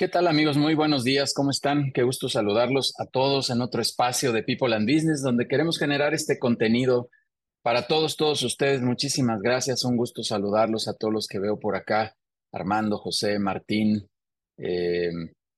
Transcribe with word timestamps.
¿Qué 0.00 0.08
tal 0.08 0.28
amigos? 0.28 0.56
Muy 0.56 0.72
buenos 0.72 1.04
días, 1.04 1.34
¿cómo 1.34 1.50
están? 1.50 1.92
Qué 1.92 2.02
gusto 2.04 2.30
saludarlos 2.30 2.94
a 2.98 3.04
todos 3.04 3.50
en 3.50 3.60
otro 3.60 3.82
espacio 3.82 4.32
de 4.32 4.42
People 4.42 4.74
and 4.74 4.90
Business 4.90 5.20
donde 5.20 5.46
queremos 5.46 5.78
generar 5.78 6.14
este 6.14 6.38
contenido 6.38 7.10
para 7.62 7.86
todos, 7.86 8.16
todos 8.16 8.42
ustedes. 8.42 8.80
Muchísimas 8.80 9.42
gracias, 9.42 9.84
un 9.84 9.98
gusto 9.98 10.22
saludarlos 10.22 10.88
a 10.88 10.94
todos 10.94 11.12
los 11.12 11.26
que 11.26 11.38
veo 11.38 11.60
por 11.60 11.76
acá, 11.76 12.16
Armando, 12.50 12.96
José, 12.96 13.38
Martín, 13.38 14.08
eh, 14.56 15.10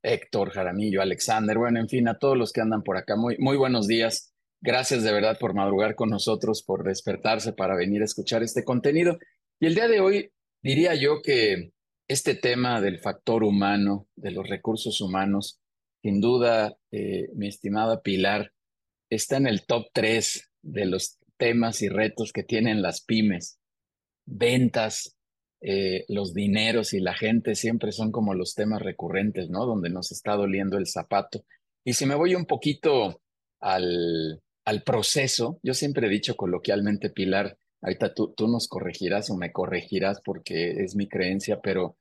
Héctor, 0.02 0.50
Jaramillo, 0.50 1.02
Alexander, 1.02 1.56
bueno, 1.56 1.78
en 1.78 1.88
fin, 1.88 2.08
a 2.08 2.18
todos 2.18 2.36
los 2.36 2.52
que 2.52 2.62
andan 2.62 2.82
por 2.82 2.96
acá. 2.96 3.14
Muy, 3.14 3.36
muy 3.38 3.56
buenos 3.56 3.86
días. 3.86 4.34
Gracias 4.60 5.04
de 5.04 5.12
verdad 5.12 5.38
por 5.38 5.54
madrugar 5.54 5.94
con 5.94 6.10
nosotros, 6.10 6.64
por 6.64 6.82
despertarse 6.82 7.52
para 7.52 7.76
venir 7.76 8.02
a 8.02 8.06
escuchar 8.06 8.42
este 8.42 8.64
contenido. 8.64 9.20
Y 9.60 9.66
el 9.66 9.76
día 9.76 9.86
de 9.86 10.00
hoy 10.00 10.32
diría 10.64 10.96
yo 10.96 11.22
que 11.22 11.70
este 12.08 12.34
tema 12.34 12.80
del 12.80 12.98
factor 12.98 13.44
humano, 13.44 14.08
de 14.16 14.30
los 14.30 14.48
recursos 14.48 15.00
humanos, 15.00 15.60
sin 16.02 16.20
duda, 16.20 16.76
eh, 16.90 17.28
mi 17.34 17.48
estimada 17.48 18.02
Pilar, 18.02 18.52
está 19.08 19.36
en 19.36 19.46
el 19.46 19.64
top 19.66 19.86
3 19.92 20.50
de 20.62 20.84
los 20.86 21.18
temas 21.36 21.82
y 21.82 21.88
retos 21.88 22.32
que 22.32 22.42
tienen 22.42 22.82
las 22.82 23.02
pymes. 23.02 23.58
Ventas, 24.24 25.16
eh, 25.60 26.04
los 26.08 26.34
dineros 26.34 26.92
y 26.92 27.00
la 27.00 27.14
gente 27.14 27.54
siempre 27.54 27.92
son 27.92 28.10
como 28.10 28.34
los 28.34 28.54
temas 28.54 28.82
recurrentes, 28.82 29.48
¿no? 29.48 29.64
Donde 29.64 29.90
nos 29.90 30.10
está 30.10 30.34
doliendo 30.34 30.76
el 30.76 30.86
zapato. 30.86 31.44
Y 31.84 31.92
si 31.92 32.06
me 32.06 32.16
voy 32.16 32.34
un 32.34 32.46
poquito 32.46 33.22
al, 33.60 34.42
al 34.64 34.82
proceso, 34.82 35.60
yo 35.62 35.74
siempre 35.74 36.06
he 36.06 36.10
dicho 36.10 36.36
coloquialmente, 36.36 37.10
Pilar, 37.10 37.58
ahorita 37.82 38.14
tú, 38.14 38.32
tú 38.34 38.48
nos 38.48 38.68
corregirás 38.68 39.30
o 39.30 39.36
me 39.36 39.52
corregirás 39.52 40.20
porque 40.24 40.82
es 40.82 40.96
mi 40.96 41.08
creencia, 41.08 41.60
pero 41.60 41.96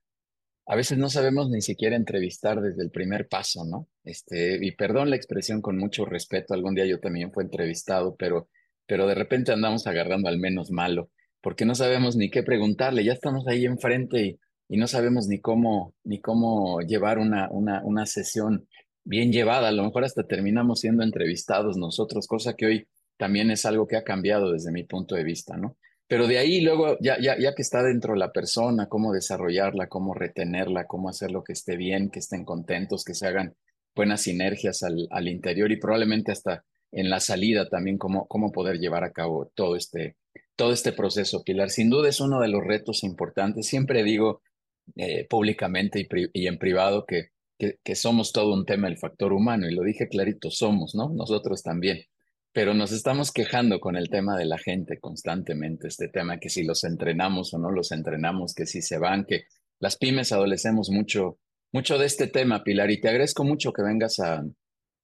a 0.66 0.76
veces 0.76 0.98
no 0.98 1.10
sabemos 1.10 1.50
ni 1.50 1.62
siquiera 1.62 1.96
entrevistar 1.96 2.62
desde 2.62 2.84
el 2.84 2.92
primer 2.92 3.28
paso, 3.28 3.66
¿no? 3.66 3.88
Este, 4.04 4.58
y 4.62 4.72
perdón 4.74 5.10
la 5.10 5.16
expresión 5.16 5.62
con 5.62 5.78
mucho 5.78 6.06
respeto, 6.06 6.54
algún 6.54 6.76
día 6.76 6.86
yo 6.86 7.00
también 7.00 7.32
fui 7.34 7.44
entrevistado, 7.44 8.16
pero, 8.16 8.48
pero 8.86 9.08
de 9.08 9.16
repente 9.16 9.52
andamos 9.52 9.88
agarrando 9.88 10.30
al 10.30 10.40
menos 10.40 10.72
malo, 10.72 11.10
porque 11.42 11.66
no 11.66 11.76
sabemos 11.76 12.16
ni 12.16 12.30
qué 12.30 12.44
preguntarle, 12.44 13.04
ya 13.04 13.14
estamos 13.14 13.48
ahí 13.48 13.66
enfrente 13.66 14.26
y, 14.26 14.40
y 14.70 14.78
no 14.78 14.88
sabemos 14.88 15.28
ni 15.28 15.42
cómo, 15.42 15.96
ni 16.04 16.22
cómo 16.22 16.80
llevar 16.82 17.18
una, 17.18 17.50
una, 17.52 17.84
una 17.84 18.06
sesión 18.06 18.68
bien 19.04 19.32
llevada, 19.34 19.70
a 19.70 19.72
lo 19.72 19.84
mejor 19.84 20.04
hasta 20.04 20.28
terminamos 20.28 20.82
siendo 20.82 21.04
entrevistados 21.04 21.76
nosotros, 21.76 22.28
cosa 22.28 22.54
que 22.54 22.66
hoy 22.68 22.88
también 23.22 23.52
es 23.52 23.68
algo 23.68 23.88
que 23.88 23.98
ha 23.98 24.04
cambiado 24.04 24.52
desde 24.52 24.72
mi 24.72 24.84
punto 24.84 25.14
de 25.14 25.24
vista, 25.24 25.56
¿no? 25.56 25.78
Pero 26.08 26.26
de 26.26 26.40
ahí 26.40 26.60
luego, 26.62 26.98
ya, 27.00 27.20
ya, 27.22 27.38
ya 27.38 27.54
que 27.54 27.62
está 27.62 27.84
dentro 27.84 28.16
la 28.16 28.32
persona, 28.32 28.88
cómo 28.88 29.14
desarrollarla, 29.14 29.90
cómo 29.90 30.16
retenerla, 30.16 30.88
cómo 30.88 31.08
hacer 31.08 31.30
lo 31.30 31.44
que 31.44 31.54
esté 31.54 31.78
bien, 31.78 32.10
que 32.10 32.18
estén 32.18 32.44
contentos, 32.44 33.04
que 33.04 33.14
se 33.14 33.28
hagan 33.28 33.54
buenas 33.96 34.24
sinergias 34.24 34.82
al, 34.82 35.08
al 35.12 35.28
interior 35.28 35.72
y 35.72 35.80
probablemente 35.80 36.32
hasta 36.32 36.66
en 36.92 37.12
la 37.12 37.20
salida 37.20 37.70
también 37.70 38.00
cómo, 38.00 38.28
cómo 38.28 38.52
poder 38.52 38.80
llevar 38.80 39.04
a 39.04 39.12
cabo 39.12 39.52
todo 39.54 39.76
este, 39.76 40.16
todo 40.56 40.74
este 40.74 40.92
proceso, 40.92 41.44
Pilar. 41.44 41.70
Sin 41.70 41.92
duda 41.92 42.10
es 42.10 42.22
uno 42.22 42.40
de 42.40 42.48
los 42.48 42.64
retos 42.64 43.04
importantes. 43.04 43.68
Siempre 43.68 44.04
digo 44.04 44.42
eh, 44.96 45.28
públicamente 45.30 46.00
y, 46.00 46.08
y, 46.34 46.48
en 46.48 46.58
privado 46.58 47.06
que, 47.06 47.28
que, 47.60 47.78
que 47.84 47.94
somos 47.94 48.32
todo 48.32 48.52
un 48.52 48.66
tema 48.66 48.88
el 48.88 48.98
factor 48.98 49.32
humano 49.32 49.70
y 49.70 49.76
lo 49.76 49.84
dije 49.84 50.08
clarito, 50.08 50.50
somos, 50.50 50.96
¿no? 50.96 51.10
Nosotros 51.10 51.62
también 51.62 52.00
pero 52.54 52.74
nos 52.74 52.92
estamos 52.92 53.32
quejando 53.32 53.80
con 53.80 53.96
el 53.96 54.10
tema 54.10 54.38
de 54.38 54.46
la 54.46 54.58
gente 54.58 55.00
constantemente, 55.00 55.88
este 55.88 56.10
tema 56.10 56.40
que 56.40 56.50
si 56.50 56.64
los 56.64 56.84
entrenamos 56.84 57.54
o 57.54 57.60
no 57.60 57.72
los 57.72 57.92
entrenamos, 57.92 58.54
que 58.54 58.66
si 58.66 58.82
se 58.82 58.98
van, 58.98 59.26
que 59.26 59.46
las 59.80 59.98
pymes 59.98 60.32
adolecemos 60.32 60.90
mucho, 60.90 61.40
mucho 61.72 61.98
de 61.98 62.06
este 62.06 62.28
tema, 62.28 62.64
Pilar, 62.64 62.92
y 62.92 63.00
te 63.00 63.10
agradezco 63.10 63.44
mucho 63.44 63.72
que 63.72 63.84
vengas 63.84 64.20
a, 64.20 64.44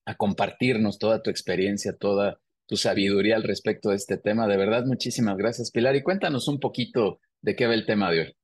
a 0.06 0.16
compartirnos 0.16 1.00
toda 1.00 1.22
tu 1.22 1.30
experiencia, 1.30 1.96
toda 1.98 2.40
tu 2.68 2.76
sabiduría 2.76 3.38
al 3.38 3.44
respecto 3.44 3.90
de 3.90 3.96
este 3.96 4.18
tema. 4.18 4.48
De 4.48 4.58
verdad, 4.58 4.86
muchísimas 4.86 5.38
gracias, 5.38 5.72
Pilar, 5.72 5.96
y 5.96 6.04
cuéntanos 6.04 6.48
un 6.48 6.60
poquito 6.60 7.20
de 7.42 7.56
qué 7.56 7.66
va 7.66 7.74
el 7.74 7.86
tema 7.86 8.12
de 8.12 8.20
hoy. 8.20 8.37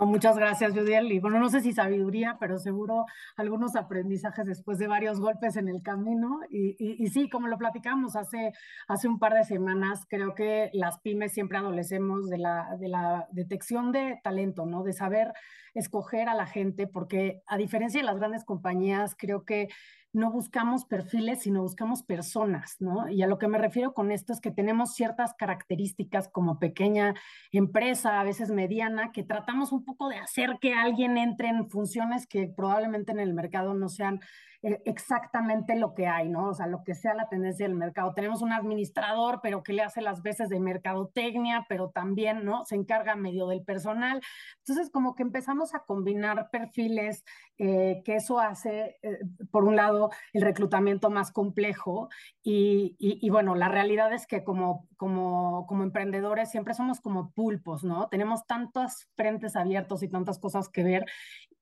Muchas 0.00 0.36
gracias, 0.36 0.74
Judiel. 0.74 1.10
Y 1.10 1.18
bueno, 1.18 1.40
no 1.40 1.48
sé 1.48 1.60
si 1.60 1.72
sabiduría, 1.72 2.36
pero 2.38 2.58
seguro 2.58 3.06
algunos 3.36 3.74
aprendizajes 3.74 4.46
después 4.46 4.78
de 4.78 4.86
varios 4.86 5.18
golpes 5.18 5.56
en 5.56 5.66
el 5.68 5.82
camino. 5.82 6.38
Y, 6.48 6.76
y, 6.78 7.02
y, 7.04 7.08
sí, 7.08 7.28
como 7.28 7.48
lo 7.48 7.58
platicamos 7.58 8.14
hace, 8.14 8.52
hace 8.86 9.08
un 9.08 9.18
par 9.18 9.34
de 9.34 9.42
semanas, 9.42 10.06
creo 10.08 10.36
que 10.36 10.70
las 10.72 11.00
pymes 11.00 11.32
siempre 11.32 11.58
adolecemos 11.58 12.28
de 12.28 12.38
la, 12.38 12.76
de 12.78 12.88
la 12.88 13.26
detección 13.32 13.90
de 13.90 14.20
talento, 14.22 14.66
¿no? 14.66 14.84
De 14.84 14.92
saber 14.92 15.32
escoger 15.74 16.28
a 16.28 16.34
la 16.34 16.46
gente, 16.46 16.86
porque 16.86 17.42
a 17.46 17.56
diferencia 17.56 18.00
de 18.00 18.06
las 18.06 18.18
grandes 18.18 18.44
compañías, 18.44 19.16
creo 19.18 19.44
que 19.44 19.68
no 20.12 20.30
buscamos 20.30 20.84
perfiles, 20.84 21.42
sino 21.42 21.62
buscamos 21.62 22.02
personas, 22.02 22.76
¿no? 22.80 23.08
Y 23.08 23.22
a 23.22 23.26
lo 23.26 23.38
que 23.38 23.48
me 23.48 23.58
refiero 23.58 23.92
con 23.92 24.10
esto 24.10 24.32
es 24.32 24.40
que 24.40 24.50
tenemos 24.50 24.94
ciertas 24.94 25.34
características 25.34 26.28
como 26.28 26.58
pequeña 26.58 27.14
empresa, 27.52 28.20
a 28.20 28.24
veces 28.24 28.50
mediana, 28.50 29.12
que 29.12 29.22
tratamos 29.22 29.72
un 29.72 29.84
poco 29.84 30.08
de 30.08 30.16
hacer 30.16 30.58
que 30.60 30.74
alguien 30.74 31.18
entre 31.18 31.48
en 31.48 31.68
funciones 31.68 32.26
que 32.26 32.48
probablemente 32.48 33.12
en 33.12 33.20
el 33.20 33.34
mercado 33.34 33.74
no 33.74 33.88
sean 33.88 34.20
exactamente 34.62 35.76
lo 35.76 35.94
que 35.94 36.08
hay, 36.08 36.28
¿no? 36.28 36.48
O 36.48 36.54
sea, 36.54 36.66
lo 36.66 36.82
que 36.82 36.94
sea 36.94 37.14
la 37.14 37.28
tendencia 37.28 37.66
del 37.66 37.76
mercado. 37.76 38.12
Tenemos 38.14 38.42
un 38.42 38.52
administrador, 38.52 39.40
pero 39.42 39.62
que 39.62 39.72
le 39.72 39.82
hace 39.82 40.02
las 40.02 40.22
veces 40.22 40.48
de 40.48 40.58
mercadotecnia, 40.58 41.66
pero 41.68 41.90
también, 41.90 42.44
¿no? 42.44 42.64
Se 42.64 42.74
encarga 42.74 43.14
medio 43.14 43.46
del 43.46 43.62
personal. 43.62 44.20
Entonces, 44.58 44.90
como 44.90 45.14
que 45.14 45.22
empezamos 45.22 45.74
a 45.74 45.80
combinar 45.80 46.50
perfiles, 46.50 47.24
eh, 47.58 48.02
que 48.04 48.16
eso 48.16 48.40
hace, 48.40 48.98
eh, 49.02 49.18
por 49.50 49.64
un 49.64 49.76
lado, 49.76 50.10
el 50.32 50.42
reclutamiento 50.42 51.10
más 51.10 51.30
complejo 51.30 52.08
y, 52.42 52.96
y, 52.98 53.24
y, 53.24 53.30
bueno, 53.30 53.54
la 53.54 53.68
realidad 53.68 54.12
es 54.12 54.26
que 54.26 54.44
como, 54.44 54.88
como, 54.96 55.66
como 55.66 55.82
emprendedores 55.84 56.50
siempre 56.50 56.74
somos 56.74 57.00
como 57.00 57.30
pulpos, 57.30 57.84
¿no? 57.84 58.08
Tenemos 58.08 58.46
tantos 58.46 59.08
frentes 59.16 59.56
abiertos 59.56 60.02
y 60.02 60.08
tantas 60.08 60.38
cosas 60.38 60.68
que 60.68 60.82
ver 60.82 61.04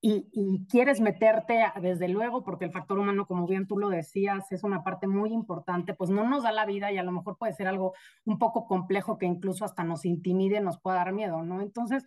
y, 0.01 0.67
quieres 0.69 1.01
meterte, 1.01 1.65
desde 1.81 2.09
luego, 2.09 2.45
porque 2.45 2.67
el 2.67 2.71
factor 2.71 2.99
humano, 2.99 3.27
como 3.27 3.47
bien 3.47 3.67
tú 3.67 3.79
lo 3.79 3.89
decías, 3.89 4.51
es 4.53 4.63
una 4.63 4.85
parte 4.85 5.07
muy 5.07 5.33
importante, 5.33 5.95
pues 5.95 6.11
no 6.11 6.29
nos 6.29 6.43
da 6.43 6.53
la 6.53 6.67
vida 6.67 6.93
y 6.93 6.99
a 6.99 7.03
lo 7.03 7.13
mejor 7.13 7.37
puede 7.39 7.55
ser 7.55 7.67
algo 7.67 7.95
un 8.25 8.39
poco 8.39 8.67
complejo 8.67 9.19
que 9.19 9.27
incluso 9.27 9.65
hasta 9.65 9.85
nos 9.85 10.05
intimide, 10.05 10.61
nos 10.61 10.79
pueda 10.79 10.97
dar 10.97 11.13
miedo, 11.13 11.43
¿no? 11.43 11.61
Entonces, 11.61 12.05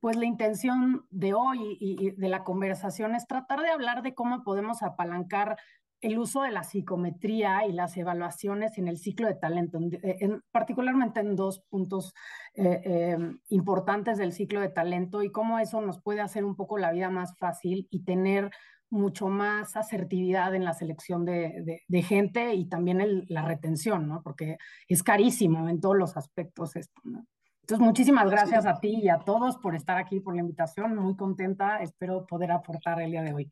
pues 0.00 0.16
la 0.16 0.26
intención 0.26 1.06
de 1.10 1.34
hoy 1.34 1.76
y 1.80 2.10
de 2.10 2.28
la 2.28 2.44
conversación 2.44 3.14
es 3.14 3.26
tratar 3.26 3.60
de 3.60 3.70
hablar 3.70 4.02
de 4.02 4.14
cómo 4.14 4.42
podemos 4.42 4.82
apalancar 4.82 5.56
el 6.00 6.18
uso 6.18 6.42
de 6.42 6.50
la 6.50 6.62
psicometría 6.62 7.66
y 7.66 7.72
las 7.72 7.96
evaluaciones 7.96 8.78
en 8.78 8.88
el 8.88 8.98
ciclo 8.98 9.26
de 9.26 9.34
talento, 9.34 9.78
en, 9.78 9.90
en, 10.02 10.42
particularmente 10.52 11.20
en 11.20 11.36
dos 11.36 11.60
puntos 11.68 12.14
eh, 12.54 12.80
eh, 12.84 13.18
importantes 13.48 14.18
del 14.18 14.32
ciclo 14.32 14.60
de 14.60 14.68
talento 14.68 15.22
y 15.22 15.30
cómo 15.30 15.58
eso 15.58 15.80
nos 15.80 16.00
puede 16.00 16.20
hacer 16.20 16.44
un 16.44 16.56
poco 16.56 16.78
la 16.78 16.92
vida 16.92 17.10
más 17.10 17.36
fácil 17.38 17.88
y 17.90 18.04
tener 18.04 18.50
mucho 18.88 19.28
más 19.28 19.76
asertividad 19.76 20.54
en 20.54 20.64
la 20.64 20.72
selección 20.72 21.24
de, 21.24 21.62
de, 21.64 21.82
de 21.86 22.02
gente 22.02 22.54
y 22.54 22.68
también 22.68 23.00
el, 23.00 23.26
la 23.28 23.42
retención, 23.42 24.06
¿no? 24.06 24.22
Porque 24.22 24.58
es 24.88 25.02
carísimo 25.02 25.68
en 25.68 25.80
todos 25.80 25.96
los 25.96 26.16
aspectos 26.16 26.76
esto, 26.76 27.00
¿no? 27.04 27.26
Entonces, 27.66 27.84
muchísimas 27.84 28.30
gracias 28.30 28.64
a 28.64 28.78
ti 28.78 29.00
y 29.02 29.08
a 29.08 29.18
todos 29.18 29.56
por 29.56 29.74
estar 29.74 29.98
aquí, 29.98 30.20
por 30.20 30.36
la 30.36 30.40
invitación. 30.40 30.94
Muy 30.94 31.16
contenta. 31.16 31.78
Espero 31.78 32.24
poder 32.24 32.52
aportar 32.52 33.02
el 33.02 33.10
día 33.10 33.22
de 33.24 33.34
hoy. 33.34 33.50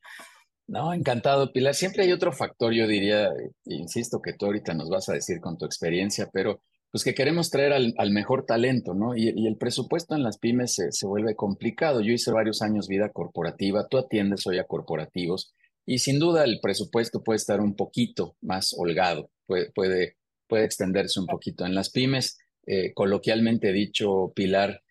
No, 0.67 0.95
encantado, 0.95 1.53
Pilar. 1.53 1.75
Siempre 1.75 2.05
hay 2.05 2.13
otro 2.13 2.33
factor, 2.33 2.73
yo 2.73 2.87
diría, 2.87 3.31
insisto, 3.65 4.21
que 4.23 4.33
tú 4.33 4.47
ahorita 4.47 4.75
nos 4.75 4.89
vas 4.89 5.09
a 5.09 5.13
decir 5.13 5.41
con 5.41 5.59
tu 5.59 5.67
experiencia, 5.67 6.31
pero 6.33 6.63
pues 6.91 7.05
que 7.05 7.15
queremos 7.15 7.51
traer 7.51 7.73
al, 7.73 8.11
mejor 8.13 8.47
talento, 8.47 8.95
¿no? 8.95 9.17
Y, 9.17 9.33
y, 9.35 9.47
el 9.49 9.57
presupuesto 9.57 10.15
en 10.15 10.23
las 10.23 10.39
pymes 10.39 10.75
se, 10.75 10.93
se, 10.93 11.07
vuelve 11.07 11.35
complicado. 11.35 12.01
Yo 12.01 12.13
hice 12.13 12.31
varios 12.31 12.63
años 12.63 12.87
vida 12.87 13.11
corporativa, 13.11 13.89
tú 13.89 13.99
atiendes 13.99 14.47
hoy 14.47 14.59
a 14.59 14.65
corporativos 14.65 15.53
y 15.87 15.99
sin 15.99 16.19
duda 16.19 16.45
el 16.45 16.61
presupuesto 16.61 17.23
puede 17.23 17.37
estar 17.37 17.61
un 17.61 17.77
poquito 17.77 18.37
más 18.41 18.75
holgado, 18.79 19.31
puede, 19.47 19.71
puede, 19.73 20.17
puede 20.47 20.65
extenderse 20.65 21.21
un 21.21 21.27
poquito. 21.27 21.67
En 21.67 21.75
las 21.75 21.91
pymes, 21.91 22.39
eh, 22.67 22.95
coloquialmente 22.95 23.73
dicho, 23.73 24.33
Pilar, 24.35 24.83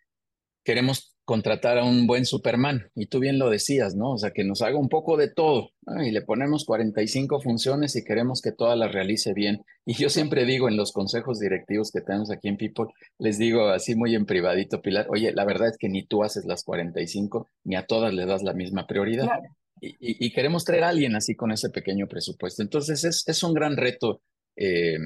queremos 0.63 1.12
contratar 1.25 1.77
a 1.77 1.85
un 1.85 2.05
buen 2.05 2.25
Superman, 2.25 2.89
y 2.95 3.05
tú 3.05 3.19
bien 3.19 3.39
lo 3.39 3.49
decías, 3.49 3.95
¿no? 3.95 4.11
O 4.11 4.17
sea, 4.17 4.31
que 4.31 4.43
nos 4.43 4.61
haga 4.61 4.77
un 4.77 4.89
poco 4.89 5.15
de 5.15 5.29
todo, 5.29 5.71
¿no? 5.85 6.03
y 6.03 6.11
le 6.11 6.21
ponemos 6.21 6.65
45 6.65 7.39
funciones 7.41 7.95
y 7.95 8.03
queremos 8.03 8.41
que 8.41 8.51
todas 8.51 8.77
las 8.77 8.91
realice 8.91 9.33
bien. 9.33 9.63
Y 9.85 9.93
yo 9.93 10.09
siempre 10.09 10.45
digo 10.45 10.67
en 10.67 10.75
los 10.75 10.91
consejos 10.91 11.39
directivos 11.39 11.91
que 11.91 12.01
tenemos 12.01 12.29
aquí 12.29 12.49
en 12.49 12.57
People, 12.57 12.87
les 13.19 13.37
digo 13.37 13.69
así 13.69 13.95
muy 13.95 14.15
en 14.15 14.25
privadito, 14.25 14.81
Pilar, 14.81 15.07
oye, 15.09 15.31
la 15.31 15.45
verdad 15.45 15.69
es 15.69 15.77
que 15.77 15.89
ni 15.89 16.05
tú 16.05 16.23
haces 16.23 16.45
las 16.45 16.63
45, 16.63 17.49
ni 17.63 17.75
a 17.75 17.85
todas 17.85 18.13
le 18.13 18.25
das 18.25 18.43
la 18.43 18.53
misma 18.53 18.85
prioridad. 18.85 19.25
Claro. 19.25 19.55
Y, 19.79 19.89
y, 19.99 20.27
y, 20.27 20.31
queremos 20.31 20.63
traer 20.63 20.85
a 20.85 20.89
alguien 20.89 21.15
así 21.15 21.35
con 21.35 21.51
ese 21.51 21.69
pequeño 21.69 22.07
presupuesto. 22.07 22.61
Entonces 22.61 23.03
es, 23.03 23.27
es 23.27 23.43
un 23.43 23.53
gran 23.53 23.75
reto 23.75 24.21
eh, 24.55 24.97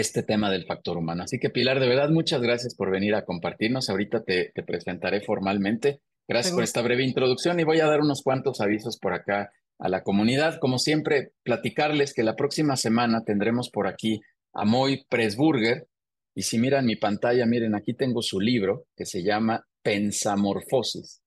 este 0.00 0.22
tema 0.22 0.50
del 0.50 0.64
factor 0.64 0.96
humano. 0.96 1.24
Así 1.24 1.38
que 1.38 1.50
Pilar, 1.50 1.80
de 1.80 1.88
verdad, 1.88 2.10
muchas 2.10 2.40
gracias 2.40 2.74
por 2.74 2.90
venir 2.90 3.14
a 3.14 3.24
compartirnos. 3.24 3.90
Ahorita 3.90 4.22
te, 4.22 4.52
te 4.54 4.62
presentaré 4.62 5.20
formalmente. 5.20 6.00
Gracias 6.26 6.54
por 6.54 6.62
esta 6.62 6.82
breve 6.82 7.04
introducción 7.04 7.58
y 7.58 7.64
voy 7.64 7.80
a 7.80 7.86
dar 7.86 8.00
unos 8.00 8.22
cuantos 8.22 8.60
avisos 8.60 8.98
por 8.98 9.14
acá 9.14 9.50
a 9.78 9.88
la 9.88 10.02
comunidad. 10.02 10.58
Como 10.60 10.78
siempre, 10.78 11.32
platicarles 11.42 12.12
que 12.12 12.22
la 12.22 12.36
próxima 12.36 12.76
semana 12.76 13.24
tendremos 13.24 13.70
por 13.70 13.86
aquí 13.86 14.20
a 14.52 14.64
Moy 14.64 15.06
Presburger. 15.08 15.88
Y 16.34 16.42
si 16.42 16.58
miran 16.58 16.86
mi 16.86 16.96
pantalla, 16.96 17.46
miren, 17.46 17.74
aquí 17.74 17.94
tengo 17.94 18.22
su 18.22 18.40
libro 18.40 18.86
que 18.96 19.06
se 19.06 19.22
llama 19.22 19.66
Pensamorfosis. 19.82 21.22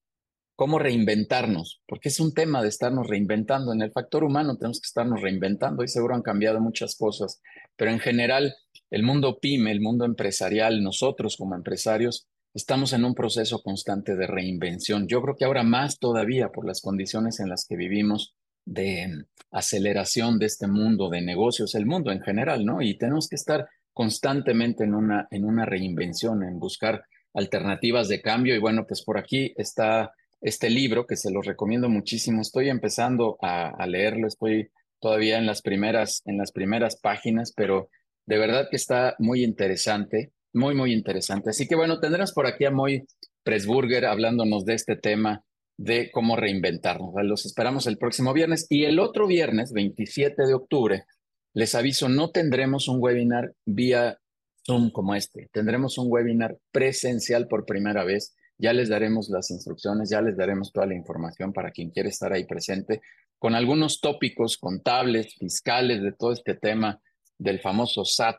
Cómo 0.56 0.78
reinventarnos, 0.78 1.82
porque 1.88 2.10
es 2.10 2.20
un 2.20 2.34
tema 2.34 2.62
de 2.62 2.70
estarnos 2.70 3.08
reinventando. 3.08 3.74
En 3.74 3.82
el 3.82 3.92
factor 3.92 4.24
humano 4.24 4.58
tenemos 4.58 4.80
que 4.80 4.86
estarnos 4.86 5.22
reinventando 5.22 5.84
y 5.84 5.88
seguro 5.88 6.14
han 6.14 6.22
cambiado 6.22 6.60
muchas 6.62 6.96
cosas, 6.96 7.42
pero 7.76 7.92
en 7.92 8.00
general 8.00 8.56
el 8.90 9.04
mundo 9.04 9.40
pyme, 9.40 9.72
el 9.72 9.82
mundo 9.82 10.06
empresarial, 10.06 10.84
nosotros 10.84 11.38
como 11.38 11.56
empresarios, 11.56 12.28
estamos 12.54 12.94
en 12.94 13.06
un 13.06 13.16
proceso 13.16 13.62
constante 13.64 14.16
de 14.16 14.28
reinvención. 14.28 15.08
Yo 15.08 15.22
creo 15.22 15.36
que 15.36 15.46
ahora 15.46 15.64
más 15.64 16.00
todavía 16.00 16.50
por 16.50 16.66
las 16.68 16.82
condiciones 16.82 17.40
en 17.40 17.50
las 17.50 17.66
que 17.66 17.78
vivimos 17.78 18.36
de 18.66 19.26
aceleración 19.52 20.40
de 20.40 20.46
este 20.46 20.68
mundo 20.68 21.10
de 21.10 21.22
negocios, 21.22 21.76
el 21.76 21.86
mundo 21.86 22.12
en 22.12 22.22
general, 22.22 22.66
¿no? 22.66 22.82
Y 22.82 22.98
tenemos 22.98 23.28
que 23.28 23.36
estar 23.36 23.68
constantemente 23.94 24.84
en 24.84 24.94
una, 24.94 25.28
en 25.32 25.46
una 25.46 25.66
reinvención, 25.66 26.44
en 26.44 26.60
buscar 26.60 27.06
alternativas 27.34 28.08
de 28.08 28.22
cambio. 28.22 28.56
Y 28.56 28.60
bueno, 28.60 28.86
pues 28.88 29.04
por 29.04 29.18
aquí 29.18 29.54
está 29.56 30.14
este 30.42 30.70
libro 30.70 31.06
que 31.06 31.16
se 31.16 31.32
los 31.32 31.46
recomiendo 31.46 31.90
muchísimo. 31.90 32.42
Estoy 32.42 32.70
empezando 32.70 33.38
a, 33.42 33.70
a 33.70 33.88
leerlo, 33.88 34.28
estoy 34.28 34.70
todavía 35.02 35.38
en 35.38 35.46
las 35.46 35.62
primeras, 35.62 36.22
en 36.26 36.38
las 36.38 36.52
primeras 36.52 36.98
páginas, 37.02 37.52
pero 37.56 37.90
de 38.26 38.38
verdad 38.38 38.68
que 38.70 38.78
está 38.78 39.16
muy 39.20 39.44
interesante, 39.44 40.32
muy, 40.54 40.76
muy 40.76 40.94
interesante. 40.94 41.50
Así 41.50 41.68
que 41.68 41.76
bueno, 41.76 42.00
tendremos 42.00 42.32
por 42.32 42.48
aquí 42.48 42.66
a 42.66 42.72
Moy 42.72 43.06
Presburger 43.44 44.06
hablándonos 44.06 44.64
de 44.64 44.76
este 44.76 44.96
tema 44.96 45.44
de 45.78 46.12
cómo 46.12 46.36
reinventarnos. 46.36 47.14
Los 47.24 47.46
esperamos 47.46 47.88
el 47.88 47.98
próximo 47.98 48.34
viernes 48.34 48.68
y 48.70 48.86
el 48.86 49.00
otro 49.00 49.28
viernes, 49.28 49.74
27 49.74 50.46
de 50.46 50.54
octubre, 50.54 51.06
les 51.54 51.76
aviso, 51.76 52.08
no 52.08 52.30
tendremos 52.30 52.88
un 52.88 53.02
webinar 53.02 53.54
vía 53.66 54.18
Zoom 54.66 54.92
como 54.92 55.16
este, 55.16 55.50
tendremos 55.52 55.98
un 55.98 56.08
webinar 56.10 56.58
presencial 56.72 57.48
por 57.48 57.66
primera 57.66 58.04
vez. 58.04 58.36
Ya 58.62 58.74
les 58.74 58.90
daremos 58.90 59.28
las 59.30 59.50
instrucciones, 59.50 60.12
ya 60.12 60.22
les 60.22 60.38
daremos 60.38 60.72
toda 60.72 60.86
la 60.86 60.94
información 60.94 61.52
para 61.52 61.72
quien 61.72 61.90
quiera 61.90 62.10
estar 62.10 62.32
ahí 62.32 62.46
presente, 62.46 63.02
con 63.40 63.56
algunos 63.56 64.02
tópicos 64.02 64.58
contables, 64.58 65.34
fiscales 65.34 66.04
de 66.04 66.12
todo 66.12 66.32
este 66.32 66.54
tema 66.54 67.02
del 67.40 67.60
famoso 67.60 68.06
SAT, 68.06 68.38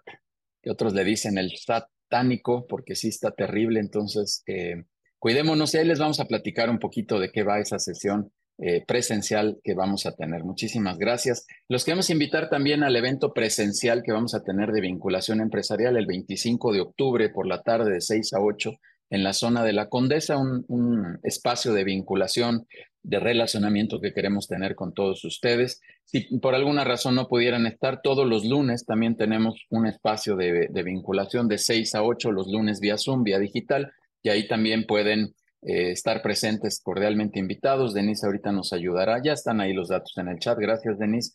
que 0.62 0.70
otros 0.70 0.94
le 0.94 1.02
dicen 1.02 1.38
el 1.38 1.50
satánico, 1.56 2.68
porque 2.68 2.94
sí 2.94 3.08
está 3.08 3.32
terrible. 3.32 3.80
Entonces, 3.80 4.44
eh, 4.46 4.84
cuidémonos 5.18 5.74
y 5.74 5.78
ahí 5.78 5.86
les 5.88 5.98
vamos 5.98 6.20
a 6.20 6.26
platicar 6.26 6.70
un 6.70 6.78
poquito 6.78 7.18
de 7.18 7.32
qué 7.32 7.42
va 7.42 7.58
esa 7.58 7.80
sesión 7.80 8.32
eh, 8.58 8.84
presencial 8.86 9.58
que 9.64 9.74
vamos 9.74 10.06
a 10.06 10.14
tener. 10.14 10.44
Muchísimas 10.44 10.98
gracias. 10.98 11.48
Los 11.68 11.84
queremos 11.84 12.10
invitar 12.10 12.48
también 12.48 12.84
al 12.84 12.94
evento 12.94 13.32
presencial 13.32 14.04
que 14.04 14.12
vamos 14.12 14.36
a 14.36 14.44
tener 14.44 14.70
de 14.70 14.82
vinculación 14.82 15.40
empresarial 15.40 15.96
el 15.96 16.06
25 16.06 16.72
de 16.72 16.80
octubre 16.80 17.28
por 17.28 17.48
la 17.48 17.60
tarde 17.62 17.90
de 17.90 18.00
6 18.00 18.34
a 18.34 18.40
8 18.40 18.70
en 19.12 19.22
la 19.22 19.34
zona 19.34 19.62
de 19.62 19.74
la 19.74 19.90
Condesa, 19.90 20.38
un, 20.38 21.20
espacio 21.22 21.74
de 21.74 21.84
vinculación, 21.84 22.66
de 23.02 23.20
relacionamiento 23.20 24.00
que 24.00 24.14
queremos 24.14 24.48
tener 24.48 24.74
con 24.74 24.94
todos 24.94 25.22
ustedes. 25.24 25.82
Si 26.06 26.38
por 26.38 26.54
alguna 26.54 26.82
razón 26.82 27.14
no 27.14 27.28
pudieran 27.28 27.66
estar 27.66 28.00
todos 28.00 28.26
los 28.26 28.46
lunes, 28.46 28.86
también 28.86 29.16
tenemos 29.16 29.66
un 29.68 29.86
espacio 29.86 30.34
de, 30.34 30.68
de 30.70 30.82
vinculación 30.82 31.46
de 31.46 31.58
6 31.58 31.94
a 31.94 32.02
8 32.02 32.32
los 32.32 32.48
lunes 32.50 32.80
vía 32.80 32.96
Zoom, 32.96 33.22
vía 33.22 33.38
digital 33.38 33.92
y 34.22 34.30
ahí 34.30 34.48
también 34.48 34.86
pueden 34.86 35.34
eh, 35.60 35.90
estar 35.90 36.22
presentes 36.22 36.80
cordialmente 36.82 37.38
invitados. 37.38 37.92
Denise 37.92 38.24
ahorita 38.24 38.50
nos 38.50 38.72
ayudará. 38.72 39.20
Ya 39.22 39.34
están 39.34 39.60
ahí 39.60 39.74
los 39.74 39.88
datos 39.88 40.16
en 40.16 40.28
el 40.28 40.38
chat. 40.38 40.58
Gracias, 40.58 40.98
Denise. 40.98 41.32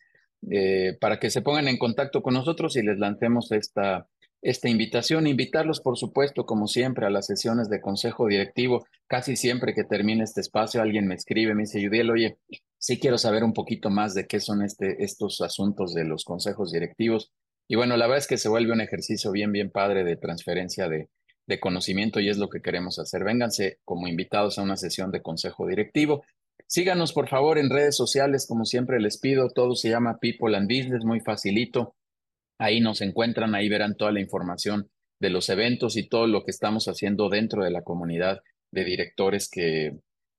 Eh, 0.50 0.96
para 1.00 1.20
que 1.20 1.30
se 1.30 1.42
pongan 1.42 1.68
en 1.68 1.78
contacto 1.78 2.22
con 2.22 2.34
nosotros 2.34 2.74
y 2.76 2.82
les 2.82 2.98
lancemos 2.98 3.52
esta, 3.52 4.08
esta 4.42 4.68
invitación. 4.68 5.26
Invitarlos, 5.26 5.80
por 5.80 5.96
supuesto, 5.96 6.46
como 6.46 6.66
siempre, 6.66 7.06
a 7.06 7.10
las 7.10 7.26
sesiones 7.26 7.68
de 7.68 7.80
consejo 7.80 8.26
directivo. 8.26 8.86
Casi 9.06 9.36
siempre 9.36 9.74
que 9.74 9.84
termine 9.84 10.24
este 10.24 10.40
espacio, 10.40 10.80
alguien 10.80 11.06
me 11.06 11.14
escribe, 11.14 11.54
me 11.54 11.62
dice, 11.62 11.80
Yudiel, 11.80 12.10
oye, 12.10 12.38
sí 12.78 12.98
quiero 12.98 13.18
saber 13.18 13.44
un 13.44 13.52
poquito 13.52 13.90
más 13.90 14.14
de 14.14 14.26
qué 14.26 14.40
son 14.40 14.62
este, 14.62 15.02
estos 15.02 15.40
asuntos 15.40 15.94
de 15.94 16.04
los 16.04 16.24
consejos 16.24 16.72
directivos. 16.72 17.32
Y 17.66 17.76
bueno, 17.76 17.96
la 17.96 18.06
verdad 18.06 18.18
es 18.18 18.26
que 18.26 18.38
se 18.38 18.48
vuelve 18.48 18.72
un 18.72 18.80
ejercicio 18.80 19.30
bien, 19.32 19.52
bien 19.52 19.70
padre 19.70 20.04
de 20.04 20.16
transferencia 20.16 20.88
de, 20.88 21.08
de 21.48 21.58
conocimiento 21.58 22.20
y 22.20 22.28
es 22.28 22.38
lo 22.38 22.48
que 22.48 22.60
queremos 22.60 22.98
hacer. 22.98 23.24
Vénganse 23.24 23.78
como 23.84 24.06
invitados 24.06 24.58
a 24.58 24.62
una 24.62 24.76
sesión 24.76 25.10
de 25.10 25.22
consejo 25.22 25.66
directivo. 25.66 26.24
Síganos 26.66 27.12
por 27.12 27.28
favor 27.28 27.58
en 27.58 27.70
redes 27.70 27.96
sociales, 27.96 28.46
como 28.46 28.66
siempre 28.66 29.00
les 29.00 29.18
pido, 29.18 29.48
todo 29.48 29.74
se 29.74 29.88
llama 29.88 30.18
People 30.18 30.54
and 30.56 30.68
Business, 30.68 31.04
muy 31.04 31.20
facilito. 31.20 31.94
Ahí 32.58 32.80
nos 32.80 33.00
encuentran, 33.00 33.54
ahí 33.54 33.68
verán 33.68 33.96
toda 33.96 34.12
la 34.12 34.20
información 34.20 34.90
de 35.20 35.30
los 35.30 35.48
eventos 35.48 35.96
y 35.96 36.08
todo 36.08 36.26
lo 36.26 36.44
que 36.44 36.50
estamos 36.50 36.86
haciendo 36.86 37.28
dentro 37.28 37.64
de 37.64 37.70
la 37.70 37.82
comunidad 37.82 38.40
de 38.70 38.84
directores 38.84 39.48
que, 39.50 39.98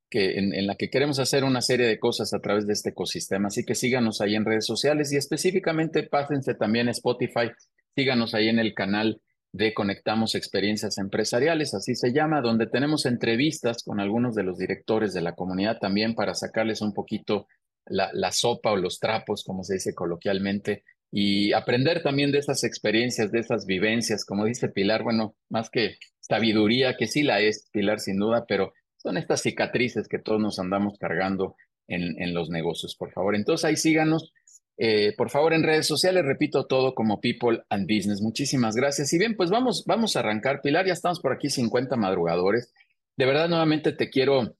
que 0.10 0.38
en, 0.38 0.68
la 0.68 0.76
que 0.76 0.90
queremos 0.90 1.20
hacer 1.20 1.44
una 1.44 1.62
serie 1.62 1.86
de 1.86 2.00
cosas 2.00 2.34
a 2.34 2.40
través 2.40 2.66
de 2.66 2.74
este 2.74 2.90
ecosistema. 2.90 3.48
Así 3.48 3.64
que 3.64 3.76
síganos 3.76 4.22
ahí 4.22 4.36
en 4.36 4.46
redes 4.46 4.66
sociales 4.66 5.12
y 5.12 5.18
específicamente 5.18 6.04
pásense 6.04 6.56
también 6.56 6.88
a 6.88 6.92
Spotify, 6.92 7.52
síganos 7.96 8.34
ahí 8.34 8.50
en 8.50 8.60
el 8.60 8.74
canal 8.74 9.22
de 9.52 9.74
Conectamos 9.74 10.36
Experiencias 10.36 10.98
Empresariales, 10.98 11.74
así 11.74 11.96
se 11.96 12.14
llama, 12.14 12.42
donde 12.42 12.68
tenemos 12.68 13.06
entrevistas 13.06 13.84
con 13.84 14.00
algunos 14.00 14.36
de 14.36 14.44
los 14.44 14.58
directores 14.58 15.14
de 15.14 15.22
la 15.22 15.34
comunidad 15.34 15.80
también 15.80 16.14
para 16.14 16.36
sacarles 16.36 16.82
un 16.82 16.94
poquito 16.94 17.48
la, 17.86 18.32
sopa 18.32 18.72
o 18.72 18.78
los 18.78 19.00
trapos, 19.00 19.44
como 19.44 19.64
se 19.64 19.76
dice 19.76 19.96
coloquialmente, 19.96 20.84
y 21.12 21.54
aprender 21.54 22.04
también 22.04 22.32
de 22.32 22.40
esas 22.40 22.64
experiencias, 22.64 23.32
de 23.32 23.40
esas 23.40 23.66
vivencias, 23.66 24.26
como 24.26 24.46
dice 24.46 24.70
Pilar, 24.70 25.04
bueno, 25.04 25.36
más 25.50 25.70
que 25.70 25.98
sabiduría, 26.20 26.96
que 26.98 27.08
sí 27.08 27.24
la 27.24 27.40
es, 27.42 27.70
Pilar, 27.72 28.00
sin 28.00 28.18
duda, 28.18 28.46
pero 28.48 28.74
son 28.98 29.18
estas 29.18 29.42
cicatrices 29.42 30.08
que 30.08 30.20
todos 30.20 30.40
nos 30.40 30.60
andamos 30.60 30.98
cargando 31.00 31.56
en, 31.88 32.22
en 32.22 32.34
los 32.34 32.50
negocios, 32.50 32.96
por 32.96 33.12
favor. 33.12 33.36
Entonces 33.36 33.66
ahí 33.66 33.76
síganos 33.76 34.34
eh, 34.82 35.14
por 35.18 35.30
favor, 35.30 35.54
en 35.54 35.64
redes 35.64 35.86
sociales, 35.86 36.24
repito 36.24 36.66
todo 36.66 36.96
como 36.96 37.20
People 37.20 37.64
and 37.70 37.84
Business. 37.84 38.22
Muchísimas 38.22 38.78
gracias. 38.78 39.12
Y 39.12 39.18
bien, 39.18 39.36
pues 39.36 39.50
vamos, 39.50 39.84
vamos 39.86 40.16
a 40.16 40.22
arrancar. 40.22 40.62
Pilar, 40.62 40.86
ya 40.86 40.94
estamos 40.94 41.20
por 41.20 41.34
aquí 41.34 41.50
50 41.50 41.98
madrugadores. 41.98 42.74
De 43.18 43.26
verdad, 43.26 43.50
nuevamente 43.50 43.92
te 43.92 44.10
quiero 44.10 44.56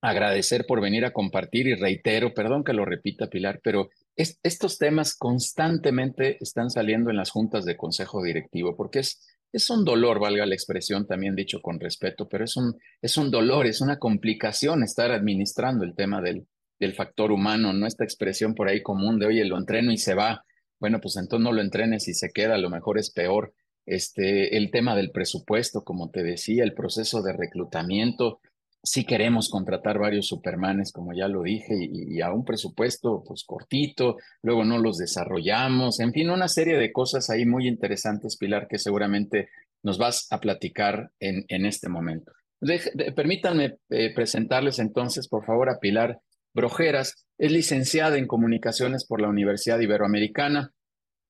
agradecer 0.00 0.64
por 0.66 0.80
venir 0.80 1.04
a 1.04 1.12
compartir 1.12 1.66
y 1.66 1.74
reitero, 1.74 2.34
perdón 2.34 2.64
que 2.64 2.72
lo 2.72 2.84
repita, 2.84 3.28
Pilar, 3.28 3.60
pero 3.62 3.90
es, 4.16 4.38
estos 4.42 4.78
temas 4.78 5.16
constantemente 5.16 6.38
están 6.40 6.70
saliendo 6.70 7.10
en 7.10 7.16
las 7.16 7.30
juntas 7.30 7.64
de 7.64 7.76
consejo 7.76 8.22
directivo 8.22 8.76
porque 8.76 9.00
es, 9.00 9.26
es 9.52 9.70
un 9.70 9.84
dolor, 9.84 10.20
valga 10.20 10.46
la 10.46 10.54
expresión, 10.54 11.06
también 11.06 11.34
dicho 11.34 11.60
con 11.60 11.80
respeto, 11.80 12.28
pero 12.28 12.44
es 12.44 12.56
un, 12.56 12.76
es 13.00 13.16
un 13.16 13.30
dolor, 13.30 13.66
es 13.66 13.80
una 13.80 13.98
complicación 13.98 14.82
estar 14.82 15.10
administrando 15.10 15.84
el 15.84 15.94
tema 15.94 16.20
del, 16.20 16.46
del 16.78 16.94
factor 16.94 17.32
humano, 17.32 17.72
no 17.72 17.86
esta 17.86 18.04
expresión 18.04 18.54
por 18.54 18.68
ahí 18.68 18.82
común 18.82 19.18
de, 19.18 19.26
oye, 19.26 19.44
lo 19.44 19.58
entreno 19.58 19.92
y 19.92 19.98
se 19.98 20.14
va. 20.14 20.44
Bueno, 20.78 21.00
pues 21.00 21.16
entonces 21.16 21.42
no 21.42 21.52
lo 21.52 21.60
entrenes 21.60 22.06
y 22.08 22.14
se 22.14 22.30
queda, 22.30 22.54
a 22.54 22.58
lo 22.58 22.70
mejor 22.70 22.98
es 22.98 23.10
peor. 23.10 23.54
Este, 23.84 24.56
el 24.56 24.70
tema 24.70 24.94
del 24.94 25.10
presupuesto, 25.10 25.82
como 25.82 26.10
te 26.10 26.22
decía, 26.22 26.62
el 26.62 26.74
proceso 26.74 27.22
de 27.22 27.32
reclutamiento. 27.32 28.40
Si 28.82 29.04
queremos 29.04 29.48
contratar 29.50 29.98
varios 29.98 30.26
supermanes, 30.26 30.92
como 30.92 31.12
ya 31.12 31.28
lo 31.28 31.42
dije, 31.42 31.74
y, 31.78 32.20
a 32.20 32.32
un 32.32 32.44
presupuesto 32.44 33.22
pues 33.26 33.44
cortito, 33.44 34.16
luego 34.42 34.64
no 34.64 34.78
los 34.78 34.98
desarrollamos, 34.98 36.00
en 36.00 36.12
fin, 36.12 36.30
una 36.30 36.48
serie 36.48 36.78
de 36.78 36.92
cosas 36.92 37.28
ahí 37.30 37.44
muy 37.44 37.66
interesantes, 37.66 38.36
Pilar, 38.36 38.68
que 38.68 38.78
seguramente 38.78 39.48
nos 39.82 39.98
vas 39.98 40.26
a 40.30 40.40
platicar 40.40 41.10
en, 41.20 41.44
en 41.48 41.66
este 41.66 41.88
momento. 41.88 42.32
Permítanme 43.14 43.78
eh, 43.90 44.12
presentarles 44.14 44.78
entonces, 44.78 45.28
por 45.28 45.44
favor, 45.44 45.70
a 45.70 45.78
Pilar 45.78 46.20
Brojeras. 46.54 47.26
Es 47.38 47.52
licenciada 47.52 48.18
en 48.18 48.26
comunicaciones 48.26 49.06
por 49.06 49.20
la 49.20 49.28
Universidad 49.28 49.78
Iberoamericana 49.78 50.72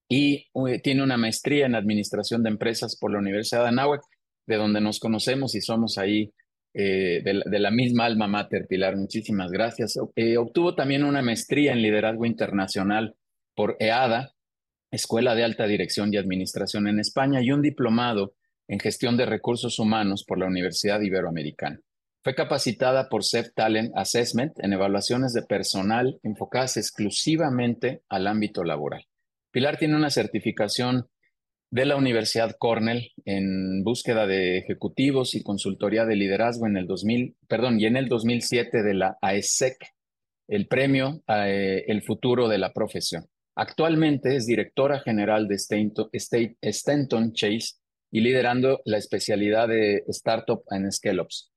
y 0.09 0.47
eh, 0.67 0.79
tiene 0.81 1.03
una 1.03 1.17
maestría 1.17 1.67
en 1.67 1.75
administración 1.75 2.41
de 2.41 2.49
empresas 2.49 2.97
por 2.97 3.11
la 3.11 3.19
Universidad 3.19 3.61
de 3.61 3.69
Anáhuac, 3.69 4.01
de 4.47 4.55
donde 4.55 4.81
nos 4.81 4.99
conocemos 4.99 5.53
y 5.53 5.61
somos 5.61 5.99
ahí 5.99 6.33
eh, 6.73 7.21
de, 7.23 7.59
la, 7.59 7.71
misma 7.71 8.05
alma 8.05 8.27
mater, 8.27 8.67
Pilar. 8.67 8.95
Muchísimas 8.95 9.51
gracias. 9.51 9.99
Eh, 10.15 10.37
obtuvo 10.37 10.75
también 10.75 11.03
una 11.03 11.21
maestría 11.21 11.73
en 11.73 11.81
liderazgo 11.81 12.25
internacional 12.25 13.15
por 13.55 13.75
EADA, 13.79 14.33
Escuela 14.91 15.35
de 15.35 15.43
Alta 15.43 15.67
Dirección 15.67 16.13
y 16.13 16.17
Administración 16.17 16.87
en 16.87 16.99
España, 16.99 17.41
y 17.41 17.51
un 17.51 17.61
diplomado 17.61 18.33
en 18.67 18.79
gestión 18.79 19.17
de 19.17 19.25
recursos 19.25 19.79
humanos 19.79 20.23
por 20.27 20.37
la 20.37 20.45
Universidad 20.45 21.01
Iberoamericana. 21.01 21.79
Fue 22.23 22.35
capacitada 22.35 23.09
por 23.09 23.23
CEF 23.23 23.53
Talent 23.55 23.91
Assessment 23.95 24.53
en 24.59 24.73
evaluaciones 24.73 25.33
de 25.33 25.41
personal 25.41 26.19
enfocadas 26.21 26.77
exclusivamente 26.77 28.03
al 28.09 28.27
ámbito 28.27 28.63
laboral. 28.63 29.05
Pilar 29.51 29.77
tiene 29.77 29.95
una 29.95 30.09
certificación 30.09 31.07
de 31.71 31.85
la 31.85 31.95
Universidad 31.95 32.55
Cornell 32.57 33.11
en 33.25 33.83
búsqueda 33.83 34.25
de 34.25 34.57
ejecutivos 34.57 35.35
y 35.35 35.43
consultoría 35.43 36.05
de 36.05 36.15
liderazgo 36.15 36.65
en 36.65 36.77
el 36.77 36.87
2000, 36.87 37.35
perdón, 37.47 37.79
y 37.79 37.85
en 37.85 37.95
el 37.95 38.07
2007 38.07 38.83
de 38.83 38.93
la 38.93 39.17
AESEC 39.21 39.77
el 40.49 40.67
premio 40.67 41.21
eh, 41.27 41.85
El 41.87 42.01
futuro 42.01 42.47
de 42.47 42.57
la 42.57 42.73
profesión. 42.73 43.25
Actualmente 43.55 44.35
es 44.35 44.45
directora 44.47 44.99
general 44.99 45.47
de 45.47 45.55
Stanton 45.55 47.33
Chase 47.33 47.75
y 48.11 48.21
liderando 48.21 48.81
la 48.85 48.97
especialidad 48.97 49.67
de 49.67 50.03
Startup 50.07 50.63
en 50.71 50.91
Scale-Ups. 50.91 51.51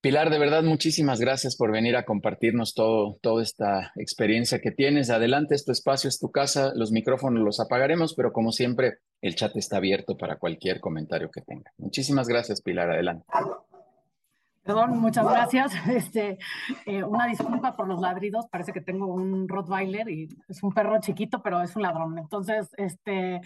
Pilar, 0.00 0.30
de 0.30 0.38
verdad, 0.38 0.62
muchísimas 0.62 1.20
gracias 1.20 1.56
por 1.56 1.72
venir 1.72 1.96
a 1.96 2.04
compartirnos 2.04 2.74
todo, 2.74 3.18
toda 3.22 3.42
esta 3.42 3.92
experiencia 3.96 4.60
que 4.60 4.70
tienes. 4.70 5.10
Adelante, 5.10 5.54
es 5.54 5.64
tu 5.64 5.72
espacio, 5.72 6.08
es 6.08 6.18
tu 6.18 6.30
casa, 6.30 6.72
los 6.74 6.92
micrófonos 6.92 7.42
los 7.42 7.60
apagaremos, 7.60 8.14
pero 8.14 8.32
como 8.32 8.52
siempre, 8.52 8.98
el 9.20 9.34
chat 9.34 9.56
está 9.56 9.78
abierto 9.78 10.16
para 10.16 10.36
cualquier 10.36 10.80
comentario 10.80 11.30
que 11.30 11.40
tenga. 11.40 11.72
Muchísimas 11.78 12.28
gracias, 12.28 12.62
Pilar, 12.62 12.90
adelante. 12.90 13.26
Perdón, 14.66 14.98
muchas 14.98 15.24
gracias. 15.28 15.72
Este, 15.88 16.38
eh, 16.86 17.04
una 17.04 17.26
disculpa 17.26 17.76
por 17.76 17.86
los 17.86 18.00
ladridos. 18.00 18.46
Parece 18.48 18.72
que 18.72 18.80
tengo 18.80 19.06
un 19.06 19.48
Rottweiler 19.48 20.08
y 20.08 20.28
es 20.48 20.62
un 20.62 20.72
perro 20.72 21.00
chiquito, 21.00 21.40
pero 21.42 21.62
es 21.62 21.74
un 21.76 21.82
ladrón. 21.82 22.18
Entonces, 22.18 22.68
este, 22.76 23.40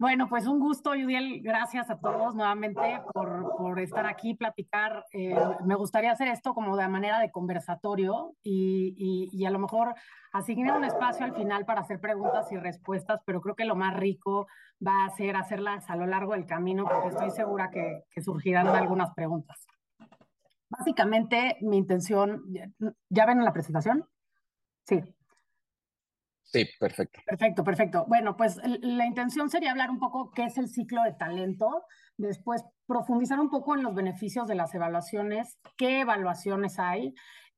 bueno, 0.00 0.30
pues 0.30 0.46
un 0.46 0.60
gusto, 0.60 0.94
Yudiel. 0.94 1.42
Gracias 1.42 1.90
a 1.90 1.98
todos 2.00 2.34
nuevamente 2.34 2.80
por, 3.12 3.54
por 3.58 3.78
estar 3.78 4.06
aquí, 4.06 4.32
platicar. 4.32 5.04
Eh, 5.12 5.36
me 5.66 5.74
gustaría 5.74 6.10
hacer 6.10 6.28
esto 6.28 6.54
como 6.54 6.74
de 6.78 6.88
manera 6.88 7.18
de 7.20 7.30
conversatorio 7.30 8.34
y, 8.42 8.94
y, 8.96 9.28
y, 9.30 9.44
a 9.44 9.50
lo 9.50 9.58
mejor 9.58 9.94
asignar 10.32 10.78
un 10.78 10.84
espacio 10.84 11.26
al 11.26 11.34
final 11.34 11.66
para 11.66 11.82
hacer 11.82 12.00
preguntas 12.00 12.50
y 12.50 12.56
respuestas, 12.56 13.20
pero 13.26 13.42
creo 13.42 13.54
que 13.54 13.66
lo 13.66 13.76
más 13.76 13.94
rico 13.94 14.46
va 14.82 15.04
a 15.04 15.10
ser 15.10 15.36
hacerlas 15.36 15.90
a 15.90 15.96
lo 15.96 16.06
largo 16.06 16.32
del 16.32 16.46
camino, 16.46 16.86
porque 16.90 17.08
estoy 17.08 17.30
segura 17.30 17.68
que, 17.68 18.04
que 18.10 18.22
surgirán 18.22 18.68
algunas 18.68 19.12
preguntas. 19.12 19.66
Básicamente, 20.70 21.58
mi 21.60 21.76
intención, 21.76 22.42
¿ya 23.10 23.26
ven 23.26 23.44
la 23.44 23.52
presentación? 23.52 24.08
Sí. 24.86 25.02
Sí, 26.52 26.68
perfecto. 26.80 27.20
Perfecto, 27.26 27.62
perfecto. 27.62 28.04
Bueno, 28.08 28.36
pues 28.36 28.58
la 28.64 29.06
intención 29.06 29.48
sería 29.50 29.70
hablar 29.70 29.90
un 29.90 30.00
poco 30.00 30.32
qué 30.32 30.44
es 30.44 30.58
el 30.58 30.68
ciclo 30.68 31.02
de 31.04 31.12
talento, 31.12 31.84
después 32.16 32.64
profundizar 32.86 33.38
un 33.38 33.50
poco 33.50 33.76
en 33.76 33.84
los 33.84 33.94
beneficios 33.94 34.48
de 34.48 34.56
las 34.56 34.74
evaluaciones, 34.74 35.58
qué 35.76 36.00
evaluaciones 36.00 36.80
hay, 36.80 37.14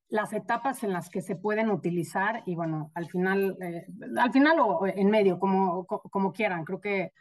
las 0.08 0.34
etapas 0.34 0.84
en 0.84 0.92
las 0.92 1.08
que 1.08 1.22
se 1.22 1.37
pueden 1.37 1.70
utilizar 1.70 2.42
y 2.44 2.54
bueno, 2.54 2.92
al 2.94 3.06
final, 3.06 3.56
eh, 3.62 3.87
al 4.18 4.30
final 4.30 4.61
o 4.61 4.87
en 4.87 5.08
medio, 5.08 5.38
como, 5.38 5.87
como 5.87 6.32
quieran, 6.34 6.64
creo 6.64 6.80
que 6.80 7.12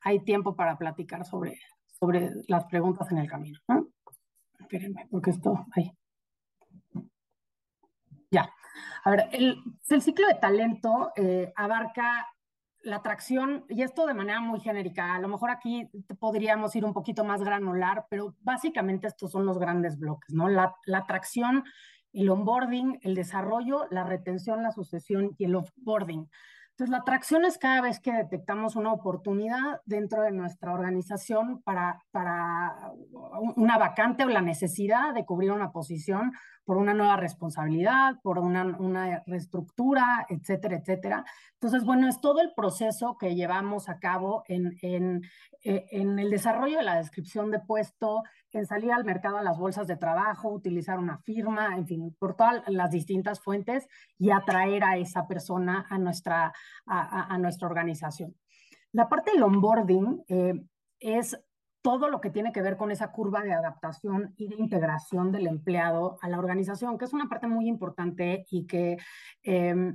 hay 0.00 0.24
tiempo 0.24 0.56
para 0.56 0.76
platicar 0.76 1.24
sobre, 1.24 1.60
sobre 2.00 2.32
las 2.48 2.64
preguntas 2.64 3.12
en 3.12 3.18
el 3.18 3.30
camino. 3.30 3.60
¿no? 3.68 3.86
espérenme, 4.58 5.06
porque 5.10 5.30
esto, 5.30 5.66
ahí. 5.72 5.92
Ya. 8.30 8.50
A 9.04 9.10
ver, 9.10 9.28
el, 9.32 9.62
ciclo 10.00 10.26
de 10.26 10.34
talento 10.34 11.12
eh, 11.16 11.52
abarca 11.56 12.28
la 12.84 12.96
atracción, 12.96 13.64
y 13.68 13.82
esto 13.82 14.06
de 14.06 14.14
manera 14.14 14.40
muy 14.40 14.60
genérica, 14.60 15.14
a 15.14 15.20
lo 15.20 15.28
mejor 15.28 15.50
aquí 15.50 15.88
podríamos 16.18 16.74
ir 16.74 16.84
un 16.84 16.92
poquito 16.92 17.24
más 17.24 17.42
granular, 17.42 18.06
pero 18.10 18.34
básicamente 18.40 19.06
estos 19.06 19.30
son 19.30 19.46
los 19.46 19.58
grandes 19.58 19.98
bloques, 19.98 20.34
¿no? 20.34 20.48
La, 20.48 20.74
la 20.86 20.98
atracción, 20.98 21.64
el 22.12 22.28
onboarding, 22.28 22.98
el 23.02 23.14
desarrollo, 23.14 23.86
la 23.90 24.04
retención, 24.04 24.62
la 24.62 24.72
sucesión 24.72 25.34
y 25.38 25.44
el 25.44 25.54
offboarding. 25.54 26.28
Entonces, 26.72 26.90
la 26.90 26.98
atracción 26.98 27.44
es 27.44 27.58
cada 27.58 27.82
vez 27.82 28.00
que 28.00 28.12
detectamos 28.12 28.76
una 28.76 28.94
oportunidad 28.94 29.82
dentro 29.84 30.22
de 30.22 30.32
nuestra 30.32 30.72
organización 30.72 31.60
para, 31.62 32.02
para 32.10 32.92
una 33.56 33.76
vacante 33.76 34.24
o 34.24 34.28
la 34.28 34.40
necesidad 34.40 35.12
de 35.12 35.26
cubrir 35.26 35.52
una 35.52 35.70
posición 35.70 36.32
por 36.64 36.78
una 36.78 36.94
nueva 36.94 37.16
responsabilidad, 37.16 38.14
por 38.22 38.38
una, 38.38 38.64
una 38.64 39.22
reestructura, 39.26 40.24
etcétera, 40.30 40.76
etcétera. 40.76 41.24
Entonces, 41.54 41.84
bueno, 41.84 42.08
es 42.08 42.20
todo 42.22 42.40
el 42.40 42.54
proceso 42.54 43.18
que 43.18 43.34
llevamos 43.34 43.90
a 43.90 43.98
cabo 43.98 44.42
en, 44.46 44.78
en, 44.80 45.22
eh, 45.64 45.86
en 45.90 46.18
el 46.18 46.30
desarrollo 46.30 46.78
de 46.78 46.84
la 46.84 46.96
descripción 46.96 47.50
de 47.50 47.60
puesto, 47.60 48.22
en 48.52 48.66
salir 48.66 48.92
al 48.92 49.04
mercado 49.04 49.38
a 49.38 49.42
las 49.42 49.58
bolsas 49.58 49.86
de 49.86 49.96
trabajo, 49.96 50.50
utilizar 50.50 50.98
una 50.98 51.18
firma, 51.18 51.76
en 51.76 51.86
fin, 51.86 52.16
por 52.18 52.34
todas 52.36 52.62
las 52.68 52.90
distintas 52.90 53.40
fuentes 53.40 53.88
y 54.18 54.30
atraer 54.30 54.84
a 54.84 54.96
esa 54.96 55.26
persona 55.26 55.86
a 55.88 55.98
nuestra, 55.98 56.52
a, 56.86 57.34
a, 57.34 57.38
nuestra 57.38 57.68
organización. 57.68 58.34
La 58.92 59.08
parte 59.08 59.32
del 59.32 59.42
onboarding 59.42 60.24
eh, 60.28 60.64
es 61.00 61.38
todo 61.82 62.08
lo 62.08 62.20
que 62.20 62.30
tiene 62.30 62.52
que 62.52 62.62
ver 62.62 62.76
con 62.76 62.90
esa 62.90 63.10
curva 63.10 63.42
de 63.42 63.52
adaptación 63.52 64.34
y 64.36 64.48
de 64.48 64.56
integración 64.56 65.32
del 65.32 65.48
empleado 65.48 66.16
a 66.22 66.28
la 66.28 66.38
organización, 66.38 66.96
que 66.96 67.06
es 67.06 67.12
una 67.12 67.28
parte 67.28 67.48
muy 67.48 67.66
importante 67.68 68.46
y 68.50 68.66
que 68.66 68.98
eh, 69.42 69.94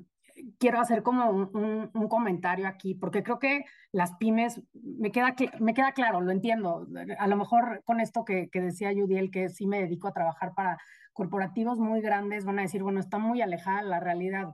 quiero 0.60 0.80
hacer 0.80 1.04
como 1.04 1.30
un, 1.30 2.08
comentario 2.10 2.68
aquí, 2.68 2.96
porque 2.96 3.24
creo 3.24 3.40
que 3.40 3.66
las 3.92 4.16
pymes, 4.16 4.62
me 4.74 5.12
queda, 5.12 5.36
me 5.60 5.74
queda 5.74 5.92
claro, 5.92 6.22
lo 6.22 6.32
entiendo. 6.32 6.88
A 7.20 7.28
lo 7.28 7.38
mejor 7.38 7.84
con 7.86 8.00
esto 8.00 8.26
que, 8.26 8.50
que 8.50 8.62
decía 8.62 8.94
Judiel, 8.94 9.32
que 9.32 9.50
sí 9.50 9.68
me 9.68 9.82
dedico 9.82 10.08
a 10.08 10.14
trabajar 10.14 10.54
para 10.56 10.78
corporativos 11.14 11.80
muy 11.80 12.02
grandes, 12.02 12.46
van 12.46 12.60
a 12.60 12.64
decir, 12.64 12.84
bueno, 12.84 13.00
está 13.00 13.18
muy 13.18 13.42
alejada 13.42 13.82
la 13.82 14.00
realidad. 14.00 14.54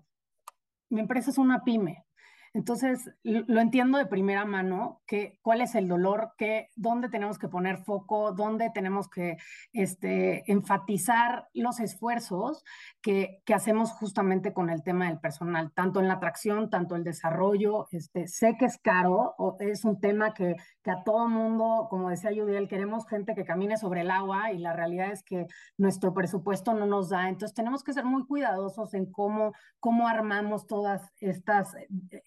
Mi 0.89 1.01
empresa 1.01 1.29
es 1.31 1.37
una 1.37 1.63
pyme, 1.63 2.05
entonces, 2.53 3.10
lo 3.24 3.60
entiendo 3.60 3.98
de 3.98 4.05
primera 4.05 4.45
mano, 4.45 5.01
que 5.07 5.39
cuál 5.41 5.62
es 5.62 5.74
el 5.74 5.88
dolor, 5.88 6.33
que, 6.38 6.69
dónde 6.75 7.10
tenemos 7.10 7.39
que 7.39 7.48
poner 7.48 7.77
foco, 7.77 8.31
dónde 8.31 8.69
tenemos 8.72 9.10
que 9.10 9.38
este, 9.72 10.50
enfatizar 10.51 11.50
los 11.55 11.79
esfuerzos 11.79 12.63
que, 13.01 13.41
que, 13.43 13.55
hacemos 13.55 13.91
justamente 13.93 14.53
con 14.53 14.69
el 14.69 14.83
tema 14.83 15.07
del 15.07 15.19
personal, 15.19 15.72
tanto 15.74 16.00
en 16.00 16.07
la 16.07 16.15
atracción, 16.15 16.69
tanto 16.69 16.95
el 16.95 17.03
desarrollo. 17.03 17.88
Este, 17.89 18.27
sé 18.27 18.55
que 18.60 18.65
es 18.65 18.77
caro, 18.77 19.33
o 19.39 19.57
es 19.60 19.83
un 19.83 20.00
tema 20.00 20.36
que, 20.36 20.55
que 20.83 20.91
a 20.91 21.03
todo 21.03 21.27
mundo, 21.27 21.88
como 21.89 22.12
decía 22.12 22.29
Judiel, 22.29 22.67
queremos 22.67 23.07
gente 23.07 23.33
que 23.33 23.45
camine 23.45 23.77
sobre 23.77 24.01
el 24.01 24.12
agua 24.12 24.51
y 24.51 24.60
la 24.60 24.74
realidad 24.74 25.12
es 25.12 25.24
que 25.24 25.48
nuestro 25.77 26.13
presupuesto 26.13 26.75
no 26.75 26.86
nos 26.86 27.10
da. 27.10 27.29
Entonces, 27.29 27.55
tenemos 27.55 27.83
que 27.83 27.93
ser 27.93 28.05
muy 28.05 28.27
cuidadosos 28.27 28.93
en 28.93 29.12
cómo, 29.12 29.53
cómo 29.79 30.07
armamos 30.07 30.67
todas 30.67 31.12
estas, 31.19 31.74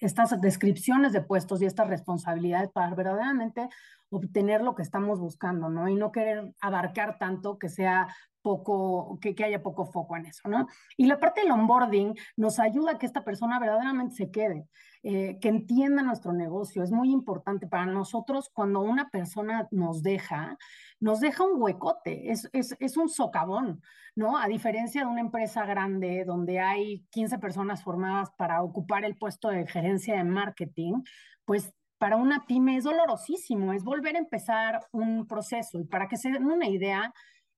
estas 0.01 0.16
estas 0.23 0.41
descripciones 0.41 1.13
de 1.13 1.21
puestos 1.21 1.61
y 1.61 1.67
estas 1.67 1.89
responsabilidades 1.89 2.71
para 2.71 2.95
verdaderamente 2.95 3.69
obtener 4.09 4.63
lo 4.63 4.75
que 4.75 4.83
estamos 4.83 5.21
buscando, 5.21 5.69
¿no? 5.69 5.89
Y 5.89 5.95
no 5.95 6.11
querer 6.13 6.55
abarcar 6.61 7.19
tanto 7.19 7.59
que 7.59 7.69
sea 7.69 8.09
poco, 8.47 9.19
que, 9.21 9.35
que, 9.35 9.43
haya 9.43 9.61
poco 9.61 9.87
foco 9.87 10.17
en 10.17 10.27
eso, 10.27 10.49
¿no? 10.49 10.69
Y 10.97 11.07
la 11.07 11.19
parte 11.19 11.41
del 11.41 11.51
onboarding 11.51 12.15
nos 12.37 12.61
ayuda 12.61 12.93
a 12.93 12.99
que 12.99 13.07
esta 13.07 13.25
persona 13.25 13.59
verdaderamente 13.59 14.15
se 14.15 14.31
quede, 14.31 14.69
eh, 15.03 15.41
que 15.41 15.49
entienda 15.49 16.05
nuestro 16.05 16.33
negocio. 16.33 16.85
Es 16.85 16.93
muy 16.93 17.11
importante 17.11 17.67
para 17.67 17.87
nosotros 17.87 18.49
cuando 18.55 18.83
una 18.83 19.11
persona 19.11 19.67
nos 19.73 20.05
deja, 20.05 20.57
nos 21.01 21.19
deja 21.19 21.43
un 21.43 21.61
huecote, 21.61 22.31
es, 22.31 22.49
es, 22.53 22.77
es 22.79 22.97
un 22.97 23.09
socavón, 23.09 23.83
¿no? 24.15 24.39
A 24.39 24.47
diferencia 24.47 25.01
de 25.01 25.09
una 25.09 25.23
empresa 25.23 25.67
grande 25.67 26.25
donde 26.25 26.61
hay 26.61 27.05
15 27.11 27.41
personas 27.41 27.83
formadas 27.83 28.31
para 28.39 28.63
ocupar 28.63 29.05
el 29.05 29.17
puesto 29.17 29.49
de 29.49 29.67
gerencia 29.67 30.15
de 30.15 30.23
marketing, 30.23 31.03
pues 31.45 31.75
para 31.99 32.17
una 32.17 32.47
pyme 32.47 32.77
es 32.77 32.85
dolorosísimo, 32.85 33.73
es 33.73 33.83
volver 33.83 34.15
a 34.15 34.21
empezar 34.21 34.87
un 34.93 35.27
proceso. 35.27 35.81
Y 35.81 35.85
para 35.85 36.07
que 36.07 36.17
se 36.17 36.31
den 36.31 36.45
una 36.45 36.69
idea, 36.69 37.13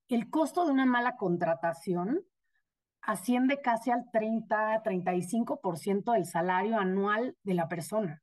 el 0.09 0.31
costo 0.31 0.65
de 0.65 0.73
una 0.73 0.87
mala 0.87 1.17
contratación 1.17 2.25
asciende 3.03 3.61
casi 3.61 3.91
al 3.91 4.05
30-35% 4.13 6.13
del 6.13 6.27
salario 6.27 6.79
anual 6.79 7.37
de 7.43 7.55
la 7.55 7.69
persona. 7.69 8.23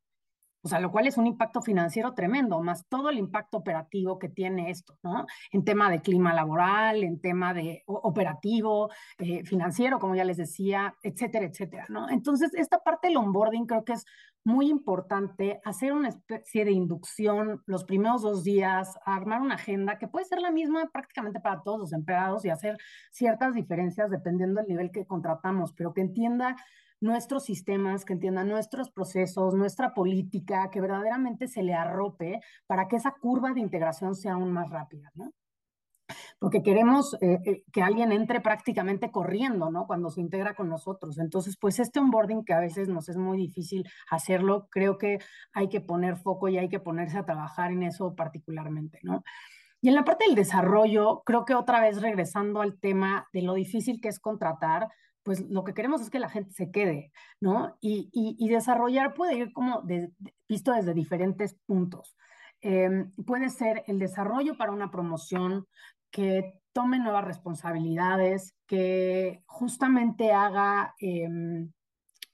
O 0.66 0.68
sea, 0.68 0.80
lo 0.80 0.90
cual 0.90 1.06
es 1.06 1.16
un 1.16 1.28
impacto 1.28 1.62
financiero 1.62 2.12
tremendo, 2.12 2.60
más 2.60 2.88
todo 2.88 3.08
el 3.08 3.18
impacto 3.18 3.58
operativo 3.58 4.18
que 4.18 4.28
tiene 4.28 4.70
esto, 4.70 4.98
¿no? 5.04 5.24
En 5.52 5.64
tema 5.64 5.88
de 5.90 6.00
clima 6.00 6.34
laboral, 6.34 7.04
en 7.04 7.20
tema 7.20 7.54
de 7.54 7.84
operativo, 7.86 8.90
eh, 9.18 9.44
financiero, 9.44 10.00
como 10.00 10.16
ya 10.16 10.24
les 10.24 10.38
decía, 10.38 10.92
etcétera, 11.04 11.46
etcétera, 11.46 11.86
¿no? 11.88 12.10
Entonces, 12.10 12.52
esta 12.54 12.78
parte 12.78 13.06
del 13.06 13.16
onboarding 13.16 13.66
creo 13.66 13.84
que 13.84 13.92
es 13.92 14.04
muy 14.46 14.70
importante 14.70 15.60
hacer 15.64 15.92
una 15.92 16.08
especie 16.08 16.64
de 16.64 16.70
inducción 16.70 17.64
los 17.66 17.82
primeros 17.82 18.22
dos 18.22 18.44
días, 18.44 18.96
armar 19.04 19.40
una 19.40 19.56
agenda 19.56 19.98
que 19.98 20.06
puede 20.06 20.24
ser 20.24 20.40
la 20.40 20.52
misma 20.52 20.88
prácticamente 20.92 21.40
para 21.40 21.62
todos 21.64 21.80
los 21.80 21.92
empleados 21.92 22.44
y 22.44 22.50
hacer 22.50 22.78
ciertas 23.10 23.54
diferencias 23.54 24.08
dependiendo 24.08 24.60
del 24.60 24.68
nivel 24.68 24.92
que 24.92 25.04
contratamos, 25.04 25.72
pero 25.72 25.92
que 25.92 26.00
entienda 26.00 26.54
nuestros 27.00 27.44
sistemas, 27.44 28.04
que 28.04 28.12
entiendan 28.12 28.48
nuestros 28.48 28.88
procesos, 28.88 29.54
nuestra 29.54 29.94
política, 29.94 30.70
que 30.70 30.80
verdaderamente 30.80 31.48
se 31.48 31.64
le 31.64 31.74
arrope 31.74 32.38
para 32.68 32.86
que 32.86 32.96
esa 32.96 33.16
curva 33.20 33.52
de 33.52 33.60
integración 33.60 34.14
sea 34.14 34.34
aún 34.34 34.52
más 34.52 34.70
rápida, 34.70 35.10
¿no? 35.14 35.32
Porque 36.38 36.62
queremos 36.62 37.14
eh, 37.20 37.38
eh, 37.44 37.64
que 37.72 37.82
alguien 37.82 38.12
entre 38.12 38.40
prácticamente 38.40 39.10
corriendo, 39.10 39.70
¿no? 39.70 39.86
Cuando 39.86 40.10
se 40.10 40.20
integra 40.20 40.54
con 40.54 40.68
nosotros. 40.68 41.18
Entonces, 41.18 41.56
pues 41.58 41.78
este 41.78 42.00
onboarding 42.00 42.44
que 42.44 42.54
a 42.54 42.60
veces 42.60 42.88
nos 42.88 43.08
es 43.08 43.16
muy 43.16 43.38
difícil 43.38 43.84
hacerlo, 44.10 44.68
creo 44.70 44.98
que 44.98 45.18
hay 45.52 45.68
que 45.68 45.80
poner 45.80 46.16
foco 46.16 46.48
y 46.48 46.58
hay 46.58 46.68
que 46.68 46.80
ponerse 46.80 47.18
a 47.18 47.24
trabajar 47.24 47.72
en 47.72 47.82
eso 47.82 48.14
particularmente, 48.14 49.00
¿no? 49.02 49.22
Y 49.80 49.88
en 49.88 49.94
la 49.94 50.04
parte 50.04 50.24
del 50.26 50.34
desarrollo, 50.34 51.22
creo 51.24 51.44
que 51.44 51.54
otra 51.54 51.80
vez 51.80 52.00
regresando 52.00 52.60
al 52.60 52.78
tema 52.78 53.28
de 53.32 53.42
lo 53.42 53.54
difícil 53.54 54.00
que 54.00 54.08
es 54.08 54.18
contratar, 54.18 54.88
pues 55.22 55.40
lo 55.48 55.64
que 55.64 55.74
queremos 55.74 56.00
es 56.00 56.08
que 56.08 56.20
la 56.20 56.28
gente 56.28 56.52
se 56.52 56.70
quede, 56.70 57.12
¿no? 57.40 57.76
Y, 57.80 58.08
y, 58.12 58.48
desarrollar 58.48 59.12
puede 59.12 59.36
ir 59.36 59.52
como 59.52 59.82
visto 60.48 60.72
desde 60.72 60.94
diferentes 60.94 61.56
puntos. 61.66 62.16
Em, 62.60 63.10
puede 63.26 63.50
ser 63.50 63.82
el 63.86 63.98
desarrollo 63.98 64.56
para 64.56 64.72
una 64.72 64.90
promoción 64.90 65.66
que 66.16 66.58
tome 66.72 66.98
nuevas 66.98 67.26
responsabilidades, 67.26 68.54
que 68.66 69.42
justamente 69.44 70.32
haga, 70.32 70.94
em, 70.98 71.70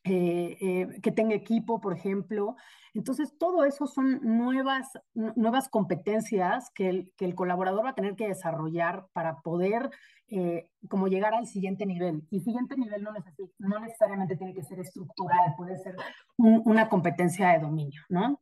eh, 0.05 0.57
eh, 0.61 1.01
que 1.03 1.11
tenga 1.11 1.35
equipo, 1.35 1.81
por 1.81 1.93
ejemplo. 1.93 2.55
Entonces, 2.95 3.37
todo 3.37 3.65
eso 3.65 3.89
son 3.89 4.21
nuevas, 4.23 4.87
nuevas 5.15 5.69
competencias 5.69 6.71
que 6.73 6.89
el, 6.89 7.13
que 7.17 7.25
el 7.25 7.35
colaborador 7.35 7.85
va 7.85 7.91
a 7.91 7.95
tener 7.97 8.15
que 8.15 8.29
desarrollar 8.29 9.09
para 9.13 9.41
poder 9.41 9.91
eh, 10.29 10.71
como 10.89 11.09
llegar 11.09 11.35
al 11.35 11.49
siguiente 11.49 11.85
nivel. 11.85 12.23
Y 12.31 12.39
siguiente 12.39 12.77
nivel 12.77 13.03
no, 13.03 13.11
no 13.59 13.81
necesariamente 13.81 14.37
tiene 14.37 14.55
que 14.55 14.63
ser 14.63 14.79
estructural, 14.79 15.55
puede 15.57 15.77
ser 15.79 15.97
una 16.37 16.89
competencia 16.89 17.49
de 17.49 17.59
dominio, 17.59 18.03
¿no? 18.09 18.41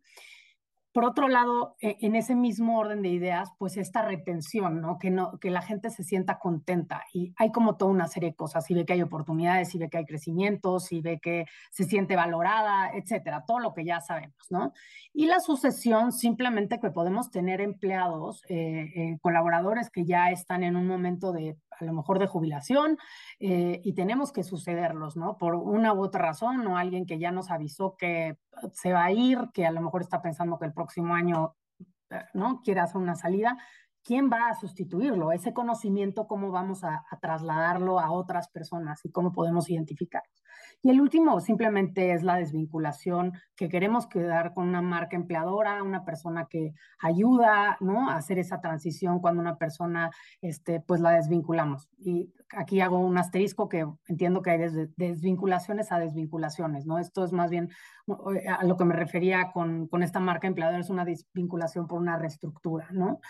Por 0.92 1.04
otro 1.04 1.28
lado, 1.28 1.76
e, 1.80 1.98
en 2.00 2.16
ese 2.16 2.34
mismo 2.34 2.78
orden 2.78 3.02
de 3.02 3.08
ideas, 3.10 3.50
pues 3.58 3.76
esta 3.76 4.02
retención, 4.02 4.80
¿no? 4.80 4.98
Que, 4.98 5.10
no, 5.10 5.38
que 5.38 5.50
la 5.50 5.62
gente 5.62 5.90
se 5.90 6.02
sienta 6.02 6.38
contenta 6.38 7.04
y 7.12 7.32
hay 7.36 7.52
como 7.52 7.76
toda 7.76 7.92
una 7.92 8.08
serie 8.08 8.30
de 8.30 8.36
cosas, 8.36 8.64
si 8.66 8.74
ve 8.74 8.84
que 8.84 8.94
hay 8.94 9.02
oportunidades, 9.02 9.68
si 9.68 9.78
ve 9.78 9.88
que 9.88 9.98
hay 9.98 10.04
crecimiento, 10.04 10.80
si 10.80 11.00
ve 11.00 11.20
que 11.20 11.46
se 11.70 11.84
siente 11.84 12.16
valorada, 12.16 12.90
etcétera, 12.94 13.44
todo 13.46 13.60
lo 13.60 13.72
que 13.72 13.84
ya 13.84 14.00
sabemos, 14.00 14.46
¿no? 14.50 14.72
Y 15.12 15.26
la 15.26 15.40
sucesión, 15.40 16.12
simplemente 16.12 16.80
que 16.80 16.90
podemos 16.90 17.30
tener 17.30 17.60
empleados, 17.60 18.42
eh, 18.48 18.90
eh, 18.94 19.18
colaboradores 19.20 19.90
que 19.90 20.04
ya 20.04 20.30
están 20.30 20.64
en 20.64 20.76
un 20.76 20.86
momento 20.86 21.32
de 21.32 21.56
a 21.80 21.84
lo 21.84 21.92
mejor 21.92 22.18
de 22.18 22.26
jubilación, 22.26 22.98
eh, 23.38 23.80
y 23.82 23.94
tenemos 23.94 24.32
que 24.32 24.44
sucederlos, 24.44 25.16
¿no? 25.16 25.38
Por 25.38 25.54
una 25.54 25.92
u 25.92 26.02
otra 26.02 26.22
razón, 26.22 26.66
o 26.66 26.76
alguien 26.76 27.06
que 27.06 27.18
ya 27.18 27.30
nos 27.32 27.50
avisó 27.50 27.96
que 27.96 28.36
se 28.72 28.92
va 28.92 29.04
a 29.04 29.12
ir, 29.12 29.38
que 29.54 29.66
a 29.66 29.72
lo 29.72 29.80
mejor 29.80 30.02
está 30.02 30.22
pensando 30.22 30.58
que 30.58 30.66
el 30.66 30.72
próximo 30.72 31.14
año, 31.14 31.56
eh, 32.10 32.24
¿no? 32.34 32.60
Quiere 32.62 32.80
hacer 32.80 32.96
una 32.96 33.16
salida. 33.16 33.56
¿Quién 34.02 34.30
va 34.30 34.48
a 34.48 34.54
sustituirlo? 34.54 35.32
Ese 35.32 35.52
conocimiento, 35.52 36.26
¿cómo 36.26 36.50
vamos 36.50 36.84
a, 36.84 37.04
a 37.10 37.18
trasladarlo 37.20 38.00
a 38.00 38.10
otras 38.10 38.48
personas 38.48 39.04
y 39.04 39.10
cómo 39.10 39.32
podemos 39.32 39.68
identificarlos? 39.70 40.40
Y 40.82 40.90
el 40.90 41.00
último 41.00 41.40
simplemente 41.40 42.12
es 42.12 42.22
la 42.22 42.36
desvinculación, 42.36 43.34
que 43.54 43.68
queremos 43.68 44.06
quedar 44.06 44.54
con 44.54 44.68
una 44.68 44.80
marca 44.80 45.14
empleadora, 45.14 45.82
una 45.82 46.04
persona 46.04 46.46
que 46.48 46.72
ayuda, 46.98 47.76
¿no? 47.80 48.08
A 48.08 48.16
hacer 48.16 48.38
esa 48.38 48.60
transición 48.62 49.20
cuando 49.20 49.42
una 49.42 49.58
persona, 49.58 50.10
este, 50.40 50.80
pues 50.80 51.00
la 51.00 51.10
desvinculamos. 51.10 51.88
Y 51.98 52.32
aquí 52.56 52.80
hago 52.80 52.98
un 52.98 53.18
asterisco 53.18 53.68
que 53.68 53.86
entiendo 54.06 54.40
que 54.40 54.52
hay 54.52 54.58
desde 54.58 54.88
desvinculaciones 54.96 55.92
a 55.92 55.98
desvinculaciones, 55.98 56.86
¿no? 56.86 56.98
Esto 56.98 57.24
es 57.24 57.32
más 57.32 57.50
bien 57.50 57.68
a 58.48 58.64
lo 58.64 58.76
que 58.76 58.84
me 58.84 58.94
refería 58.94 59.52
con, 59.52 59.86
con 59.86 60.02
esta 60.02 60.18
marca 60.18 60.46
empleadora, 60.46 60.80
es 60.80 60.90
una 60.90 61.04
desvinculación 61.04 61.86
por 61.86 62.00
una 62.00 62.16
reestructura, 62.16 62.88
¿no? 62.90 63.20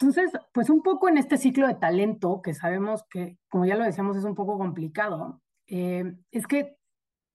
Entonces, 0.00 0.30
pues 0.52 0.70
un 0.70 0.82
poco 0.82 1.08
en 1.08 1.18
este 1.18 1.36
ciclo 1.36 1.66
de 1.66 1.74
talento, 1.74 2.40
que 2.40 2.54
sabemos 2.54 3.02
que, 3.10 3.36
como 3.48 3.66
ya 3.66 3.74
lo 3.76 3.84
decíamos, 3.84 4.16
es 4.16 4.24
un 4.24 4.36
poco 4.36 4.56
complicado, 4.56 5.42
eh, 5.66 6.14
es 6.30 6.46
que 6.46 6.76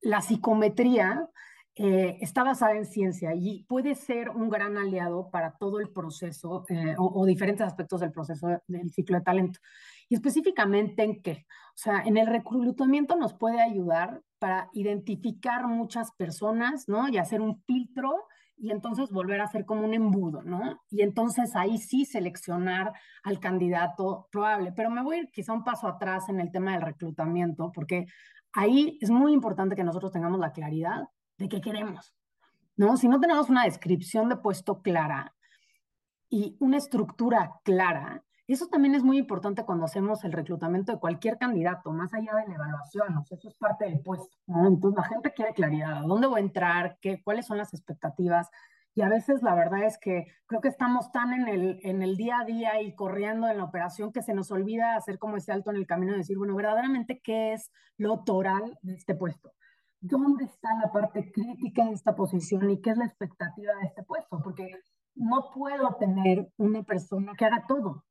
la 0.01 0.22
psicometría 0.22 1.29
eh, 1.75 2.17
está 2.22 2.43
basada 2.43 2.74
en 2.75 2.86
ciencia 2.86 3.34
y 3.36 3.63
puede 3.63 3.96
ser 3.96 4.29
un 4.29 4.50
gran 4.50 4.77
aliado 4.77 5.29
para 5.32 5.58
todo 5.58 5.79
el 5.79 5.89
proceso 5.89 6.65
eh, 6.70 6.93
o, 6.98 7.25
diferentes 7.25 7.66
aspectos 7.66 8.00
del 8.00 8.11
proceso 8.11 8.48
del 8.68 8.92
ciclo 8.92 9.18
de 9.18 9.24
talento. 9.24 9.59
Y 10.07 10.16
específicamente 10.16 11.03
en 11.03 11.22
qué? 11.22 11.46
O 11.50 11.77
sea, 11.77 12.03
en 12.05 12.16
el 12.18 12.27
reclutamiento 12.27 13.16
nos 13.16 13.33
puede 13.33 13.59
ayudar 13.59 14.22
para 14.40 14.70
identificar 14.74 15.68
muchas 15.68 16.11
personas, 16.11 16.88
¿no? 16.88 17.09
Y 17.09 17.18
hacer 17.18 17.42
un 17.42 17.61
filtro 17.64 18.27
y 18.64 18.72
entonces 18.72 19.12
volver 19.12 19.42
a 19.42 19.44
hacer 19.44 19.66
como 19.66 19.84
un 19.84 19.94
embudo, 19.94 20.42
¿no? 20.42 20.80
Y 20.90 21.02
entonces 21.02 21.54
ahí 21.54 21.78
sí 21.80 22.06
seleccionar 22.06 22.94
al 23.22 23.42
candidato 23.42 24.30
probable. 24.32 24.72
Pero 24.72 24.90
me 24.90 25.04
voy 25.04 25.18
a 25.18 25.20
ir 25.20 25.32
quizá 25.32 25.52
un 25.52 25.66
paso 25.66 25.86
atrás 25.86 26.30
en 26.30 26.40
el 26.40 26.50
tema 26.50 26.72
del 26.72 26.82
reclutamiento, 26.82 27.74
porque 27.74 28.06
ahí 28.54 28.98
es 29.02 29.10
muy 29.10 29.34
importante 29.34 29.76
que 29.76 29.84
nosotros 29.84 30.14
tengamos 30.14 30.40
la 30.40 30.54
claridad 30.54 31.10
de 31.38 31.50
qué 31.50 31.60
queremos, 31.60 32.16
¿no? 32.78 32.96
Si 32.96 33.10
no 33.10 33.20
tenemos 33.20 33.50
una 33.50 33.66
descripción 33.66 34.30
de 34.30 34.38
puesto 34.38 34.82
clara 34.82 35.36
y 36.30 36.56
una 36.62 36.78
estructura 36.78 37.60
clara, 37.66 38.24
eso 38.51 38.68
también 38.68 38.94
es 38.94 39.03
muy 39.03 39.18
importante 39.18 39.64
cuando 39.64 39.86
hacemos 39.86 40.24
el 40.25 40.34
reclutamiento 40.34 40.92
de 40.92 41.00
cualquier 41.00 41.38
candidato, 41.38 41.94
más 41.94 42.14
allá 42.14 42.36
de 42.36 42.48
la 42.48 42.56
evaluación, 42.56 43.18
o 43.18 43.24
sea, 43.24 43.38
eso 43.38 43.48
es 43.48 43.56
parte 43.56 43.86
del 43.86 44.01
puesto. 44.01 44.38
¿no? 44.48 44.68
Entonces 44.68 44.98
la 44.98 45.08
gente 45.08 45.32
quiere 45.32 45.53
claridad, 45.53 46.00
¿a 46.00 46.01
dónde 46.01 46.27
voy 46.27 46.42
a 46.42 46.44
entrar? 46.44 46.98
¿Qué, 47.01 47.22
¿Cuáles 47.24 47.46
son 47.46 47.58
las 47.58 47.74
expectativas? 47.74 48.50
Y 48.96 49.01
a 49.01 49.10
veces 49.10 49.42
la 49.42 49.56
verdad 49.56 49.84
es 49.84 49.98
que 49.98 50.27
creo 50.46 50.62
que 50.62 50.68
estamos 50.68 51.12
tan 51.12 51.34
en 51.34 51.48
el, 51.48 51.79
en 51.84 52.03
el 52.03 52.16
día 52.16 52.40
a 52.40 52.46
día 52.46 52.82
y 52.82 52.94
corriendo 52.94 53.48
en 53.48 53.58
la 53.58 53.64
operación 53.64 54.12
que 54.12 54.22
se 54.22 54.34
nos 54.34 54.51
olvida 54.51 54.96
hacer 54.96 55.18
como 55.18 55.38
ese 55.38 55.51
alto 55.51 55.72
en 55.72 55.77
el 55.77 55.88
camino 55.88 56.14
y 56.14 56.18
decir, 56.18 56.38
bueno, 56.38 56.56
verdaderamente, 56.56 57.20
¿qué 57.24 57.53
es 57.53 57.72
lo 57.98 58.24
toral 58.24 58.77
de 58.82 58.94
este 58.94 59.16
puesto? 59.16 59.51
¿Dónde 60.00 60.46
está 60.46 60.70
la 60.84 60.92
parte 60.92 61.32
crítica 61.32 61.86
de 61.86 61.94
esta 61.94 62.14
posición 62.16 62.70
y 62.70 62.82
qué 62.82 62.92
es 62.92 62.98
la 62.98 63.06
expectativa 63.06 63.74
de 63.82 63.86
este 63.86 64.03
puesto? 64.03 64.40
Porque 64.44 64.70
no 65.16 65.50
puedo 65.53 65.96
tener 65.96 66.51
una 66.58 66.84
persona 66.84 67.34
que 67.38 67.46
haga 67.46 67.66
todo. 67.68 68.03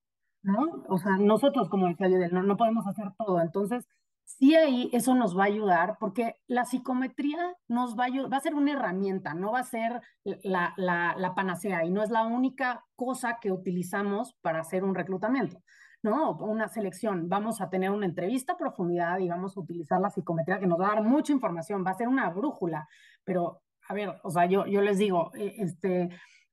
¿No? 0.42 0.84
O 0.88 0.98
sea, 0.98 1.16
nosotros, 1.18 1.68
como 1.68 1.88
decía 1.88 2.08
no, 2.30 2.42
no 2.42 2.56
podemos 2.56 2.86
hacer 2.86 3.12
todo. 3.18 3.40
Entonces, 3.40 3.86
sí 4.24 4.54
ahí 4.54 4.90
eso 4.92 5.14
nos 5.14 5.36
va 5.36 5.44
a 5.44 5.46
ayudar 5.46 5.96
porque 6.00 6.36
la 6.46 6.64
psicometría 6.64 7.56
nos 7.68 7.98
va 7.98 8.06
a, 8.06 8.28
va 8.28 8.36
a 8.36 8.40
ser 8.40 8.54
una 8.54 8.72
herramienta, 8.72 9.34
no 9.34 9.52
va 9.52 9.60
a 9.60 9.64
ser 9.64 10.00
la, 10.24 10.74
la, 10.76 11.14
la, 11.16 11.34
panacea 11.34 11.84
y 11.84 11.90
no 11.90 12.02
es 12.02 12.10
la 12.10 12.24
única 12.24 12.84
cosa 12.96 13.38
que 13.40 13.52
utilizamos 13.52 14.34
para 14.40 14.60
hacer 14.60 14.84
un 14.84 14.94
reclutamiento, 14.94 15.62
¿no? 16.02 16.36
Una 16.38 16.68
selección. 16.68 17.28
Vamos 17.28 17.60
a 17.60 17.70
tener 17.70 17.90
una 17.90 18.06
entrevista 18.06 18.54
a 18.54 18.58
profundidad 18.58 19.18
y 19.18 19.28
vamos 19.28 19.56
a 19.56 19.60
utilizar 19.60 20.00
la 20.00 20.10
psicometría 20.10 20.58
que 20.58 20.66
nos 20.66 20.80
va 20.80 20.86
a 20.86 20.94
dar 20.94 21.04
mucha 21.04 21.32
información, 21.32 21.84
va 21.86 21.90
a 21.90 21.94
ser 21.94 22.08
una 22.08 22.30
brújula, 22.30 22.88
pero 23.24 23.62
a 23.88 23.94
ver, 23.94 24.14
o 24.22 24.30
sea, 24.30 24.46
yo, 24.46 24.66
yo 24.66 24.80
les 24.80 24.98
digo, 24.98 25.32
eh, 25.34 25.54
este 25.58 26.08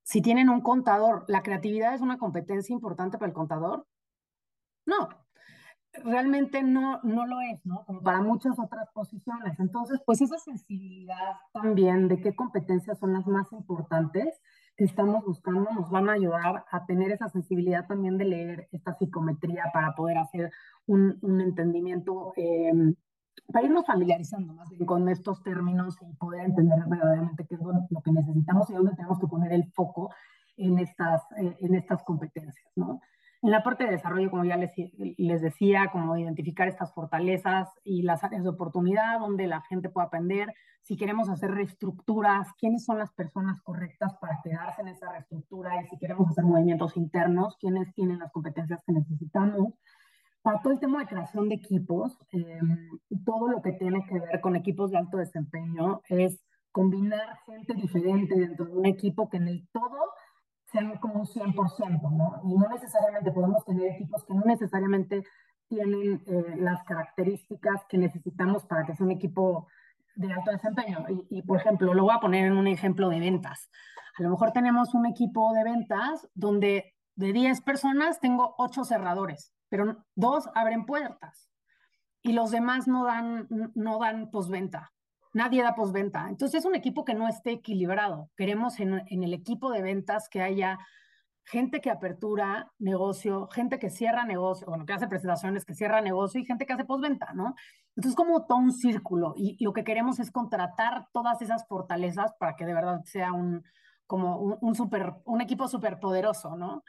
si 0.09 0.23
tienen 0.23 0.49
un 0.49 0.61
contador, 0.61 1.23
¿la 1.27 1.43
creatividad 1.43 1.93
es 1.93 2.01
una 2.01 2.17
competencia 2.17 2.73
importante 2.73 3.19
para 3.19 3.29
el 3.29 3.35
contador? 3.35 3.85
No, 4.87 5.07
realmente 6.03 6.63
no, 6.63 6.99
no 7.03 7.27
lo 7.27 7.39
es, 7.41 7.63
¿no? 7.63 7.85
Como 7.85 8.01
para 8.01 8.19
muchas 8.19 8.57
otras 8.57 8.89
posiciones. 8.91 9.59
Entonces, 9.59 10.01
pues 10.07 10.21
esa 10.21 10.39
sensibilidad 10.39 11.35
también 11.53 12.07
de 12.07 12.19
qué 12.21 12.35
competencias 12.35 12.97
son 12.97 13.13
las 13.13 13.27
más 13.27 13.51
importantes 13.51 14.41
que 14.75 14.85
estamos 14.85 15.23
buscando 15.23 15.69
nos 15.73 15.91
van 15.91 16.09
a 16.09 16.13
ayudar 16.13 16.65
a 16.71 16.85
tener 16.87 17.11
esa 17.11 17.29
sensibilidad 17.29 17.85
también 17.85 18.17
de 18.17 18.25
leer 18.25 18.67
esta 18.71 18.95
psicometría 18.97 19.65
para 19.71 19.93
poder 19.93 20.17
hacer 20.17 20.51
un, 20.87 21.19
un 21.21 21.39
entendimiento 21.39 22.33
eh, 22.35 22.71
para 23.51 23.65
irnos 23.65 23.85
familiarizando 23.85 24.53
más 24.53 24.69
bien 24.69 24.85
con 24.85 25.07
estos 25.09 25.41
términos 25.43 25.97
y 26.01 26.13
poder 26.15 26.45
entender 26.45 26.79
verdaderamente 26.87 27.45
qué 27.47 27.55
es 27.55 27.61
lo 27.61 28.01
que 28.01 28.11
necesitamos 28.11 28.69
y 28.69 28.73
dónde 28.73 28.95
tenemos 28.95 29.19
que 29.19 29.27
poner 29.27 29.53
el 29.53 29.71
foco 29.71 30.11
en 30.57 30.79
estas, 30.79 31.21
eh, 31.37 31.55
en 31.59 31.75
estas 31.75 32.03
competencias, 32.03 32.71
¿no? 32.75 33.01
En 33.41 33.51
la 33.51 33.63
parte 33.63 33.85
de 33.85 33.91
desarrollo, 33.91 34.29
como 34.29 34.43
ya 34.43 34.57
les, 34.57 34.73
les 34.97 35.41
decía, 35.41 35.87
como 35.93 36.17
identificar 36.17 36.67
estas 36.67 36.93
fortalezas 36.93 37.69
y 37.85 38.01
las 38.01 38.21
áreas 38.25 38.43
de 38.43 38.49
oportunidad 38.49 39.19
donde 39.19 39.47
la 39.47 39.61
gente 39.61 39.89
pueda 39.89 40.07
aprender, 40.07 40.53
si 40.81 40.97
queremos 40.97 41.29
hacer 41.29 41.51
reestructuras, 41.51 42.49
quiénes 42.59 42.83
son 42.83 42.97
las 42.97 43.13
personas 43.13 43.61
correctas 43.61 44.17
para 44.19 44.41
quedarse 44.43 44.81
en 44.81 44.89
esa 44.89 45.09
reestructura 45.11 45.81
y 45.81 45.87
si 45.87 45.97
queremos 45.97 46.27
hacer 46.29 46.43
movimientos 46.43 46.97
internos, 46.97 47.55
quiénes 47.57 47.93
tienen 47.93 48.19
las 48.19 48.31
competencias 48.31 48.83
que 48.85 48.91
necesitamos 48.91 49.73
para 50.41 50.61
todo 50.61 50.73
el 50.73 50.79
tema 50.79 50.99
de 50.99 51.07
creación 51.07 51.49
de 51.49 51.55
equipos, 51.55 52.17
eh, 52.31 52.59
todo 53.25 53.49
lo 53.49 53.61
que 53.61 53.73
tiene 53.73 54.05
que 54.05 54.19
ver 54.19 54.39
con 54.41 54.55
equipos 54.55 54.91
de 54.91 54.97
alto 54.97 55.17
desempeño 55.17 56.01
es 56.07 56.39
combinar 56.71 57.39
gente 57.45 57.73
diferente 57.73 58.35
dentro 58.35 58.65
de 58.65 58.77
un 58.77 58.85
equipo 58.85 59.29
que 59.29 59.37
en 59.37 59.47
el 59.47 59.67
todo 59.71 60.13
sean 60.71 60.97
como 60.99 61.21
un 61.21 61.25
100%, 61.25 62.11
¿no? 62.11 62.41
Y 62.43 62.57
no 62.57 62.69
necesariamente 62.69 63.31
podemos 63.31 63.65
tener 63.65 63.91
equipos 63.93 64.23
que 64.23 64.33
no 64.33 64.41
necesariamente 64.45 65.23
tienen 65.67 66.23
eh, 66.25 66.55
las 66.57 66.83
características 66.83 67.85
que 67.89 67.97
necesitamos 67.97 68.65
para 68.65 68.85
que 68.85 68.95
sea 68.95 69.05
un 69.05 69.11
equipo 69.11 69.67
de 70.15 70.31
alto 70.31 70.51
desempeño. 70.51 71.05
Y, 71.09 71.39
y, 71.39 71.41
por 71.41 71.57
ejemplo, 71.57 71.93
lo 71.93 72.03
voy 72.03 72.13
a 72.15 72.19
poner 72.19 72.45
en 72.45 72.57
un 72.57 72.67
ejemplo 72.67 73.09
de 73.09 73.19
ventas. 73.19 73.69
A 74.17 74.23
lo 74.23 74.29
mejor 74.29 74.51
tenemos 74.51 74.93
un 74.93 75.05
equipo 75.05 75.53
de 75.53 75.63
ventas 75.63 76.27
donde 76.33 76.93
de 77.15 77.33
10 77.33 77.61
personas 77.61 78.19
tengo 78.19 78.55
8 78.57 78.83
cerradores 78.83 79.53
pero 79.69 80.05
dos 80.15 80.49
abren 80.55 80.85
puertas 80.85 81.49
y 82.21 82.33
los 82.33 82.51
demás 82.51 82.87
no 82.87 83.05
dan, 83.05 83.47
no 83.75 83.99
dan 83.99 84.29
postventa. 84.29 84.91
Nadie 85.33 85.61
da 85.61 85.75
postventa. 85.75 86.27
Entonces 86.27 86.59
es 86.59 86.65
un 86.65 86.75
equipo 86.75 87.05
que 87.05 87.13
no 87.13 87.27
esté 87.27 87.51
equilibrado. 87.51 88.29
Queremos 88.35 88.79
en, 88.79 89.05
el 89.09 89.33
equipo 89.33 89.71
de 89.71 89.81
ventas 89.81 90.27
que 90.27 90.41
haya 90.41 90.79
gente 91.45 91.81
que 91.81 91.89
apertura 91.89 92.71
negocio, 92.77 93.47
gente 93.47 93.79
que 93.79 93.89
cierra 93.89 94.25
negocio, 94.25 94.67
bueno, 94.67 94.85
que 94.85 94.93
hace 94.93 95.07
presentaciones, 95.07 95.65
que 95.65 95.73
cierra 95.73 96.01
negocio 96.01 96.39
y 96.39 96.45
gente 96.45 96.65
que 96.65 96.73
hace 96.73 96.85
postventa, 96.85 97.33
¿no? 97.33 97.55
Entonces, 97.95 98.15
como 98.15 98.45
todo 98.45 98.59
un 98.59 98.71
círculo 98.71 99.33
y 99.35 99.63
lo 99.63 99.73
que 99.73 99.83
queremos 99.83 100.19
es 100.19 100.31
contratar 100.31 101.07
todas 101.11 101.41
esas 101.41 101.67
fortalezas 101.67 102.33
para 102.39 102.55
que 102.55 102.65
de 102.65 102.73
verdad 102.73 103.01
sea 103.05 103.33
un, 103.33 103.63
como 104.09 104.37
un, 104.37 104.73
super, 104.73 105.13
un 105.25 105.39
equipo 105.39 105.67
súper 105.67 105.99
poderoso, 105.99 106.55
¿no? 106.55 106.83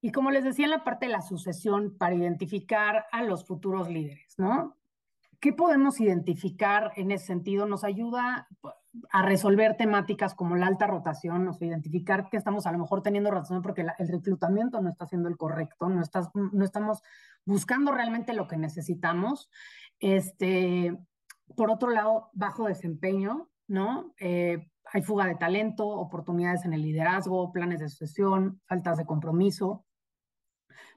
Y 0.00 0.12
como 0.12 0.30
les 0.30 0.44
decía 0.44 0.66
en 0.66 0.70
la 0.70 0.84
parte 0.84 1.06
de 1.06 1.12
la 1.12 1.22
sucesión, 1.22 1.96
para 1.98 2.14
identificar 2.14 3.06
a 3.10 3.22
los 3.22 3.44
futuros 3.44 3.88
líderes, 3.88 4.34
¿no? 4.38 4.76
¿Qué 5.40 5.52
podemos 5.52 6.00
identificar 6.00 6.92
en 6.96 7.12
ese 7.12 7.26
sentido? 7.26 7.66
Nos 7.66 7.84
ayuda 7.84 8.48
a 9.10 9.22
resolver 9.22 9.76
temáticas 9.76 10.34
como 10.34 10.56
la 10.56 10.66
alta 10.66 10.86
rotación, 10.86 11.46
o 11.46 11.52
sea, 11.52 11.68
identificar 11.68 12.28
que 12.28 12.36
estamos 12.36 12.66
a 12.66 12.72
lo 12.72 12.78
mejor 12.78 13.02
teniendo 13.02 13.30
rotación 13.30 13.62
porque 13.62 13.86
el 13.98 14.08
reclutamiento 14.08 14.80
no 14.80 14.88
está 14.88 15.06
siendo 15.06 15.28
el 15.28 15.36
correcto, 15.36 15.88
no, 15.88 16.02
estás, 16.02 16.30
no 16.34 16.64
estamos 16.64 17.02
buscando 17.44 17.92
realmente 17.92 18.32
lo 18.32 18.48
que 18.48 18.56
necesitamos. 18.56 19.50
Este, 20.00 20.96
por 21.56 21.70
otro 21.70 21.90
lado, 21.90 22.30
bajo 22.32 22.66
desempeño, 22.66 23.48
¿no? 23.68 24.14
Eh, 24.18 24.70
hay 24.92 25.02
fuga 25.02 25.26
de 25.26 25.36
talento, 25.36 25.86
oportunidades 25.86 26.64
en 26.64 26.72
el 26.72 26.82
liderazgo, 26.82 27.52
planes 27.52 27.80
de 27.80 27.88
sucesión, 27.88 28.60
faltas 28.66 28.96
de 28.98 29.06
compromiso. 29.06 29.84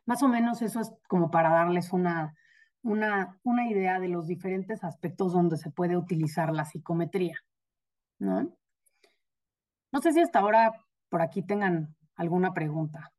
Más 0.06 0.24
o 0.24 0.28
menos 0.28 0.62
eso 0.62 0.80
es 0.80 0.92
como 1.08 1.32
para 1.32 1.50
darles 1.50 1.94
una, 1.94 2.36
una, 2.82 3.40
una 3.44 3.70
idea 3.70 4.00
de 4.00 4.10
los 4.10 4.28
diferentes 4.28 4.84
aspectos 4.84 5.34
donde 5.34 5.58
se 5.58 5.72
puede 5.72 5.98
utilizar 5.98 6.54
la 6.54 6.66
psicometría. 6.66 7.38
¿no? 8.20 8.56
No 9.92 10.02
sé 10.02 10.14
si 10.14 10.22
hasta 10.22 10.40
ahora 10.40 10.72
por 11.10 11.22
aquí 11.22 11.42
tengan 11.42 11.96
alguna 12.16 12.54
pregunta. 12.54 13.12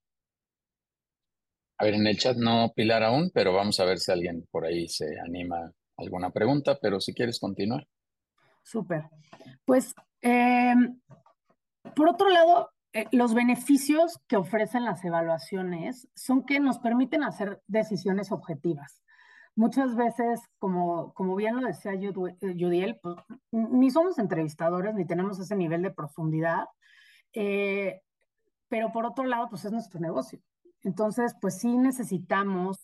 A 1.78 1.84
ver, 1.84 1.94
en 1.94 2.06
el 2.06 2.16
chat 2.16 2.36
no 2.36 2.72
Pilar 2.74 3.02
aún, 3.02 3.30
pero 3.34 3.52
vamos 3.52 3.78
a 3.80 3.84
ver 3.84 3.98
si 3.98 4.12
alguien 4.12 4.46
por 4.50 4.64
ahí 4.64 4.88
se 4.88 5.18
anima 5.20 5.58
a 5.58 5.72
alguna 5.98 6.30
pregunta, 6.30 6.78
pero 6.80 7.00
si 7.00 7.12
quieres 7.12 7.40
continuar. 7.40 7.86
Súper. 8.62 9.04
Pues, 9.64 9.92
em, 10.20 11.00
por 11.96 12.08
otro 12.08 12.28
lado, 12.30 12.70
eh, 12.92 13.06
los 13.10 13.34
beneficios 13.34 14.20
que 14.28 14.36
ofrecen 14.36 14.84
las 14.84 15.04
evaluaciones 15.04 16.08
son 16.14 16.44
que 16.44 16.60
nos 16.60 16.78
permiten 16.78 17.22
hacer 17.22 17.62
decisiones 17.66 18.32
objetivas 18.32 19.02
muchas 19.54 19.96
veces, 19.96 20.40
como, 20.58 21.12
como 21.14 21.36
bien 21.36 21.60
lo 21.60 21.66
decía 21.66 21.92
Judiel, 21.92 22.90
eh, 22.90 23.00
pues, 23.02 23.16
ni 23.50 23.90
somos 23.90 24.18
entrevistadores, 24.18 24.94
ni 24.94 25.06
tenemos 25.06 25.38
ese 25.38 25.56
nivel 25.56 25.82
de 25.82 25.90
profundidad, 25.90 26.64
eh, 27.34 28.00
pero 28.68 28.92
por 28.92 29.04
otro 29.04 29.24
lado, 29.24 29.48
pues 29.50 29.64
es 29.64 29.72
nuestro 29.72 30.00
negocio. 30.00 30.40
Entonces, 30.82 31.36
pues 31.40 31.58
sí 31.58 31.76
necesitamos 31.76 32.82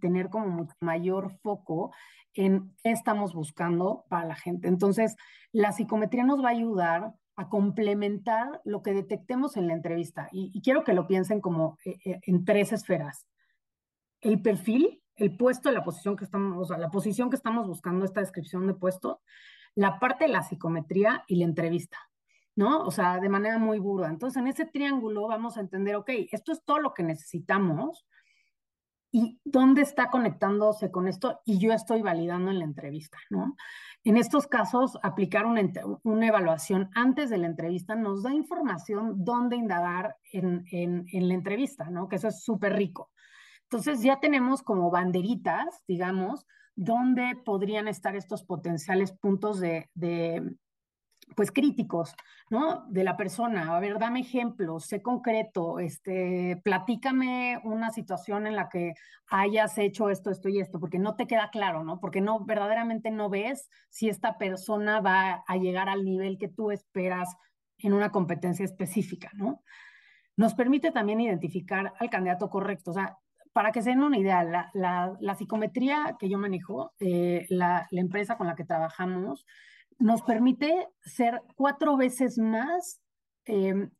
tener 0.00 0.30
como 0.30 0.68
mayor 0.80 1.36
foco 1.42 1.92
en 2.34 2.74
qué 2.82 2.92
estamos 2.92 3.34
buscando 3.34 4.04
para 4.08 4.26
la 4.26 4.36
gente. 4.36 4.68
Entonces, 4.68 5.16
la 5.52 5.72
psicometría 5.72 6.24
nos 6.24 6.42
va 6.42 6.48
a 6.48 6.52
ayudar 6.52 7.12
a 7.40 7.48
complementar 7.48 8.60
lo 8.64 8.82
que 8.82 8.92
detectemos 8.92 9.56
en 9.56 9.66
la 9.66 9.72
entrevista. 9.72 10.28
Y, 10.30 10.60
quiero 10.60 10.84
que 10.84 10.92
lo 10.92 11.06
piensen 11.06 11.40
como 11.40 11.78
en 11.84 12.44
tres 12.44 12.70
esferas. 12.74 13.26
El 14.20 14.42
perfil, 14.42 15.02
el 15.16 15.38
puesto, 15.38 15.70
la 15.70 15.82
posición 15.82 16.16
que 16.16 16.24
estamos, 16.24 16.58
o 16.58 16.64
sea, 16.66 16.76
la 16.76 16.90
posición 16.90 17.30
que 17.30 17.36
estamos 17.36 17.66
buscando, 17.66 18.04
esta 18.04 18.20
descripción 18.20 18.66
de 18.66 18.74
puesto, 18.74 19.22
la 19.74 19.98
parte 19.98 20.26
de 20.26 20.32
la 20.32 20.42
psicometría 20.42 21.24
y 21.28 21.36
la 21.36 21.46
entrevista, 21.46 21.96
¿no? 22.56 22.84
O 22.84 22.90
sea, 22.90 23.20
de 23.20 23.30
manera 23.30 23.56
muy 23.56 23.78
burda. 23.78 24.10
Entonces, 24.10 24.36
en 24.36 24.46
ese 24.46 24.66
triángulo 24.66 25.26
vamos 25.26 25.56
a 25.56 25.60
entender, 25.60 25.96
ok, 25.96 26.10
esto 26.32 26.52
es 26.52 26.62
todo 26.62 26.78
lo 26.78 26.92
que 26.92 27.04
necesitamos 27.04 28.04
y 29.12 29.40
dónde 29.44 29.82
está 29.82 30.08
conectándose 30.08 30.90
con 30.90 31.08
esto 31.08 31.40
y 31.44 31.58
yo 31.58 31.72
estoy 31.72 32.02
validando 32.02 32.50
en 32.50 32.58
la 32.58 32.64
entrevista, 32.64 33.18
¿no? 33.28 33.56
En 34.02 34.16
estos 34.16 34.46
casos, 34.46 34.98
aplicar 35.02 35.44
una, 35.44 36.26
evaluación 36.26 36.88
antes 36.94 37.28
de 37.28 37.36
la 37.36 37.46
entrevista 37.46 37.96
nos 37.96 38.22
da 38.22 38.32
información 38.32 39.24
dónde 39.24 39.56
indagar 39.56 40.16
en, 40.32 40.64
la 41.12 41.34
entrevista, 41.34 41.90
¿no? 41.90 42.08
Que 42.08 42.16
eso 42.16 42.28
es 42.28 42.42
súper 42.42 42.74
rico. 42.74 43.10
Entonces 43.64 44.02
ya 44.02 44.18
tenemos 44.18 44.62
como 44.62 44.90
banderitas, 44.90 45.82
digamos, 45.86 46.46
donde 46.74 47.36
podrían 47.44 47.88
estar 47.88 48.16
estos 48.16 48.42
potenciales 48.42 49.12
puntos 49.12 49.60
de, 49.60 49.90
pues 51.36 51.52
críticos, 51.52 52.14
¿no? 52.50 52.84
De 52.88 53.04
la 53.04 53.16
persona. 53.16 53.76
A 53.76 53.80
ver, 53.80 53.98
dame 53.98 54.20
ejemplos, 54.20 54.86
sé 54.86 55.02
concreto, 55.02 55.78
este, 55.78 56.60
platícame 56.64 57.60
una 57.64 57.90
situación 57.90 58.46
en 58.46 58.56
la 58.56 58.68
que 58.68 58.94
hayas 59.28 59.78
hecho 59.78 60.10
esto, 60.10 60.30
esto 60.30 60.48
y 60.48 60.60
esto, 60.60 60.80
porque 60.80 60.98
no 60.98 61.16
te 61.16 61.26
queda 61.26 61.50
claro, 61.50 61.84
¿no? 61.84 62.00
Porque 62.00 62.20
no, 62.20 62.44
verdaderamente 62.44 63.10
no 63.10 63.28
ves 63.28 63.68
si 63.88 64.08
esta 64.08 64.38
persona 64.38 65.00
va 65.00 65.44
a 65.46 65.56
llegar 65.56 65.88
al 65.88 66.04
nivel 66.04 66.38
que 66.38 66.48
tú 66.48 66.70
esperas 66.70 67.36
en 67.78 67.92
una 67.92 68.10
competencia 68.10 68.64
específica, 68.64 69.30
¿no? 69.34 69.62
Nos 70.36 70.54
permite 70.54 70.90
también 70.90 71.20
identificar 71.20 71.92
al 71.98 72.10
candidato 72.10 72.48
correcto. 72.48 72.92
O 72.92 72.94
sea, 72.94 73.18
para 73.52 73.72
que 73.72 73.82
se 73.82 73.90
den 73.90 74.02
una 74.02 74.18
idea, 74.18 74.70
la, 74.72 75.36
psicometría 75.36 76.16
que 76.18 76.28
yo 76.28 76.38
manejo, 76.38 76.92
eh, 77.00 77.46
la, 77.50 77.86
empresa 77.90 78.36
con 78.36 78.46
la 78.46 78.54
que 78.54 78.64
trabajamos, 78.64 79.46
nos 80.00 80.22
permite 80.22 80.88
ser 81.02 81.42
cuatro 81.54 81.96
veces 81.96 82.38
más, 82.38 83.00
em, 83.44 83.90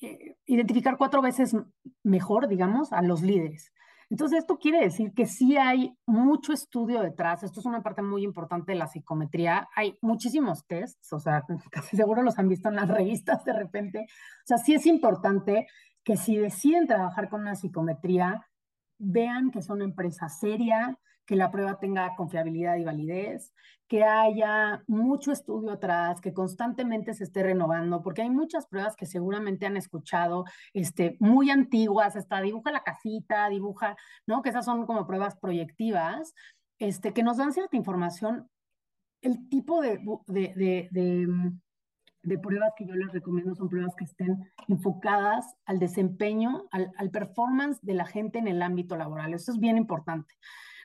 eh, 0.00 0.36
identificar 0.46 0.96
cuatro 0.96 1.20
veces 1.20 1.54
mejor, 2.02 2.48
digamos, 2.48 2.92
a 2.92 3.02
los 3.02 3.22
líderes. 3.22 3.72
Entonces, 4.10 4.38
esto 4.38 4.58
quiere 4.58 4.80
decir 4.80 5.12
que 5.12 5.26
sí 5.26 5.58
hay 5.58 5.94
mucho 6.06 6.54
estudio 6.54 7.02
detrás. 7.02 7.42
Esto 7.42 7.60
es 7.60 7.66
una 7.66 7.82
parte 7.82 8.00
muy 8.00 8.22
importante 8.22 8.72
de 8.72 8.78
la 8.78 8.86
psicometría. 8.86 9.68
Hay 9.76 9.98
muchísimos 10.00 10.66
tests, 10.66 11.12
o 11.12 11.18
sea, 11.18 11.44
casi 11.70 11.96
seguro 11.96 12.22
los 12.22 12.38
han 12.38 12.48
visto 12.48 12.68
en 12.70 12.76
las 12.76 12.88
revistas 12.88 13.44
de 13.44 13.52
repente. 13.52 14.06
O 14.08 14.46
sea, 14.46 14.56
sí 14.58 14.74
es 14.74 14.86
importante 14.86 15.66
que 16.04 16.16
si 16.16 16.36
deciden 16.38 16.86
trabajar 16.86 17.28
con 17.28 17.42
una 17.42 17.54
psicometría, 17.54 18.46
vean 18.98 19.50
que 19.50 19.58
es 19.58 19.68
una 19.68 19.84
empresa 19.84 20.28
seria, 20.28 20.98
que 21.28 21.36
la 21.36 21.50
prueba 21.50 21.78
tenga 21.78 22.16
confiabilidad 22.16 22.76
y 22.76 22.84
validez, 22.84 23.52
que 23.86 24.02
haya 24.02 24.82
mucho 24.86 25.30
estudio 25.30 25.72
atrás, 25.72 26.22
que 26.22 26.32
constantemente 26.32 27.12
se 27.12 27.24
esté 27.24 27.42
renovando, 27.42 28.02
porque 28.02 28.22
hay 28.22 28.30
muchas 28.30 28.66
pruebas 28.66 28.96
que 28.96 29.04
seguramente 29.04 29.66
han 29.66 29.76
escuchado, 29.76 30.46
este, 30.72 31.18
muy 31.20 31.50
antiguas, 31.50 32.16
hasta 32.16 32.40
dibuja 32.40 32.72
la 32.72 32.82
casita, 32.82 33.46
dibuja, 33.50 33.94
¿no? 34.26 34.40
Que 34.40 34.48
esas 34.48 34.64
son 34.64 34.86
como 34.86 35.06
pruebas 35.06 35.36
proyectivas, 35.36 36.34
este, 36.78 37.12
que 37.12 37.22
nos 37.22 37.36
dan 37.36 37.52
cierta 37.52 37.76
información. 37.76 38.48
El 39.20 39.50
tipo 39.50 39.82
de, 39.82 40.00
de, 40.28 40.88
de 40.90 41.28
de 42.22 42.38
pruebas 42.38 42.72
que 42.76 42.86
yo 42.86 42.94
les 42.94 43.12
recomiendo 43.12 43.54
son 43.54 43.68
pruebas 43.68 43.94
que 43.94 44.04
estén 44.04 44.50
enfocadas 44.68 45.56
al 45.64 45.78
desempeño, 45.78 46.68
al, 46.70 47.10
performance 47.10 47.78
de 47.82 47.94
la 47.94 48.06
gente 48.06 48.38
en 48.38 48.48
el 48.48 48.62
ámbito 48.62 48.96
laboral. 48.96 49.34
Eso 49.34 49.52
es 49.52 49.58
bien 49.58 49.76
importante, 49.76 50.34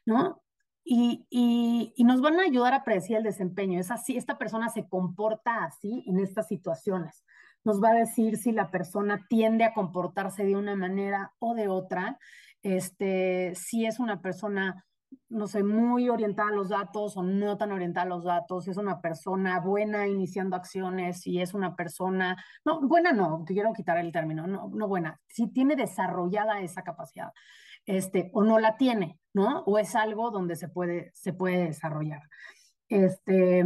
¿no? 0.05 0.41
Y, 0.85 1.25
y, 1.29 2.03
nos 2.03 2.19
van 2.21 2.39
a 2.39 2.43
ayudar 2.43 2.73
a 2.73 2.83
predecir 2.83 3.15
el 3.17 3.23
desempeño. 3.23 3.79
Es 3.79 3.89
así, 3.89 4.17
esta 4.17 4.37
persona 4.37 4.69
se 4.69 4.87
comporta 4.87 5.63
así 5.63 6.03
en 6.07 6.19
estas 6.19 6.47
situaciones. 6.47 7.23
Nos 7.63 7.81
va 7.81 7.91
a 7.91 7.93
decir 7.95 8.37
si 8.37 8.51
la 8.51 8.69
persona 8.69 9.25
tiende 9.29 9.63
a 9.63 9.73
comportarse 9.73 10.43
de 10.43 10.57
una 10.57 10.75
manera 10.75 11.31
o 11.39 11.55
de 11.55 11.69
otra, 11.69 12.19
este, 12.61 13.53
si 13.55 13.85
es 13.85 13.99
una 13.99 14.21
persona 14.21 14.83
no 15.29 15.47
sé, 15.47 15.63
muy 15.63 16.09
orientada 16.09 16.49
a 16.49 16.53
los 16.53 16.69
datos 16.69 17.17
o 17.17 17.23
no 17.23 17.57
tan 17.57 17.71
orientada 17.71 18.05
a 18.05 18.09
los 18.09 18.23
datos, 18.23 18.65
si 18.65 18.71
es 18.71 18.77
una 18.77 19.01
persona 19.01 19.59
buena 19.59 20.07
iniciando 20.07 20.55
acciones, 20.55 21.21
si 21.21 21.41
es 21.41 21.53
una 21.53 21.75
persona, 21.75 22.43
no, 22.65 22.81
buena 22.81 23.11
no, 23.11 23.43
quiero 23.45 23.73
quitar 23.73 23.97
el 23.97 24.11
término, 24.11 24.47
no, 24.47 24.69
no 24.73 24.87
buena, 24.87 25.19
si 25.27 25.47
tiene 25.47 25.75
desarrollada 25.75 26.61
esa 26.61 26.83
capacidad, 26.83 27.31
este, 27.85 28.29
o 28.33 28.43
no 28.43 28.59
la 28.59 28.77
tiene, 28.77 29.19
¿no? 29.33 29.63
O 29.65 29.77
es 29.77 29.95
algo 29.95 30.31
donde 30.31 30.55
se 30.55 30.69
puede, 30.69 31.11
se 31.15 31.33
puede 31.33 31.67
desarrollar. 31.67 32.21
Este, 32.89 33.63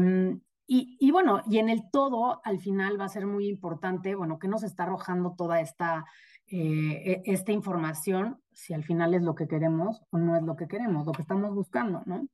y, 0.67 0.97
y 0.99 1.11
bueno, 1.11 1.41
y 1.49 1.59
en 1.59 1.69
el 1.69 1.89
todo, 1.91 2.41
al 2.43 2.59
final 2.59 2.99
va 2.99 3.05
a 3.05 3.09
ser 3.09 3.25
muy 3.25 3.47
importante, 3.47 4.15
bueno, 4.15 4.39
que 4.39 4.47
nos 4.47 4.63
está 4.63 4.83
arrojando 4.83 5.35
toda 5.37 5.61
esta 5.61 6.05
eh, 6.49 7.21
e, 7.25 7.33
esta 7.33 7.51
información, 7.51 8.41
si 8.53 8.73
al 8.73 8.83
final 8.83 9.13
es 9.13 9.21
lo 9.21 9.35
que 9.35 9.47
queremos 9.47 10.01
o 10.11 10.17
no 10.17 10.37
es 10.37 10.43
lo 10.43 10.55
que 10.55 10.67
queremos, 10.67 11.05
lo 11.05 11.11
que 11.11 11.21
estamos 11.21 11.53
buscando, 11.53 12.03
¿no? 12.05 12.27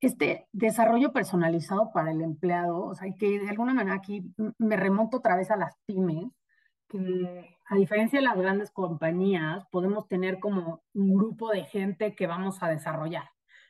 Este 0.00 0.46
desarrollo 0.52 1.12
personalizado 1.12 1.90
para 1.92 2.12
el 2.12 2.22
empleado, 2.22 2.84
o 2.84 2.94
sea, 2.94 3.12
que 3.18 3.40
de 3.40 3.48
alguna 3.48 3.74
manera 3.74 3.96
aquí 3.96 4.22
me 4.58 4.76
remonto 4.76 5.16
otra 5.18 5.36
vez 5.36 5.50
a 5.50 5.56
las 5.56 5.74
pymes, 5.86 6.30
que 6.88 7.55
a 7.68 7.74
diferencia 7.74 8.18
de 8.18 8.24
las 8.24 8.36
grandes 8.36 8.70
compañías, 8.70 9.64
podemos 9.70 10.08
tener 10.08 10.38
como 10.38 10.82
un 10.94 11.14
grupo 11.14 11.50
de 11.50 11.64
gente 11.64 12.14
que 12.14 12.26
vamos 12.26 12.62
a 12.62 12.68
desarrollar. 12.68 13.24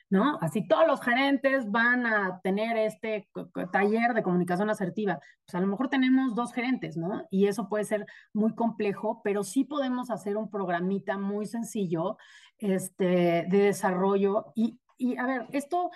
¿no? 0.08 0.38
Así 0.40 0.66
todos 0.66 0.86
los 0.86 1.00
gerentes 1.00 1.70
van 1.70 2.06
a 2.06 2.40
tener 2.42 2.76
este 2.76 3.28
taller 3.72 4.14
de 4.14 4.22
comunicación 4.22 4.70
asertiva. 4.70 5.18
Pues 5.44 5.54
a 5.54 5.60
lo 5.60 5.66
mejor 5.66 5.88
tenemos 5.88 6.34
dos 6.34 6.52
gerentes, 6.52 6.96
¿no? 6.96 7.26
Y 7.30 7.46
eso 7.48 7.68
puede 7.68 7.84
ser 7.84 8.06
muy 8.32 8.54
complejo, 8.54 9.20
pero 9.24 9.42
sí 9.42 9.64
podemos 9.64 10.10
hacer 10.10 10.36
un 10.36 10.48
programita 10.48 11.18
muy 11.18 11.46
sencillo 11.46 12.18
este, 12.58 13.46
de 13.48 13.58
desarrollo. 13.58 14.52
Y, 14.54 14.78
y 14.96 15.16
a 15.16 15.26
ver, 15.26 15.46
esto 15.52 15.90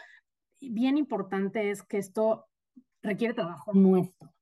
bien 0.61 0.99
importante 0.99 1.71
es 1.71 1.83
que 1.83 1.99
esto 1.99 2.47
requiere 3.03 3.35
trabajo 3.35 3.73
nuestro, 3.73 4.33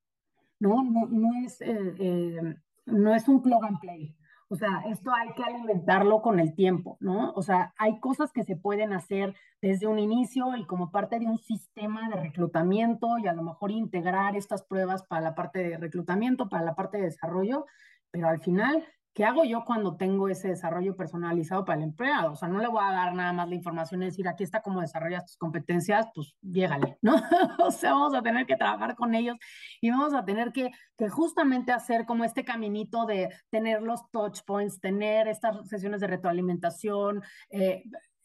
¿no? 0.59 0.83
No, 0.83 1.07
no 1.07 1.45
es, 1.45 1.61
eh, 1.61 1.95
eh, 1.99 2.57
no 2.91 3.15
es 3.15 3.29
un 3.29 3.43
plug 3.43 3.65
and 3.65 3.81
play. 3.81 4.15
O 4.51 4.57
sea, 4.57 4.83
esto 4.91 5.13
hay 5.13 5.35
que 5.35 5.45
alimentarlo 5.45 6.23
con 6.23 6.41
el 6.41 6.55
tiempo, 6.55 6.97
¿no? 7.01 7.33
O 7.33 7.43
sea, 7.43 7.75
hay 7.77 8.01
cosas 8.01 8.33
que 8.33 8.45
se 8.45 8.57
pueden 8.57 8.95
hacer 8.95 9.35
desde 9.61 9.87
un 9.87 9.99
inicio 9.99 10.57
y 10.57 10.65
como 10.65 10.91
parte 10.91 11.19
de 11.19 11.27
un 11.27 11.37
sistema 11.37 12.09
de 12.09 12.17
reclutamiento 12.17 13.19
y 13.19 13.27
a 13.27 13.35
lo 13.35 13.43
mejor 13.43 13.71
integrar 13.71 14.37
estas 14.37 14.63
pruebas 14.63 15.03
para 15.03 15.21
la 15.21 15.35
parte 15.35 15.59
de 15.59 15.77
reclutamiento, 15.77 16.49
para 16.49 16.65
la 16.65 16.75
parte 16.75 16.97
de 16.97 17.05
desarrollo, 17.05 17.67
pero 18.11 18.29
al 18.29 18.41
final 18.41 18.87
¿Qué 19.19 19.25
hago 19.25 19.43
yo 19.43 19.65
cuando 19.65 19.97
tengo 19.97 20.29
ese 20.29 20.47
desarrollo 20.47 20.95
personalizado 20.95 21.65
para 21.65 21.79
el 21.79 21.83
empleado? 21.83 22.35
O 22.35 22.37
sea, 22.37 22.47
no 22.47 22.61
le 22.61 22.69
voy 22.69 22.85
a 22.85 22.93
dar 22.93 23.15
nada 23.15 23.33
más 23.33 23.49
la 23.49 23.57
información 23.57 24.01
y 24.01 24.07
decir, 24.07 24.29
aquí 24.29 24.45
está 24.45 24.63
cómo 24.63 24.81
desarrollas 24.81 25.27
tus 25.27 25.37
competencias, 25.37 26.07
pues 26.15 26.37
llégale, 26.41 26.99
¿no? 27.03 27.17
o 27.59 27.73
sea, 27.73 27.95
vamos 27.95 28.15
a 28.15 28.23
tener 28.23 28.47
que 28.47 28.55
trabajar 28.55 28.95
con 28.95 29.17
ellos 29.17 29.37
y 29.81 29.91
vamos 29.91 30.15
a 30.15 30.25
tener 30.25 30.53
que, 30.53 30.71
justamente 31.11 31.73
hacer 31.73 32.07
como 32.07 32.23
este 32.23 32.45
caminito 32.45 33.07
de 33.07 33.29
tener 33.51 33.83
los 33.83 34.09
touch 34.13 34.43
points, 34.47 34.79
tener 34.79 35.27
estas 35.27 35.69
sesiones 35.69 36.01
de 36.01 36.07
retroalimentación, 36.07 37.21
eh, 37.51 37.83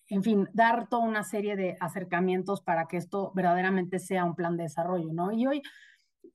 en 0.10 0.22
fin, 0.22 0.48
dar 0.54 0.90
toda 0.90 1.08
una 1.08 1.24
serie 1.24 1.56
de 1.56 1.76
acercamientos 1.80 2.62
para 2.62 2.86
que 2.86 2.98
esto 2.98 3.32
verdaderamente 3.34 3.98
sea 3.98 4.26
un 4.26 4.36
plan 4.36 4.58
de 4.58 4.64
desarrollo, 4.66 5.12
¿no? 5.12 5.32
Y 5.32 5.48
hoy 5.48 5.64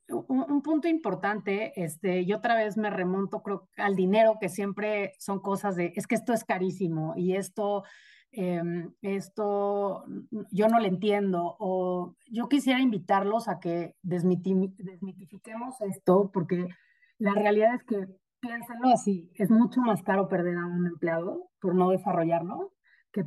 un, 0.09 0.63
punto 0.63 0.89
importante, 0.89 1.73
este, 1.77 2.23
y 2.23 2.33
otra 2.33 2.55
vez 2.57 2.77
me 2.77 2.91
remonto 2.91 3.43
creo, 3.43 3.69
al 3.77 3.95
dinero, 3.95 4.39
que 4.41 4.49
siempre 4.49 5.13
son 5.19 5.41
cosas 5.41 5.77
de, 5.77 5.93
es 5.97 6.07
que 6.07 6.15
esto 6.15 6.33
es 6.33 6.45
carísimo 6.45 7.15
y 7.17 7.35
esto, 7.37 7.85
em, 8.33 8.93
esto 9.03 10.05
yo 10.51 10.69
no 10.69 10.81
lo 10.81 10.87
entiendo, 10.87 11.57
o 11.59 12.15
yo 12.31 12.49
quisiera 12.49 12.81
invitarlos 12.81 13.49
a 13.49 13.61
que 13.61 13.95
desmitifiquemos 14.03 15.81
esto, 15.83 16.31
porque 16.33 16.69
la 17.19 17.35
realidad 17.35 17.75
es 17.75 17.85
que, 17.85 18.07
piénsenlo 18.41 18.91
así, 18.91 19.31
es 19.35 19.51
mucho 19.51 19.81
más 19.81 20.03
caro 20.03 20.29
perder 20.29 20.57
a 20.59 20.67
un 20.67 20.87
empleado 20.87 21.51
por 21.61 21.75
no 21.75 21.91
desarrollarlo 21.91 22.73
que, 23.13 23.25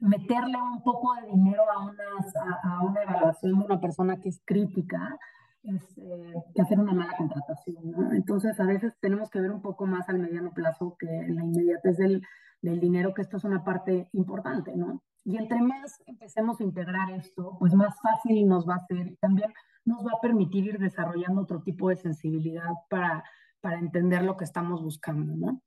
meterle 0.00 0.60
un 0.60 0.82
poco 0.82 1.14
de 1.14 1.26
dinero 1.26 1.62
a, 1.70 1.84
unas, 1.84 2.36
a, 2.62 2.80
una 2.82 3.02
evaluación 3.02 3.58
de 3.58 3.64
una 3.64 3.80
persona 3.80 4.20
que 4.20 4.28
es 4.28 4.40
crítica 4.44 5.18
es 5.62 5.98
eh, 5.98 6.34
que 6.54 6.62
hacer 6.62 6.78
una 6.78 6.92
mala 6.92 7.16
contratación. 7.16 7.90
¿no? 7.90 8.12
Entonces, 8.12 8.58
a 8.60 8.64
veces 8.64 8.96
tenemos 9.00 9.28
que 9.30 9.40
ver 9.40 9.50
un 9.50 9.60
poco 9.60 9.86
más 9.86 10.08
al 10.08 10.18
mediano 10.18 10.52
plazo 10.52 10.96
que 10.98 11.06
la 11.06 11.42
inmediatez 11.42 11.96
del, 11.96 12.22
del 12.62 12.80
dinero, 12.80 13.12
que 13.14 13.22
esto 13.22 13.36
es 13.36 13.44
una 13.44 13.64
parte 13.64 14.08
importante, 14.12 14.76
¿no? 14.76 15.02
Y 15.24 15.36
entre 15.36 15.60
más 15.60 16.00
empecemos 16.06 16.60
a 16.60 16.64
integrar 16.64 17.10
esto, 17.10 17.56
pues 17.58 17.74
más 17.74 18.00
fácil 18.00 18.48
nos 18.48 18.66
va 18.66 18.76
a 18.76 18.86
ser 18.86 19.16
también 19.20 19.52
nos 19.84 20.04
va 20.06 20.12
a 20.16 20.20
permitir 20.20 20.66
ir 20.66 20.78
desarrollando 20.78 21.42
otro 21.42 21.62
tipo 21.62 21.88
de 21.88 21.96
sensibilidad 21.96 22.70
para, 22.88 23.24
para 23.60 23.78
entender 23.78 24.22
lo 24.22 24.36
que 24.36 24.44
estamos 24.44 24.82
buscando, 24.82 25.34
¿no? 25.34 25.62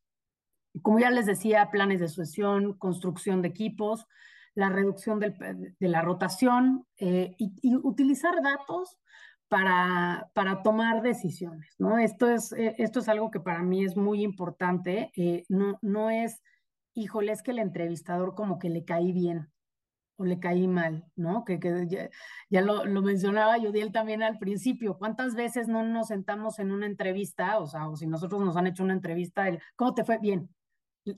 Como 0.82 1.00
ya 1.00 1.10
les 1.10 1.26
decía, 1.26 1.70
planes 1.72 2.00
de 2.00 2.08
sucesión, 2.08 2.78
construcción 2.78 3.42
de 3.42 3.50
equipos, 3.50 4.08
la 4.54 4.70
reducción 4.70 5.20
de 5.20 5.76
la 5.80 6.02
rotación 6.02 6.86
eh, 6.98 7.36
y, 7.38 7.76
utilizar 7.76 8.42
datos 8.42 9.00
para, 9.48 10.30
para, 10.34 10.62
tomar 10.62 11.02
decisiones, 11.02 11.76
¿no? 11.78 11.98
Esto 11.98 12.30
es, 12.30 12.54
eh, 12.54 12.76
esto 12.78 13.00
es 13.00 13.10
algo 13.10 13.32
que 13.32 13.40
para 13.40 13.62
mí 13.64 13.84
es 13.84 13.96
muy 13.98 14.24
importante. 14.24 15.12
Eh, 15.16 15.44
no, 15.50 15.78
no 15.82 16.10
es, 16.10 16.42
híjole, 16.94 17.32
es 17.32 17.44
que 17.44 17.52
el 17.52 17.60
entrevistador 17.60 18.36
como 18.36 18.60
que 18.60 18.70
le 18.70 18.86
caí 18.86 19.12
bien 19.12 19.50
o 20.18 20.26
le 20.26 20.40
caí 20.40 20.68
mal, 20.68 21.06
¿no? 21.16 21.44
Que, 21.46 21.60
que 21.60 21.88
ya, 22.50 22.62
lo, 22.62 22.86
lo, 22.86 23.02
mencionaba 23.02 23.58
Yudiel 23.58 23.92
también 23.92 24.22
al 24.24 24.38
principio. 24.38 24.98
¿Cuántas 24.98 25.36
veces 25.36 25.68
no 25.68 25.84
nos 25.84 26.10
sentamos 26.10 26.60
en 26.60 26.72
una 26.72 26.86
entrevista, 26.86 27.58
o 27.60 27.68
sea, 27.68 27.90
o 27.90 27.96
si 27.96 28.08
nosotros 28.08 28.42
nos 28.42 28.56
han 28.56 28.68
hecho 28.68 28.84
una 28.84 28.94
entrevista, 28.94 29.48
el, 29.48 29.60
¿cómo 29.76 29.94
te 29.94 30.04
fue? 30.04 30.20
Bien, 30.20 30.50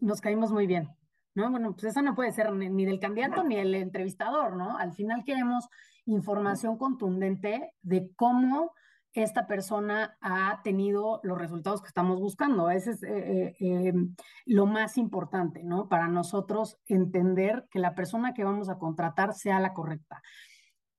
nos 0.01 0.21
caímos 0.21 0.51
muy 0.51 0.67
bien, 0.67 0.89
¿no? 1.35 1.49
Bueno, 1.51 1.73
pues 1.73 1.85
eso 1.85 2.01
no 2.01 2.15
puede 2.15 2.31
ser 2.31 2.51
ni, 2.53 2.85
del 2.85 2.99
candidato 2.99 3.43
ni 3.43 3.55
del 3.55 3.75
entrevistador, 3.75 4.55
¿no? 4.55 4.77
Al 4.77 4.93
final 4.93 5.23
queremos 5.23 5.67
información 6.05 6.77
contundente 6.77 7.73
de 7.81 8.11
cómo 8.15 8.71
esta 9.13 9.45
persona 9.45 10.17
ha 10.21 10.61
tenido 10.63 11.19
los 11.23 11.37
resultados 11.37 11.81
que 11.81 11.87
estamos 11.87 12.19
buscando. 12.19 12.69
Ese 12.69 12.91
es 12.91 13.03
eh, 13.03 13.55
eh, 13.59 13.87
em, 13.87 14.15
lo 14.45 14.65
más 14.65 14.97
importante, 14.97 15.63
¿no? 15.63 15.87
Para 15.87 16.07
nosotros 16.07 16.79
entender 16.87 17.67
que 17.69 17.79
la 17.79 17.93
persona 17.93 18.33
que 18.33 18.43
vamos 18.43 18.69
a 18.69 18.79
contratar 18.79 19.33
sea 19.33 19.59
la 19.59 19.73
correcta. 19.73 20.21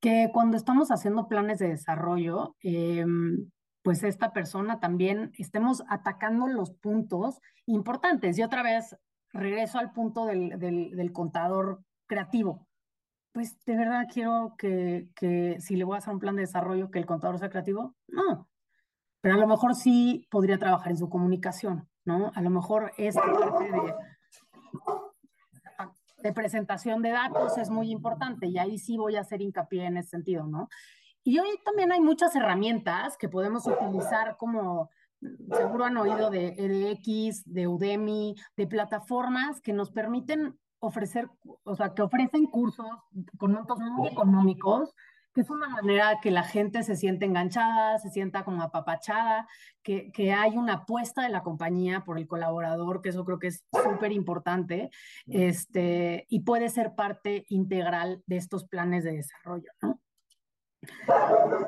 Que 0.01 0.31
cuando 0.33 0.57
estamos 0.57 0.91
haciendo 0.91 1.29
planes 1.29 1.59
de 1.59 1.69
desarrollo, 1.69 2.55
em, 2.61 3.51
pues 3.85 4.03
esta 4.03 4.33
persona 4.33 4.81
también 4.81 5.33
estemos 5.37 5.85
atacando 5.89 6.47
los 6.47 6.71
puntos 6.71 7.39
importantes. 7.67 8.39
Y 8.39 8.43
otra 8.43 8.63
vez, 8.63 8.97
regreso 9.31 9.79
al 9.79 9.93
punto 9.93 10.25
del, 10.25 10.59
del, 10.59 11.13
contador 11.13 11.85
creativo. 12.07 12.67
Pues 13.33 13.63
de 13.67 13.77
verdad 13.77 14.07
quiero 14.11 14.55
que, 14.57 15.11
que, 15.15 15.61
si 15.61 15.77
le 15.77 15.85
voy 15.85 15.97
a 15.97 15.99
hacer 15.99 16.15
un 16.15 16.19
plan 16.19 16.35
de 16.35 16.43
desarrollo, 16.43 16.91
que 16.91 16.99
el 16.99 17.05
contador 17.05 17.39
sea 17.39 17.51
creativo. 17.51 17.95
No, 18.09 18.49
pero 19.21 19.35
a 19.35 19.39
lo 19.39 19.47
mejor 19.47 19.75
sí 19.75 20.27
podría 20.31 20.59
trabajar 20.59 20.91
en 20.91 20.97
su 20.97 21.11
comunicación, 21.11 21.87
¿no? 22.07 22.33
A 22.35 22.41
lo 22.41 22.49
mejor 22.49 22.93
esta 22.97 23.21
parte 23.21 23.71
de, 23.71 23.95
de 26.23 26.33
presentación 26.33 27.03
de 27.03 27.11
datos 27.11 27.59
es 27.59 27.69
muy 27.69 27.91
importante 27.91 28.47
y 28.47 28.57
ahí 28.57 28.79
sí 28.79 28.97
voy 28.97 29.17
a 29.17 29.21
hacer 29.21 29.43
hincapié 29.43 29.85
en 29.85 29.99
ese 29.99 30.09
sentido, 30.09 30.47
¿no? 30.47 30.71
Y 31.25 31.39
hoy 31.39 31.49
también 31.65 31.91
hay 31.91 32.01
muchas 32.01 32.37
herramientas 32.37 33.17
que 33.17 33.31
podemos 33.31 33.67
utilizar 33.67 34.37
como, 34.37 34.91
seguro 35.57 35.87
han 35.87 35.97
oído 35.97 36.29
de 36.29 36.49
EDX, 36.49 37.45
de 37.47 37.67
Udemy, 37.67 38.35
de 38.59 38.67
plataformas 38.67 39.63
que 39.63 39.73
nos 39.73 39.91
permiten 39.91 40.59
ofrecer, 40.81 41.31
o 41.65 41.75
sea, 41.75 41.95
que 41.95 42.03
ofrecen 42.03 42.45
cursos 42.45 42.87
con 43.39 43.53
montos 43.53 43.79
muy 43.81 44.09
económicos, 44.09 44.95
que 45.33 45.41
es 45.41 45.49
una 45.49 45.67
manera 45.67 46.21
que 46.21 46.31
la 46.31 46.45
gente 46.45 46.83
se 46.83 46.95
siente 46.95 47.25
enganchada, 47.25 47.99
se 47.99 48.11
sienta 48.11 48.45
como 48.45 48.63
apapachada, 48.63 49.49
que, 49.83 50.13
que 50.13 50.35
hay 50.35 50.59
una 50.59 50.75
apuesta 50.75 51.23
de 51.23 51.31
la 51.31 51.43
compañía 51.43 52.05
por 52.05 52.19
el 52.19 52.29
colaborador, 52.29 53.01
que 53.01 53.09
eso 53.09 53.25
creo 53.25 53.39
que 53.39 53.49
es 53.49 53.65
súper 53.73 54.13
importante, 54.13 54.91
este, 55.27 56.27
y 56.29 56.41
puede 56.41 56.69
ser 56.69 56.95
parte 56.95 57.47
integral 57.49 58.23
de 58.27 58.37
estos 58.37 58.67
planes 58.67 59.05
de 59.05 59.13
desarrollo, 59.13 59.73
¿no? 59.81 60.01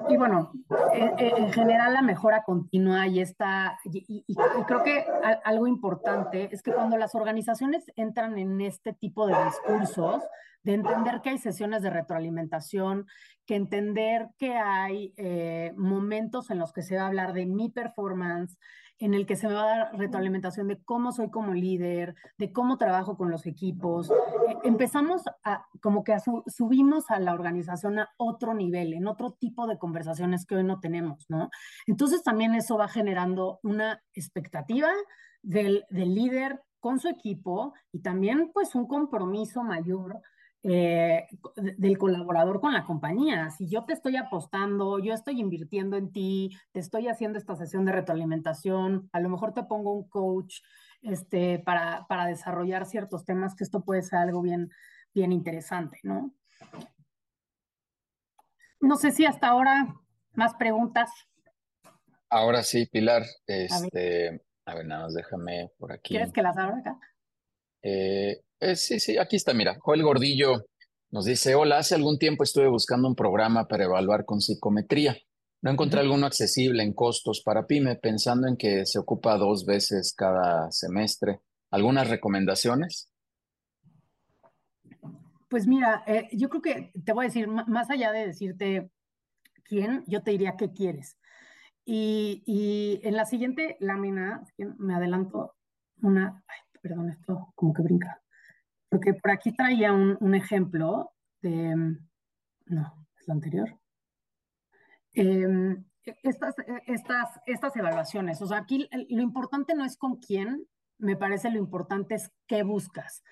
Y 0.09 0.17
bueno, 0.17 0.53
en, 0.93 1.53
general 1.53 1.95
la 1.95 2.03
mejora 2.03 2.43
continua 2.45 3.07
y 3.07 3.21
está, 3.21 3.79
y, 3.85 4.25
creo 4.67 4.83
que 4.83 5.05
algo 5.45 5.67
importante 5.67 6.49
es 6.53 6.63
que 6.63 6.73
cuando 6.73 6.97
las 6.97 7.15
organizaciones 7.15 7.85
entran 7.97 8.39
en 8.39 8.61
este 8.61 8.93
tipo 8.93 9.27
de 9.27 9.35
discursos, 9.45 10.23
de 10.63 10.75
entender 10.75 11.21
que 11.23 11.31
hay 11.31 11.39
sesiones 11.39 11.83
de 11.83 11.91
retroalimentación, 11.91 13.07
que 13.47 13.55
entender 13.55 14.29
que 14.37 14.57
hay 14.57 15.15
eh, 15.17 15.73
momentos 15.77 16.51
en 16.51 16.59
los 16.59 16.73
que 16.73 16.83
se 16.83 16.97
va 16.97 17.03
a 17.03 17.07
hablar 17.07 17.33
de 17.33 17.47
mi 17.47 17.71
performance, 17.71 18.59
en 18.99 19.15
el 19.15 19.27
que 19.27 19.37
se 19.37 19.47
me 19.49 19.55
va 19.55 19.63
a 19.63 19.79
dar 19.79 19.99
retroalimentación 19.99 20.69
de 20.69 20.83
cómo 20.83 21.13
soy 21.13 21.31
como 21.31 21.53
líder, 21.53 22.15
de 22.39 22.53
cómo 22.53 22.79
trabajo 22.79 23.17
con 23.17 23.31
los 23.31 23.47
equipos. 23.47 24.11
Eh, 24.11 24.15
empezamos 24.65 25.23
a, 25.45 25.67
como 25.81 26.03
que 26.03 26.17
subimos 26.47 27.11
a 27.11 27.21
la 27.21 27.35
organización 27.35 27.99
a 27.99 28.09
otro 28.17 28.55
nivel, 28.55 28.95
en 28.95 29.07
otro 29.07 29.33
tipo 29.33 29.67
de 29.67 29.79
conversaciones 29.79 30.47
que 30.47 30.57
hoy 30.57 30.65
no 30.65 30.81
tenemos, 30.81 31.27
¿no? 31.29 31.51
Entonces 31.87 32.23
también 32.23 32.55
eso 32.55 32.79
va 32.79 32.89
generando 32.89 33.61
una 33.63 34.03
expectativa 34.15 34.91
del, 35.43 35.85
del 35.91 36.15
líder 36.15 36.63
con 36.81 36.99
su 36.99 37.09
equipo 37.09 37.75
y 37.93 38.01
también 38.01 38.51
pues 38.55 38.75
un 38.75 38.87
compromiso 38.87 39.63
mayor 39.63 40.21
eh, 40.69 41.29
del 41.77 41.97
colaborador 41.97 42.61
con 42.61 42.73
la 42.73 42.85
compañía. 42.85 43.51
Si 43.51 43.69
yo 43.69 43.85
te 43.85 43.93
estoy 43.93 44.17
apostando, 44.17 44.99
yo 44.99 45.15
estoy 45.15 45.39
invirtiendo 45.41 45.97
en 45.97 46.11
ti, 46.11 46.59
te 46.73 46.81
estoy 46.81 47.07
haciendo 47.07 47.39
esta 47.39 47.55
sesión 47.55 47.85
de 47.85 47.93
retroalimentación, 47.93 49.09
a 49.13 49.21
lo 49.21 49.29
mejor 49.29 49.55
te 49.55 49.63
pongo 49.63 49.93
un 49.93 50.09
coach 50.09 50.63
este, 51.03 51.61
para, 51.61 52.07
para 52.09 52.27
desarrollar 52.27 52.85
ciertos 52.85 53.25
temas, 53.25 53.55
que 53.55 53.63
esto 53.63 53.85
puede 53.85 54.03
ser 54.03 54.19
algo 54.19 54.43
bien, 54.43 54.71
bien 55.15 55.31
interesante, 55.31 56.01
¿no? 56.03 56.35
No 58.81 58.97
sé 58.97 59.13
si 59.13 59.25
hasta 59.25 59.47
ahora 59.47 59.95
más 60.33 60.55
preguntas. 60.55 61.11
Ahora 62.29 62.65
sí, 62.65 62.87
Pilar. 62.87 63.23
Este, 63.47 64.45
a 64.65 64.75
ver, 64.75 64.87
nada 64.87 65.05
más 65.05 65.15
déjame 65.15 65.71
por 65.79 65.93
aquí. 65.93 66.09
¿Quieres 66.09 66.33
que 66.33 66.43
las 66.43 66.59
abra 66.59 66.79
acá? 66.79 66.99
Eh, 67.83 68.43
eh, 68.61 68.77
sí, 68.77 69.01
sí, 69.01 69.19
aquí 69.19 69.37
está, 69.37 69.55
mira, 69.55 69.77
Joel 69.81 70.03
Gordillo 70.03 70.67
Nos 71.11 71.25
dice, 71.25 71.55
hola, 71.55 71.79
hace 71.79 71.95
algún 71.95 72.19
tiempo 72.19 72.43
estuve 72.43 72.69
buscando 72.69 73.09
un 73.09 73.15
programa 73.15 73.69
para 73.69 73.85
evaluar 73.85 74.25
con 74.25 74.41
psicometría. 74.41 75.17
No 75.63 75.71
encontré 75.71 76.01
alguno 76.01 76.27
accesible 76.27 76.83
en 76.83 76.93
costos 76.93 77.43
para 77.45 77.67
pyme, 77.67 77.97
pensando 77.97 78.47
en 78.49 78.57
que 78.57 78.85
se 78.87 78.99
ocupa 78.99 79.39
dos 79.39 79.65
veces 79.65 80.15
cada 80.17 80.71
semestre. 80.71 81.41
¿Algunas 81.71 82.09
recomendaciones? 82.09 83.11
Pues 85.49 85.67
mira, 85.67 86.03
eh, 86.07 86.29
yo 86.33 86.49
creo 86.49 86.63
que 86.63 86.93
te 87.05 87.13
voy 87.13 87.25
a 87.25 87.29
decir, 87.29 87.49
más 87.49 87.89
allá 87.89 88.13
de 88.13 88.27
decirte 88.27 88.91
quién, 89.65 90.05
yo 90.07 90.23
te 90.23 90.33
diría 90.33 90.57
qué 90.59 90.73
quieres. 90.73 91.17
Y, 91.85 92.43
y 92.47 93.01
en 93.07 93.15
la 93.15 93.25
siguiente 93.25 93.77
lámina, 93.81 94.43
me 94.79 94.95
adelanto 94.95 95.55
una, 96.03 96.43
ay, 96.49 96.81
perdón, 96.83 97.11
esto 97.11 97.53
como 97.55 97.73
que 97.73 97.83
brinca, 97.83 98.21
porque 98.97 99.13
por 99.13 99.31
aquí 99.31 99.53
traía 99.53 99.93
un, 99.93 100.17
un 100.21 100.35
ejemplo 100.35 101.13
de, 101.43 101.77
no, 102.65 103.07
es 103.21 103.29
la 103.29 103.35
anterior. 103.35 103.79
Em, 105.13 105.85
estas, 106.23 106.55
estas, 106.87 107.29
estas 107.45 107.77
evaluaciones, 107.77 108.41
o 108.41 108.47
sea, 108.47 108.59
aquí 108.59 108.89
lo 109.11 109.21
importante 109.21 109.75
no 109.75 109.85
es 109.85 109.99
con 109.99 110.17
quién, 110.17 110.67
me 110.97 111.15
parece 111.15 111.51
lo 111.51 111.59
importante 111.59 112.15
es 112.15 112.33
qué 112.47 112.63
buscas. 112.63 113.23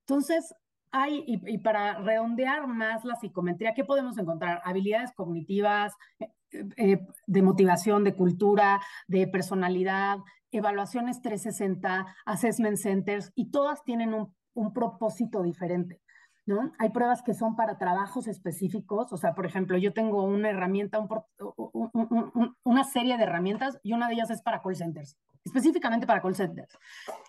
Entonces, 0.00 0.54
hay, 0.92 1.24
y, 1.26 1.58
para 1.58 2.00
redondear 2.00 2.66
más 2.66 3.02
la 3.06 3.16
psicometría, 3.16 3.72
¿qué 3.72 3.84
podemos 3.84 4.18
encontrar? 4.18 4.60
Habilidades 4.62 5.12
cognitivas, 5.12 5.94
eh, 6.18 6.28
eh, 6.76 7.00
de 7.26 7.42
motivación, 7.42 8.04
de 8.04 8.14
cultura, 8.14 8.78
de 9.08 9.26
personalidad, 9.26 10.18
evaluaciones 10.50 11.22
360, 11.22 12.14
assessment 12.26 12.76
centers, 12.76 13.32
y 13.34 13.50
todas 13.50 13.82
tienen 13.84 14.12
un, 14.12 14.34
un 14.54 14.72
propósito 14.72 15.42
diferente. 15.42 16.00
¿No? 16.46 16.72
Hay 16.78 16.90
pruebas 16.90 17.22
que 17.22 17.32
son 17.32 17.56
para 17.56 17.78
trabajos 17.78 18.28
específicos, 18.28 19.10
o 19.14 19.16
sea, 19.16 19.34
por 19.34 19.46
ejemplo, 19.46 19.78
yo 19.78 19.94
tengo 19.94 20.24
una 20.24 20.50
herramienta, 20.50 20.98
un, 20.98 22.56
una 22.62 22.84
serie 22.84 23.16
de 23.16 23.22
herramientas 23.22 23.80
y 23.82 23.94
una 23.94 24.08
de 24.08 24.14
ellas 24.14 24.28
es 24.28 24.42
para 24.42 24.60
call 24.60 24.76
centers 24.76 25.16
específicamente 25.44 26.06
para 26.06 26.22
call 26.22 26.34
centers. 26.34 26.76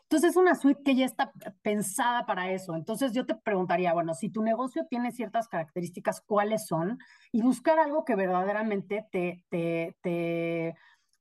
Entonces 0.04 0.32
es 0.32 0.38
una 0.38 0.56
suite 0.56 0.82
que 0.84 0.96
ya 0.96 1.06
está 1.06 1.32
pensada 1.62 2.26
para 2.26 2.52
eso. 2.52 2.76
Entonces 2.76 3.14
yo 3.14 3.26
te 3.26 3.36
preguntaría, 3.36 3.94
bueno, 3.94 4.14
si 4.14 4.30
tu 4.30 4.42
negocio 4.42 4.86
tiene 4.90 5.12
ciertas 5.12 5.48
características, 5.48 6.22
¿cuáles 6.22 6.66
son? 6.66 6.98
Y 7.32 7.42
buscar 7.42 7.80
algo 7.80 8.06
que 8.06 8.16
verdaderamente 8.16 9.06
te, 9.12 9.44
te, 9.50 9.98
te, 10.02 10.76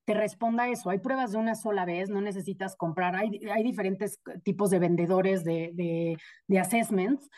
te 0.05 0.14
responda 0.14 0.69
eso. 0.69 0.90
Hay 0.90 0.99
pruebas 0.99 1.33
de 1.33 1.38
una 1.38 1.55
sola 1.55 1.85
vez, 1.85 2.11
no 2.11 2.21
necesitas 2.21 2.77
comprar. 2.77 3.17
Hay, 3.17 3.40
diferentes 3.62 4.21
tipos 4.43 4.71
de 4.71 4.79
vendedores 4.79 5.45
de, 5.45 6.17
de, 6.47 6.59
assessments. 6.59 7.31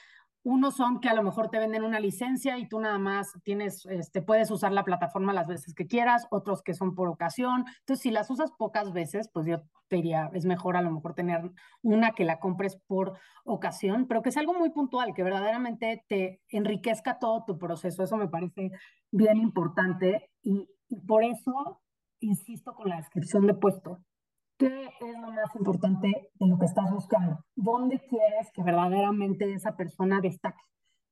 Unos 0.42 0.76
son 0.76 1.00
que 1.00 1.08
a 1.08 1.14
lo 1.14 1.24
mejor 1.24 1.50
te 1.50 1.58
venden 1.58 1.82
una 1.82 1.98
licencia 1.98 2.56
y 2.58 2.68
tú 2.68 2.78
nada 2.78 2.98
más 2.98 3.32
tienes, 3.42 3.84
este, 3.86 4.22
puedes 4.22 4.50
usar 4.50 4.70
la 4.72 4.84
plataforma 4.84 5.32
las 5.32 5.48
veces 5.48 5.74
que 5.74 5.88
quieras, 5.88 6.26
otros 6.30 6.62
que 6.62 6.74
son 6.74 6.94
por 6.94 7.08
ocasión. 7.08 7.64
Entonces, 7.80 8.02
si 8.02 8.10
las 8.10 8.30
usas 8.30 8.52
pocas 8.52 8.92
veces, 8.92 9.28
pues 9.32 9.46
yo 9.46 9.62
te 9.88 9.96
diría, 9.96 10.30
es 10.34 10.44
mejor 10.44 10.76
a 10.76 10.82
lo 10.82 10.92
mejor 10.92 11.14
tener 11.14 11.50
una 11.82 12.12
que 12.12 12.24
la 12.24 12.38
compres 12.38 12.76
por 12.86 13.18
ocasión, 13.44 14.06
pero 14.06 14.22
que 14.22 14.30
sea 14.30 14.40
algo 14.40 14.54
muy 14.54 14.70
puntual, 14.70 15.14
que 15.14 15.24
verdaderamente 15.24 16.04
te 16.08 16.40
enriquezca 16.48 17.18
todo 17.18 17.44
tu 17.44 17.58
proceso. 17.58 18.04
Eso 18.04 18.16
me 18.16 18.28
parece 18.28 18.70
bien 19.10 19.38
importante 19.38 20.30
y 20.42 20.68
por 21.06 21.24
eso 21.24 21.80
insisto 22.20 22.74
con 22.74 22.88
la 22.88 22.96
descripción 22.96 23.46
de 23.46 23.54
puesto. 23.54 23.98
¿Qué 24.58 24.86
es 25.00 25.20
lo 25.20 25.32
más 25.32 25.54
importante 25.54 26.08
de 26.08 26.46
lo 26.46 26.58
que 26.58 26.64
estás 26.64 26.90
buscando? 26.90 27.44
¿Dónde 27.54 28.00
quieres 28.08 28.50
que 28.54 28.62
verdaderamente 28.62 29.52
esa 29.52 29.76
persona 29.76 30.20
destaque? 30.20 30.62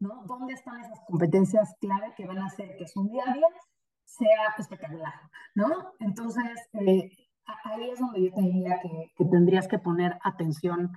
¿no? 0.00 0.24
¿Dónde 0.26 0.54
están 0.54 0.80
esas 0.80 0.98
competencias 1.06 1.74
clave 1.80 2.14
que 2.16 2.26
van 2.26 2.38
a 2.38 2.46
hacer 2.46 2.76
que 2.78 2.86
su 2.86 3.06
día 3.08 3.24
a 3.26 3.34
día 3.34 3.46
sea 4.04 4.54
espectacular? 4.58 5.12
¿no? 5.54 5.92
Entonces, 5.98 6.68
eh, 6.72 7.10
ahí 7.64 7.90
es 7.90 7.98
donde 7.98 8.22
yo 8.22 8.32
te 8.34 8.40
diría 8.40 8.80
que, 8.80 9.12
que 9.16 9.24
tendrías 9.26 9.68
que 9.68 9.78
poner 9.78 10.18
atención 10.22 10.92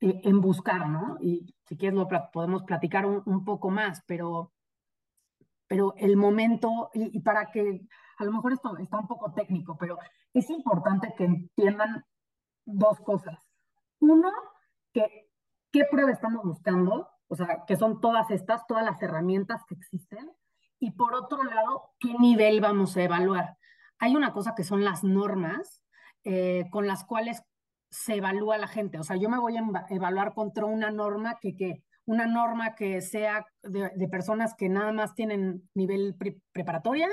eh, 0.00 0.20
en 0.24 0.40
buscar, 0.40 0.88
¿no? 0.88 1.16
Y 1.20 1.54
si 1.66 1.76
quieres 1.76 1.96
lo 1.98 2.08
podemos 2.32 2.62
platicar 2.64 3.06
un, 3.06 3.22
un, 3.26 3.44
poco 3.44 3.70
más, 3.70 4.02
pero, 4.06 4.52
pero 5.68 5.94
el 5.96 6.16
momento, 6.16 6.90
y, 6.94 7.16
y 7.16 7.20
para 7.20 7.50
que 7.52 7.82
a 8.18 8.24
lo 8.24 8.32
mejor 8.32 8.52
esto 8.52 8.76
está 8.78 8.98
un 8.98 9.06
poco 9.06 9.32
técnico, 9.32 9.76
pero 9.78 9.98
es 10.32 10.48
importante 10.50 11.14
que 11.16 11.24
entiendan 11.24 12.04
dos 12.64 13.00
cosas. 13.00 13.38
Uno, 14.00 14.30
que 14.92 15.30
qué 15.70 15.84
prueba 15.90 16.10
estamos 16.10 16.44
buscando, 16.44 17.08
o 17.28 17.36
sea, 17.36 17.64
que 17.66 17.76
son 17.76 18.00
todas 18.00 18.30
estas, 18.30 18.66
todas 18.66 18.84
las 18.84 19.00
herramientas 19.02 19.62
que 19.66 19.74
existen. 19.74 20.30
Y 20.78 20.92
por 20.92 21.14
otro 21.14 21.42
lado, 21.44 21.90
qué 21.98 22.14
nivel 22.18 22.60
vamos 22.60 22.96
a 22.96 23.02
evaluar. 23.02 23.56
Hay 23.98 24.16
una 24.16 24.32
cosa 24.32 24.54
que 24.54 24.64
son 24.64 24.84
las 24.84 25.04
normas 25.04 25.82
eh, 26.24 26.68
con 26.70 26.86
las 26.86 27.04
cuales 27.04 27.42
se 27.90 28.16
evalúa 28.16 28.58
la 28.58 28.66
gente. 28.66 28.98
O 28.98 29.04
sea, 29.04 29.16
yo 29.16 29.28
me 29.28 29.38
voy 29.38 29.56
a 29.56 29.62
evaluar 29.90 30.34
contra 30.34 30.64
una 30.64 30.90
norma 30.90 31.38
que, 31.40 31.54
que 31.54 31.84
una 32.04 32.26
norma 32.26 32.74
que 32.74 33.00
sea 33.00 33.46
de, 33.62 34.08
personas 34.08 34.54
que 34.56 34.68
nada 34.68 34.92
más 34.92 35.14
tienen 35.14 35.68
nivel 35.74 36.14
pre 36.18 36.40
preparatoria 36.52 37.08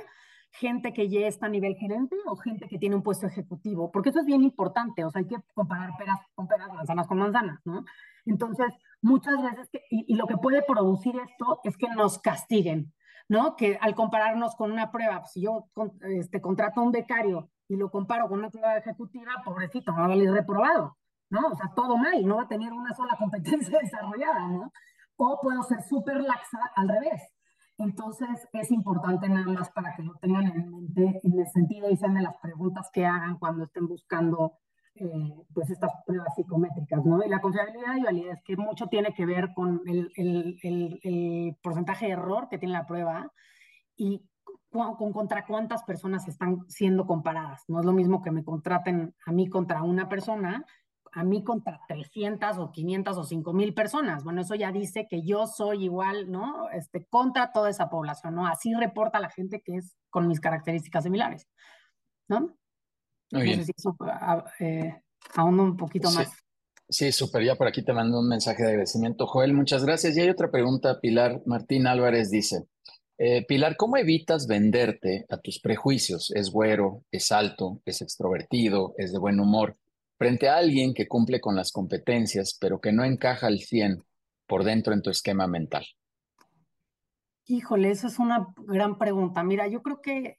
gente 0.52 0.94
que 0.94 1.10
ya 1.10 1.28
está 1.28 1.46
a 1.46 1.50
nivel 1.50 1.76
gerente 1.76 2.16
o 2.26 2.36
gente 2.36 2.68
que 2.68 2.78
tiene 2.78 2.96
un 2.96 3.04
puesto 3.04 3.28
ejecutivo, 3.28 3.92
porque 3.92 4.10
eso 4.10 4.20
es 4.20 4.26
bien 4.26 4.44
importante, 4.44 5.04
o 5.06 5.12
sea, 5.12 5.20
hay 5.20 5.28
que 5.28 5.38
comparar 5.54 5.92
peras 5.98 6.20
con 6.36 6.48
peras, 6.48 6.74
manzanas 6.74 7.08
con 7.08 7.20
manzanas, 7.20 7.60
¿no? 7.66 7.86
Entonces, 8.26 8.68
muchas 9.02 9.42
veces, 9.42 9.70
que, 9.72 9.82
y, 9.90 10.14
y, 10.14 10.16
lo 10.16 10.28
que 10.28 10.38
puede 10.38 10.62
producir 10.64 11.16
esto 11.18 11.60
es 11.64 11.78
que 11.78 11.90
nos 11.90 12.20
castiguen, 12.20 12.94
¿no? 13.28 13.56
Que 13.56 13.78
al 13.80 13.96
compararnos 13.96 14.56
con 14.56 14.72
una 14.72 14.92
prueba, 14.92 15.20
pues, 15.20 15.32
si 15.32 15.42
yo 15.42 15.70
este, 16.02 16.42
contrato 16.42 16.82
a 16.82 16.84
un 16.84 16.92
becario 16.92 17.50
y 17.68 17.78
lo 17.78 17.90
comparo 17.90 18.28
con 18.28 18.40
una 18.40 18.50
prueba 18.50 18.78
ejecutiva, 18.78 19.32
pobrecito, 19.46 19.94
va 19.94 20.06
a 20.06 20.08
valer 20.10 20.32
reprobado, 20.32 20.98
¿no? 21.30 21.48
O 21.48 21.56
sea, 21.56 21.72
todo 21.76 21.98
mal, 21.98 22.26
no 22.26 22.38
va 22.38 22.44
a 22.44 22.48
tener 22.48 22.74
una 22.74 22.94
sola 22.94 23.16
competencia 23.18 23.80
desarrollada, 23.82 24.48
¿no? 24.48 24.72
O 25.18 25.40
puedo 25.42 25.62
ser 25.64 25.82
súper 25.84 26.22
laxa 26.22 26.60
al 26.76 26.90
revés 26.90 27.22
entonces 27.80 28.48
es 28.54 28.72
importante 28.72 29.30
nada 29.30 29.48
más 29.48 29.70
para 29.72 29.96
que 29.96 30.04
lo 30.04 30.14
tengan 30.16 30.48
en 30.48 30.70
mente 30.70 31.20
en 31.24 31.40
el 31.40 31.48
sentido 31.48 31.90
y 31.90 31.98
sean 31.98 32.14
de 32.14 32.22
las 32.22 32.36
preguntas 32.42 32.90
que 32.94 33.06
hagan 33.06 33.40
cuando 33.40 33.64
estén 33.64 33.88
buscando 33.88 34.60
eh, 34.96 35.46
pues 35.54 35.70
estas 35.70 35.92
pruebas 36.06 36.36
psicométricas, 36.36 37.06
¿no? 37.06 37.24
Y 37.24 37.30
la 37.30 37.40
confiabilidad 37.40 37.96
y 37.96 38.04
validez, 38.04 38.40
que 38.44 38.58
mucho 38.58 38.88
tiene 38.88 39.14
que 39.14 39.26
ver 39.26 39.54
con 39.54 39.82
el, 39.86 41.58
porcentaje 41.64 42.08
de 42.08 42.12
error 42.12 42.50
que 42.50 42.58
tiene 42.58 42.74
la 42.74 42.86
prueba 42.86 43.32
y 43.96 44.26
con, 44.70 44.96
con, 44.96 45.14
contra 45.14 45.46
cuántas 45.46 45.84
personas 45.84 46.28
están 46.28 46.66
siendo 46.68 47.08
comparadas. 47.08 47.64
No 47.70 47.80
es 47.80 47.86
lo 47.86 47.94
mismo 47.94 48.22
que 48.22 48.32
me 48.32 48.44
contraten 48.44 49.16
a 49.26 49.32
mí 49.32 49.48
contra 49.48 49.84
una 49.84 50.10
persona 50.10 50.66
a 51.12 51.24
mí 51.24 51.44
contra 51.44 51.80
300 51.88 52.58
o 52.58 52.72
500 52.72 53.18
o 53.18 53.24
5 53.24 53.54
mil 53.54 53.74
personas. 53.74 54.24
Bueno, 54.24 54.42
eso 54.42 54.56
ya 54.56 54.72
dice 54.72 55.08
que 55.10 55.22
yo 55.24 55.48
soy 55.48 55.86
igual, 55.86 56.32
¿no? 56.32 56.70
Este, 56.72 57.06
contra 57.06 57.52
toda 57.52 57.70
esa 57.70 57.90
población, 57.90 58.36
¿no? 58.36 58.48
Así 58.48 58.74
reporta 58.74 59.20
la 59.20 59.30
gente 59.30 59.62
que 59.62 59.78
es 59.78 59.96
con 60.10 60.28
mis 60.28 60.40
características 60.40 61.04
similares, 61.04 61.48
¿no? 62.28 62.56
Muy 63.32 63.44
bien. 63.44 63.60
No 63.60 63.66
sé 63.66 63.66
si 63.66 63.72
eso, 63.78 63.96
eh, 64.60 65.02
aún 65.36 65.60
un 65.60 65.78
poquito 65.78 66.10
sí. 66.10 66.18
más. 66.18 66.32
Sí, 66.88 67.12
súper. 67.12 67.44
Ya 67.44 67.56
por 67.56 67.68
aquí 67.68 67.84
te 67.84 67.94
mando 67.94 68.20
un 68.20 68.28
mensaje 68.28 68.64
de 68.64 68.70
agradecimiento. 68.70 69.28
Joel, 69.28 69.54
muchas 69.54 69.86
gracias. 69.86 70.18
Y 70.18 70.22
hay 70.22 70.30
otra 70.30 70.50
pregunta. 70.50 71.00
Pilar 71.00 71.42
Martín 71.46 71.86
Álvarez 71.86 72.32
dice, 72.32 72.66
eh, 73.20 73.46
Pilar, 73.46 73.78
¿cómo 73.78 73.98
evitas 73.98 74.48
venderte 74.48 75.26
a 75.30 75.38
tus 75.38 75.60
prejuicios? 75.60 76.32
Es 76.34 76.50
güero, 76.50 77.04
es 77.12 77.32
alto, 77.32 77.82
es 77.86 78.02
extrovertido, 78.02 78.96
es 78.98 79.12
de 79.12 79.20
buen 79.20 79.40
humor 79.40 79.78
frente 80.20 80.48
a 80.50 80.58
alguien 80.58 80.94
que 80.94 81.08
cumple 81.08 81.40
con 81.40 81.56
las 81.56 81.72
competencias, 81.72 82.56
pero 82.60 82.80
que 82.80 82.92
no 82.92 83.04
encaja 83.04 83.48
al 83.48 83.60
100 83.60 84.04
por 84.46 84.64
dentro 84.64 84.94
en 84.94 85.02
tu 85.02 85.10
esquema 85.10 85.48
mental? 85.48 85.86
Híjole, 87.46 87.90
esa 87.90 88.08
es 88.08 88.20
una 88.20 88.48
gran 88.58 89.00
pregunta. 89.00 89.42
Mira, 89.42 89.68
yo 89.68 89.82
creo 89.82 90.02
que, 90.02 90.38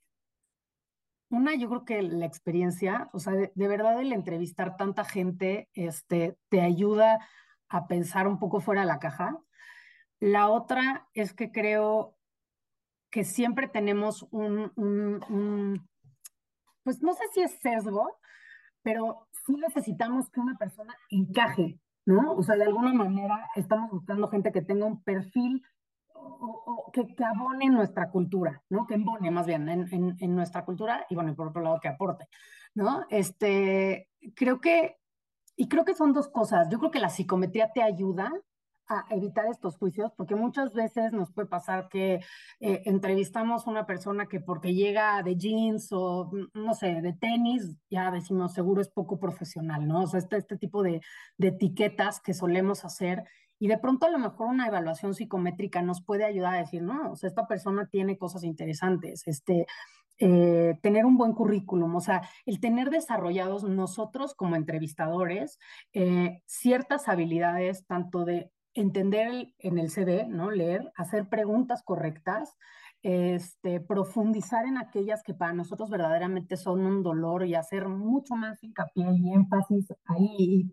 una, 1.31 1.57
yo 1.57 1.69
creo 1.69 1.85
que 1.85 2.03
la 2.03 2.27
experiencia, 2.27 3.11
o 3.13 3.19
sea, 3.19 3.33
de, 3.33 3.51
verdad 3.57 4.01
el 4.01 4.13
entrevistar 4.13 4.77
tanta 4.77 5.05
gente, 5.05 5.69
este, 5.75 6.37
te 6.49 6.61
ayuda 6.61 7.27
a 7.69 7.89
pensar 7.89 8.29
un 8.29 8.39
poco 8.39 8.61
fuera 8.61 8.83
de 8.83 8.87
la 8.87 9.01
caja. 9.01 9.37
La 10.21 10.49
otra 10.51 11.09
es 11.15 11.33
que 11.33 11.51
creo 11.51 12.17
que 13.11 13.25
siempre 13.25 13.67
tenemos 13.67 14.29
un 14.31 14.71
pues 16.83 17.03
no 17.03 17.15
sé 17.15 17.25
si 17.33 17.41
es 17.43 17.53
sesgo, 17.61 18.19
pero 18.83 19.29
sí 19.51 19.61
necesitamos 19.61 20.31
que 20.31 20.41
una 20.41 20.57
persona 20.57 20.95
encaje, 21.11 21.79
¿no? 22.07 22.33
O 22.33 22.43
sea, 22.43 22.57
de 22.57 22.65
alguna 22.65 22.93
manera 22.93 23.49
estamos 23.57 23.91
buscando 23.91 24.29
gente 24.29 24.53
que 24.53 24.63
tenga 24.63 24.87
un 24.87 25.03
perfil 25.03 25.63
o, 26.13 26.91
que, 26.93 27.07
que, 27.15 27.25
abone 27.25 27.69
nuestra 27.71 28.11
cultura, 28.11 28.63
¿no? 28.69 28.87
Que 28.87 28.95
embone 28.95 29.31
más 29.31 29.47
bien 29.47 29.69
en, 29.69 30.17
en, 30.19 30.35
nuestra 30.35 30.65
cultura 30.65 31.07
y 31.09 31.15
bueno, 31.15 31.35
por 31.35 31.49
otro 31.49 31.63
lado 31.63 31.81
que 31.81 31.89
aporte, 31.89 32.29
¿no? 32.75 33.05
Este, 33.09 34.09
creo 34.35 34.61
que, 34.61 34.97
y 35.57 35.69
creo 35.69 35.85
que 35.85 35.95
son 35.95 36.13
dos 36.13 36.29
cosas. 36.29 36.69
Yo 36.71 36.79
creo 36.79 36.91
que 36.91 37.01
la 37.01 37.09
psicometría 37.09 37.73
te 37.73 37.83
ayuda 37.83 38.33
a 38.91 39.07
evitar 39.11 39.47
estos 39.47 39.77
juicios, 39.77 40.13
porque 40.17 40.35
muchas 40.35 40.75
veces 40.75 41.13
nos 41.13 41.31
puede 41.33 41.49
pasar 41.49 41.89
que 41.89 42.21
eh, 42.59 42.83
entrevistamos 42.85 43.67
a 43.67 43.71
una 43.71 43.87
persona 43.87 44.27
que 44.27 44.41
porque 44.41 44.75
llega 44.75 45.23
de 45.23 45.37
jeans 45.37 45.89
o, 45.93 46.31
mm, 46.33 46.65
no 46.65 46.75
sé, 46.75 47.01
de 47.01 47.13
tenis, 47.13 47.77
ya 47.89 48.11
decimos, 48.11 48.53
seguro 48.53 48.83
es 48.83 48.91
poco 48.91 49.19
profesional, 49.21 49.87
¿no? 49.87 50.03
O 50.03 50.07
sea, 50.09 50.19
este, 50.19 50.37
este 50.37 50.57
tipo 50.59 50.83
de, 50.83 51.01
etiquetas 51.39 52.21
que 52.21 52.35
solemos 52.35 52.85
hacer 52.85 53.25
y 53.59 53.69
de 53.69 53.79
pronto 53.79 54.07
a 54.07 54.11
lo 54.11 54.19
mejor 54.19 54.49
una 54.49 54.67
evaluación 54.67 55.15
psicométrica 55.15 55.83
nos 55.83 56.03
puede 56.03 56.25
ayudar 56.25 56.55
a 56.55 56.59
decir, 56.59 56.83
no, 56.83 57.13
o 57.13 57.17
sea, 57.17 57.29
esta 57.29 57.47
persona 57.47 57.87
tiene 57.87 58.19
cosas 58.19 58.45
interesantes, 58.45 59.23
este, 59.27 59.67
eh, 60.19 60.77
tener 60.83 61.07
un 61.07 61.17
buen 61.17 61.33
currículum, 61.33 61.95
o 61.97 62.01
sea, 62.01 62.23
el 62.45 62.61
tener 62.61 62.91
desarrollados 62.91 63.65
nosotros 63.65 64.35
como 64.35 64.57
entrevistadores 64.57 65.59
eh, 65.95 66.43
ciertas 66.47 67.09
habilidades, 67.09 67.87
tanto 67.87 68.27
de 68.27 68.51
entender 68.75 69.53
en 69.59 69.79
el 69.79 69.91
CD, 69.91 70.27
¿no? 70.27 70.51
Leer, 70.51 70.93
hacer 70.97 71.29
preguntas 71.29 71.83
correctas, 71.83 72.57
este, 73.03 73.81
profundizar 73.81 74.67
en 74.67 74.79
aquellas 74.79 75.23
que 75.23 75.35
para 75.35 75.53
nosotros 75.53 75.91
verdaderamente 75.91 76.57
son 76.57 76.81
un 76.81 77.03
dolor 77.03 77.47
y 77.47 77.55
hacer 77.55 77.89
mucho 77.89 78.35
más 78.37 78.63
hincapié 78.63 79.07
y 79.15 79.33
énfasis 79.33 79.89
ahí 80.07 80.71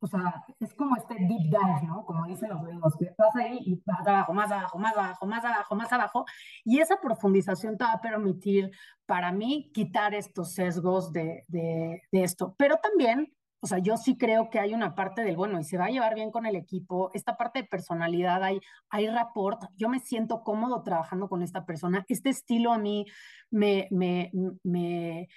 o 0.00 0.06
sea, 0.06 0.44
es 0.60 0.74
como 0.74 0.96
este 0.96 1.14
deep 1.14 1.50
dive, 1.50 1.86
¿no? 1.86 2.04
Como 2.04 2.26
dicen 2.26 2.50
los 2.50 2.62
gringos, 2.62 2.94
que 2.96 3.12
vas 3.18 3.34
ahí 3.34 3.58
y 3.64 3.82
vas 3.84 4.06
abajo, 4.06 4.32
más 4.32 4.50
abajo, 4.50 4.78
más 4.78 4.96
abajo, 4.96 5.26
más 5.26 5.44
abajo, 5.44 5.74
más 5.74 5.92
abajo, 5.92 6.24
y 6.64 6.78
esa 6.78 7.00
profundización 7.00 7.76
te 7.76 7.84
va 7.84 7.94
a 7.94 8.00
permitir, 8.00 8.70
para 9.06 9.32
mí, 9.32 9.70
quitar 9.74 10.14
estos 10.14 10.54
sesgos 10.54 11.12
de, 11.12 11.44
de, 11.48 12.02
de 12.12 12.22
esto. 12.22 12.54
Pero 12.56 12.76
también, 12.76 13.32
o 13.60 13.66
sea, 13.66 13.78
yo 13.78 13.96
sí 13.96 14.16
creo 14.16 14.50
que 14.50 14.58
hay 14.58 14.74
una 14.74 14.94
parte 14.94 15.22
del, 15.22 15.36
bueno, 15.36 15.60
y 15.60 15.64
se 15.64 15.78
va 15.78 15.86
a 15.86 15.90
llevar 15.90 16.14
bien 16.14 16.30
con 16.30 16.46
el 16.46 16.56
equipo, 16.56 17.10
esta 17.14 17.36
parte 17.36 17.62
de 17.62 17.68
personalidad, 17.68 18.42
hay, 18.42 18.60
hay 18.90 19.08
rapport, 19.08 19.62
yo 19.76 19.88
me 19.88 20.00
siento 20.00 20.42
cómodo 20.42 20.82
trabajando 20.82 21.28
con 21.28 21.42
esta 21.42 21.66
persona, 21.66 22.04
este 22.08 22.30
estilo 22.30 22.72
a 22.72 22.78
mí 22.78 23.06
me, 23.50 23.88
me, 23.90 24.30
me 24.62 25.28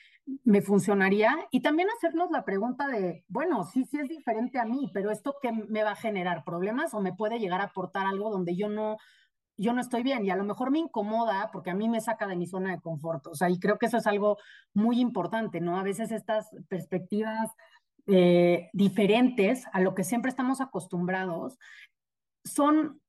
me 0.43 0.61
funcionaría. 0.61 1.35
Y 1.51 1.61
también 1.61 1.89
hacernos 1.89 2.31
la 2.31 2.45
pregunta 2.45 2.87
de, 2.87 3.25
bueno, 3.27 3.63
sí, 3.65 3.85
sí 3.85 3.99
es 3.99 4.07
diferente 4.07 4.59
a 4.59 4.65
mí, 4.65 4.89
pero 4.93 5.11
esto 5.11 5.35
que 5.41 5.51
me 5.51 5.83
va 5.83 5.91
a 5.91 5.95
generar 5.95 6.43
problemas 6.43 6.93
o 6.93 7.01
me 7.01 7.13
puede 7.13 7.39
llegar 7.39 7.61
a 7.61 7.65
aportar 7.65 8.05
algo 8.05 8.29
donde 8.29 8.55
yo 8.55 8.69
no, 8.69 8.97
yo 9.57 9.73
no 9.73 9.81
estoy 9.81 10.03
bien 10.03 10.25
y 10.25 10.29
a 10.29 10.35
lo 10.35 10.43
mejor 10.43 10.71
me 10.71 10.79
incomoda 10.79 11.49
porque 11.51 11.71
a 11.71 11.75
mí 11.75 11.89
me 11.89 12.01
saca 12.01 12.27
de 12.27 12.35
mi 12.35 12.47
zona 12.47 12.71
de 12.71 12.81
confort. 12.81 13.27
O 13.27 13.35
sea, 13.35 13.49
y 13.49 13.59
creo 13.59 13.77
que 13.77 13.87
eso 13.87 13.97
es 13.97 14.07
algo 14.07 14.37
muy 14.73 14.99
importante, 14.99 15.59
¿no? 15.61 15.77
A 15.77 15.83
veces 15.83 16.11
estas 16.11 16.49
perspectivas 16.69 17.49
eh, 18.07 18.69
diferentes 18.73 19.65
a 19.73 19.79
lo 19.79 19.95
que 19.95 20.03
siempre 20.03 20.29
estamos 20.29 20.61
acostumbrados 20.61 21.57
son 22.43 23.01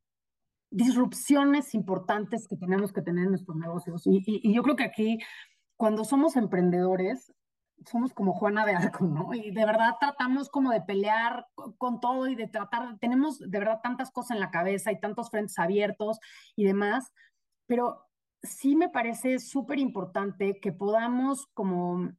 disrupciones 0.71 1.75
importantes 1.75 2.47
que 2.49 2.57
tenemos 2.57 2.93
que 2.93 3.03
tener 3.03 3.25
en 3.25 3.31
nuestros 3.31 3.57
negocios. 3.57 4.07
Y, 4.07 4.23
y 4.27 4.55
yo 4.55 4.63
creo 4.63 4.77
que 4.77 4.85
aquí 4.85 5.19
cuando 5.77 6.05
somos 6.05 6.37
emprendedores, 6.37 7.33
somos 7.87 8.13
como 8.13 8.33
Juana 8.35 8.65
de 8.65 8.75
Arco, 8.75 9.05
¿no? 9.05 9.35
Y 9.35 9.51
de 9.51 9.65
verdad 9.67 9.97
tratamos 9.99 10.49
como 10.49 10.71
de 10.71 10.81
pelear 10.81 11.47
con 11.79 12.01
todo 12.01 12.29
y 12.29 12.35
de 12.35 12.49
tratar, 12.49 12.99
tenemos 12.99 13.39
de 13.39 13.59
verdad 13.59 13.81
tantas 13.83 14.11
cosas 14.11 14.33
en 14.33 14.41
la 14.41 14.51
cabeza 14.51 14.93
y 14.93 15.01
tantos 15.01 15.31
frentes 15.31 15.59
abiertos 15.59 16.19
y 16.57 16.65
demás, 16.65 17.13
pero 17.67 18.07
sí 18.43 18.77
me 18.77 18.89
parece 18.89 19.39
súper 19.39 19.79
importante 19.79 20.59
que 20.61 20.73
podamos 20.73 21.47
como, 21.55 22.13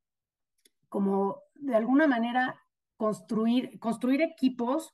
como 0.90 1.40
de 1.56 1.76
alguna 1.76 2.08
manera 2.08 2.63
construir, 3.04 3.80
construir 3.80 4.22
equipos 4.22 4.94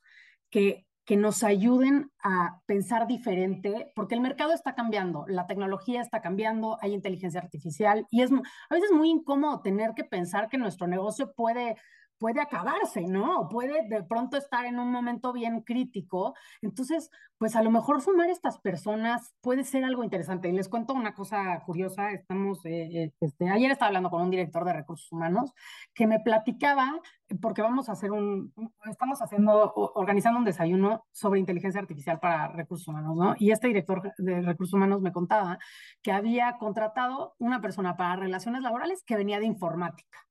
que 0.50 0.84
que 1.10 1.16
nos 1.16 1.42
ayuden 1.42 2.12
a 2.22 2.60
pensar 2.66 3.08
diferente, 3.08 3.90
porque 3.96 4.14
el 4.14 4.20
mercado 4.20 4.52
está 4.52 4.76
cambiando, 4.76 5.24
la 5.26 5.48
tecnología 5.48 6.00
está 6.00 6.20
cambiando, 6.20 6.78
hay 6.80 6.94
inteligencia 6.94 7.40
artificial 7.40 8.06
y 8.10 8.22
es 8.22 8.30
a 8.30 8.74
veces 8.74 8.92
muy 8.92 9.10
incómodo 9.10 9.60
tener 9.60 9.94
que 9.94 10.04
pensar 10.04 10.48
que 10.48 10.56
nuestro 10.56 10.86
negocio 10.86 11.32
puede 11.34 11.76
puede 12.20 12.40
acabarse, 12.42 13.06
¿no? 13.06 13.48
Puede 13.48 13.88
de 13.88 14.04
pronto 14.04 14.36
estar 14.36 14.66
en 14.66 14.78
un 14.78 14.92
momento 14.92 15.32
bien 15.32 15.62
crítico. 15.62 16.34
Entonces, 16.60 17.10
pues 17.38 17.56
a 17.56 17.62
lo 17.62 17.70
mejor 17.70 18.02
sumar 18.02 18.28
estas 18.28 18.58
personas 18.58 19.34
puede 19.40 19.64
ser 19.64 19.84
algo 19.84 20.04
interesante. 20.04 20.50
Y 20.50 20.52
les 20.52 20.68
cuento 20.68 20.92
una 20.92 21.14
cosa 21.14 21.62
curiosa. 21.64 22.12
Estamos, 22.12 22.64
eh, 22.66 23.04
eh, 23.04 23.12
este, 23.20 23.48
ayer 23.48 23.70
estaba 23.70 23.88
hablando 23.88 24.10
con 24.10 24.20
un 24.20 24.30
director 24.30 24.66
de 24.66 24.74
recursos 24.74 25.10
humanos 25.10 25.54
que 25.94 26.06
me 26.06 26.20
platicaba, 26.20 27.00
porque 27.40 27.62
vamos 27.62 27.88
a 27.88 27.92
hacer 27.92 28.12
un, 28.12 28.52
estamos 28.90 29.22
haciendo, 29.22 29.72
organizando 29.74 30.38
un 30.38 30.44
desayuno 30.44 31.06
sobre 31.12 31.40
inteligencia 31.40 31.80
artificial 31.80 32.20
para 32.20 32.48
recursos 32.48 32.86
humanos, 32.86 33.16
¿no? 33.16 33.34
Y 33.38 33.50
este 33.50 33.68
director 33.68 34.12
de 34.18 34.42
recursos 34.42 34.74
humanos 34.74 35.00
me 35.00 35.12
contaba 35.12 35.58
que 36.02 36.12
había 36.12 36.58
contratado 36.58 37.34
una 37.38 37.62
persona 37.62 37.96
para 37.96 38.16
relaciones 38.16 38.60
laborales 38.60 39.02
que 39.06 39.16
venía 39.16 39.40
de 39.40 39.46
informática. 39.46 40.29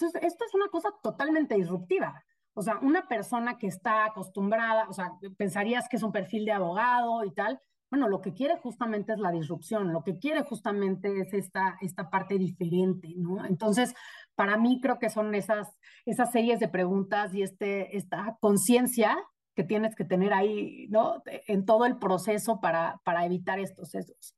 Entonces, 0.00 0.22
esto 0.22 0.44
es 0.44 0.54
una 0.54 0.68
cosa 0.68 0.90
totalmente 1.02 1.56
disruptiva. 1.56 2.24
O 2.54 2.62
sea, 2.62 2.78
una 2.82 3.08
persona 3.08 3.58
que 3.58 3.66
está 3.66 4.04
acostumbrada, 4.04 4.88
o 4.88 4.92
sea, 4.92 5.12
pensarías 5.36 5.88
que 5.88 5.96
es 5.96 6.02
un 6.02 6.12
perfil 6.12 6.44
de 6.44 6.52
abogado 6.52 7.24
y 7.24 7.32
tal. 7.32 7.60
Bueno, 7.90 8.08
lo 8.08 8.20
que 8.20 8.32
quiere 8.32 8.58
justamente 8.58 9.12
es 9.12 9.18
la 9.18 9.32
disrupción, 9.32 9.92
lo 9.92 10.04
que 10.04 10.18
quiere 10.18 10.42
justamente 10.42 11.20
es 11.20 11.32
esta, 11.32 11.78
esta 11.80 12.10
parte 12.10 12.38
diferente, 12.38 13.14
¿no? 13.16 13.44
Entonces, 13.46 13.94
para 14.34 14.56
mí 14.56 14.80
creo 14.80 14.98
que 14.98 15.08
son 15.08 15.34
esas, 15.34 15.68
esas 16.04 16.30
series 16.30 16.60
de 16.60 16.68
preguntas 16.68 17.34
y 17.34 17.42
este, 17.42 17.96
esta 17.96 18.36
conciencia 18.40 19.16
que 19.56 19.64
tienes 19.64 19.96
que 19.96 20.04
tener 20.04 20.32
ahí, 20.32 20.86
¿no? 20.90 21.22
En 21.26 21.64
todo 21.64 21.86
el 21.86 21.98
proceso 21.98 22.60
para, 22.60 23.00
para 23.04 23.24
evitar 23.24 23.58
estos 23.58 23.90
sesgos. 23.90 24.34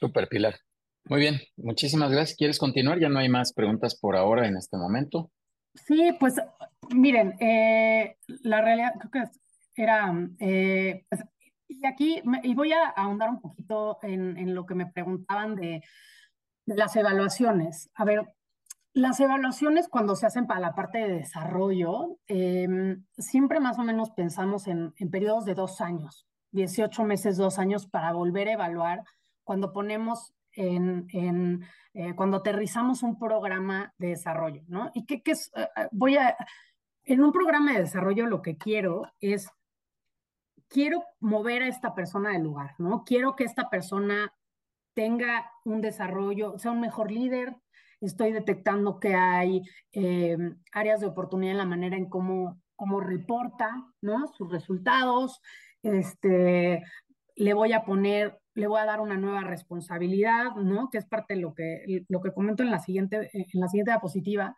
Super, 0.00 0.28
Pilar. 0.28 0.54
Muy 1.04 1.20
bien, 1.20 1.40
muchísimas 1.56 2.10
gracias. 2.10 2.36
¿Quieres 2.36 2.58
continuar? 2.58 3.00
Ya 3.00 3.08
no 3.08 3.18
hay 3.18 3.28
más 3.28 3.52
preguntas 3.52 3.98
por 3.98 4.16
ahora 4.16 4.46
en 4.46 4.56
este 4.56 4.76
momento. 4.76 5.30
Sí, 5.74 6.14
pues 6.20 6.36
miren, 6.94 7.34
eh, 7.40 8.16
la 8.42 8.60
realidad 8.60 8.94
creo 8.98 9.10
que 9.10 9.82
era, 9.82 10.12
eh, 10.38 11.04
pues, 11.08 11.24
y 11.68 11.86
aquí, 11.86 12.22
y 12.42 12.54
voy 12.54 12.72
a 12.72 12.88
ahondar 12.88 13.30
un 13.30 13.40
poquito 13.40 13.98
en, 14.02 14.36
en 14.36 14.54
lo 14.54 14.66
que 14.66 14.74
me 14.74 14.86
preguntaban 14.86 15.56
de, 15.56 15.82
las 16.66 16.94
evaluaciones. 16.94 17.90
A 17.94 18.04
ver, 18.04 18.34
las 18.92 19.18
evaluaciones 19.18 19.88
cuando 19.88 20.14
se 20.14 20.26
hacen 20.26 20.46
para 20.46 20.60
la 20.60 20.74
parte 20.74 20.98
de 20.98 21.14
desarrollo, 21.14 22.18
eh, 22.28 22.68
siempre 23.18 23.58
más 23.58 23.78
o 23.78 23.82
menos 23.82 24.10
pensamos 24.10 24.68
en, 24.68 24.92
en 24.98 25.10
periodos 25.10 25.44
de 25.44 25.54
dos 25.54 25.80
años, 25.80 26.28
18 26.52 27.02
meses, 27.04 27.36
dos 27.36 27.58
años 27.58 27.86
para 27.86 28.12
volver 28.12 28.48
a 28.48 28.52
evaluar 28.52 29.02
cuando 29.42 29.72
ponemos 29.72 30.34
en, 30.54 31.64
eh, 31.94 32.14
cuando 32.14 32.38
aterrizamos 32.38 33.02
un 33.02 33.18
programa 33.18 33.92
de 33.98 34.08
desarrollo, 34.08 34.62
¿no? 34.68 34.90
Y 34.94 35.04
que, 35.06 35.22
es, 35.24 35.50
eh, 35.54 35.68
eh, 35.76 35.88
voy 35.92 36.16
a, 36.16 36.36
en 37.04 37.22
un 37.22 37.32
programa 37.32 37.72
de 37.72 37.80
desarrollo 37.80 38.26
lo 38.26 38.42
que 38.42 38.56
quiero 38.56 39.10
es, 39.20 39.48
quiero 40.68 41.04
mover 41.20 41.62
a 41.62 41.68
esta 41.68 41.94
persona 41.94 42.30
del 42.30 42.42
lugar, 42.42 42.74
¿no? 42.78 43.04
Quiero 43.04 43.36
que 43.36 43.44
esta 43.44 43.68
persona 43.68 44.32
tenga 44.94 45.50
un 45.64 45.80
desarrollo, 45.80 46.58
sea 46.58 46.72
un 46.72 46.80
mejor 46.80 47.10
líder, 47.10 47.56
estoy 48.00 48.32
detectando 48.32 48.98
que 48.98 49.14
hay 49.14 49.62
áreas 50.72 51.00
de 51.00 51.06
oportunidad 51.06 51.52
en 51.52 51.58
la 51.58 51.64
manera 51.66 51.96
en 51.96 52.08
cómo, 52.08 52.60
cómo 52.76 53.00
reporta, 53.00 53.70
¿no? 54.00 54.26
Sus 54.28 54.50
resultados, 54.50 55.40
este, 55.82 56.82
le 57.36 57.54
voy 57.54 57.72
a 57.72 57.84
poner 57.84 58.41
le 58.54 58.66
voy 58.66 58.80
a 58.80 58.86
dar 58.86 59.00
una 59.00 59.16
nueva 59.16 59.42
responsabilidad, 59.42 60.54
¿no? 60.56 60.90
Que 60.90 60.98
es 60.98 61.06
parte 61.06 61.34
de 61.34 61.40
lo 61.40 61.54
que, 61.54 62.04
lo 62.08 62.20
que 62.20 62.32
comento 62.32 62.62
en 62.62 62.70
la, 62.70 62.78
siguiente, 62.78 63.30
en 63.32 63.60
la 63.60 63.68
siguiente 63.68 63.92
diapositiva. 63.92 64.54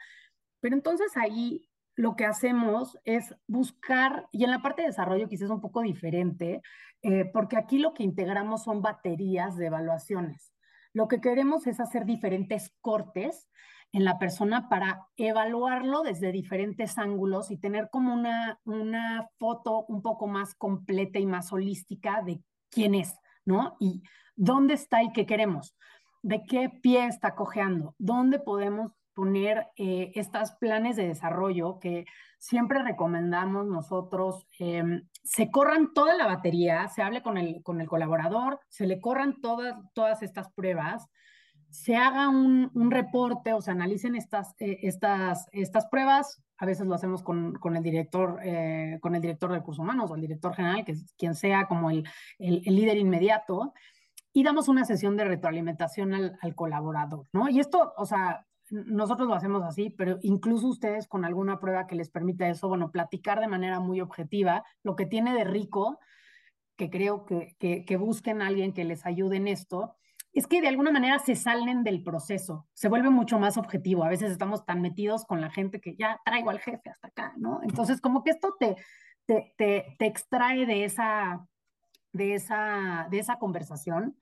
Pero 0.60 0.74
entonces 0.76 1.16
ahí 1.16 1.68
lo 1.96 2.16
que 2.16 2.24
hacemos 2.24 2.98
es 3.04 3.34
buscar, 3.46 4.26
y 4.32 4.44
en 4.44 4.50
la 4.50 4.62
parte 4.62 4.82
de 4.82 4.88
desarrollo 4.88 5.28
quizás 5.28 5.50
un 5.50 5.60
poco 5.60 5.82
diferente, 5.82 6.60
eh, 7.02 7.30
porque 7.32 7.56
aquí 7.56 7.78
lo 7.78 7.94
que 7.94 8.02
integramos 8.02 8.64
son 8.64 8.82
baterías 8.82 9.56
de 9.56 9.66
evaluaciones. 9.66 10.52
Lo 10.92 11.08
que 11.08 11.20
queremos 11.20 11.66
es 11.66 11.80
hacer 11.80 12.04
diferentes 12.04 12.72
cortes 12.80 13.48
en 13.92 14.04
la 14.04 14.18
persona 14.18 14.68
para 14.68 15.06
evaluarlo 15.16 16.02
desde 16.02 16.32
diferentes 16.32 16.98
ángulos 16.98 17.50
y 17.50 17.58
tener 17.58 17.90
como 17.90 18.12
una, 18.12 18.58
una 18.64 19.28
foto 19.38 19.84
un 19.86 20.02
poco 20.02 20.26
más 20.26 20.54
completa 20.56 21.20
y 21.20 21.26
más 21.26 21.52
holística 21.52 22.22
de 22.22 22.40
quién 22.70 22.94
es. 22.96 23.14
¿No? 23.44 23.76
Y 23.80 24.02
dónde 24.36 24.74
está 24.74 25.02
y 25.02 25.12
qué 25.12 25.26
queremos, 25.26 25.76
de 26.22 26.44
qué 26.44 26.70
pie 26.82 27.06
está 27.06 27.34
cojeando, 27.34 27.94
dónde 27.98 28.38
podemos 28.38 28.92
poner 29.14 29.68
eh, 29.76 30.10
estos 30.14 30.52
planes 30.52 30.96
de 30.96 31.06
desarrollo 31.06 31.78
que 31.78 32.04
siempre 32.38 32.82
recomendamos 32.82 33.66
nosotros, 33.66 34.46
em, 34.58 35.08
se 35.22 35.50
corran 35.50 35.94
toda 35.94 36.16
la 36.16 36.26
batería, 36.26 36.88
se 36.88 37.02
hable 37.02 37.22
con 37.22 37.38
el, 37.38 37.62
con 37.62 37.80
el 37.80 37.88
colaborador, 37.88 38.60
se 38.68 38.86
le 38.86 39.00
corran 39.00 39.40
todas, 39.40 39.76
todas 39.94 40.22
estas 40.22 40.52
pruebas, 40.52 41.08
se 41.70 41.96
haga 41.96 42.28
un, 42.28 42.70
un 42.74 42.90
reporte 42.90 43.52
o 43.52 43.60
se 43.60 43.70
analicen 43.70 44.14
estas, 44.14 44.54
eh, 44.58 44.78
estas, 44.82 45.48
estas 45.52 45.86
pruebas 45.86 46.43
a 46.58 46.66
veces 46.66 46.86
lo 46.86 46.94
hacemos 46.94 47.22
con, 47.22 47.54
con 47.54 47.76
el 47.76 47.82
director, 47.82 48.38
eh, 48.42 48.98
con 49.00 49.14
el 49.14 49.20
director 49.20 49.50
de 49.50 49.58
recursos 49.58 49.82
humanos 49.82 50.10
o 50.10 50.14
el 50.14 50.20
director 50.20 50.54
general, 50.54 50.84
que 50.84 50.94
quien 51.18 51.34
sea 51.34 51.66
como 51.66 51.90
el, 51.90 52.04
el, 52.38 52.62
líder 52.64 52.96
inmediato, 52.96 53.72
y 54.32 54.42
damos 54.42 54.68
una 54.68 54.84
sesión 54.84 55.16
de 55.16 55.24
retroalimentación 55.24 56.14
al, 56.14 56.38
al, 56.40 56.54
colaborador, 56.54 57.26
¿no? 57.32 57.48
Y 57.48 57.60
esto, 57.60 57.92
o 57.96 58.06
sea, 58.06 58.46
nosotros 58.70 59.28
lo 59.28 59.34
hacemos 59.34 59.62
así, 59.62 59.90
pero 59.90 60.18
incluso 60.22 60.68
ustedes 60.68 61.06
con 61.06 61.24
alguna 61.24 61.60
prueba 61.60 61.86
que 61.86 61.96
les 61.96 62.10
permita 62.10 62.48
eso, 62.48 62.68
bueno, 62.68 62.90
platicar 62.90 63.40
de 63.40 63.48
manera 63.48 63.80
muy 63.80 64.00
objetiva 64.00 64.64
lo 64.82 64.96
que 64.96 65.06
tiene 65.06 65.34
de 65.34 65.44
rico, 65.44 65.98
que 66.76 66.90
creo 66.90 67.24
que, 67.26 67.56
que, 67.58 67.84
que 67.84 67.96
busquen 67.96 68.42
a 68.42 68.48
alguien 68.48 68.72
que 68.72 68.84
les 68.84 69.06
ayude 69.06 69.36
en 69.36 69.48
esto, 69.48 69.96
es 70.34 70.48
que 70.48 70.60
de 70.60 70.68
alguna 70.68 70.90
manera 70.90 71.18
se 71.20 71.36
salen 71.36 71.84
del 71.84 72.02
proceso, 72.02 72.66
se 72.74 72.88
vuelve 72.88 73.08
mucho 73.08 73.38
más 73.38 73.56
objetivo. 73.56 74.04
A 74.04 74.08
veces 74.08 74.32
estamos 74.32 74.66
tan 74.66 74.82
metidos 74.82 75.24
con 75.24 75.40
la 75.40 75.50
gente 75.50 75.80
que 75.80 75.94
ya 75.94 76.20
traigo 76.24 76.50
al 76.50 76.58
jefe 76.58 76.90
hasta 76.90 77.08
acá, 77.08 77.34
¿no? 77.36 77.60
Entonces, 77.62 78.00
como 78.00 78.24
que 78.24 78.30
esto 78.30 78.56
te, 78.58 78.76
te, 79.26 79.54
te, 79.56 79.96
te 79.96 80.06
extrae 80.06 80.66
de 80.66 80.84
esa, 80.84 81.46
de, 82.12 82.34
esa, 82.34 83.06
de 83.10 83.18
esa 83.20 83.38
conversación. 83.38 84.18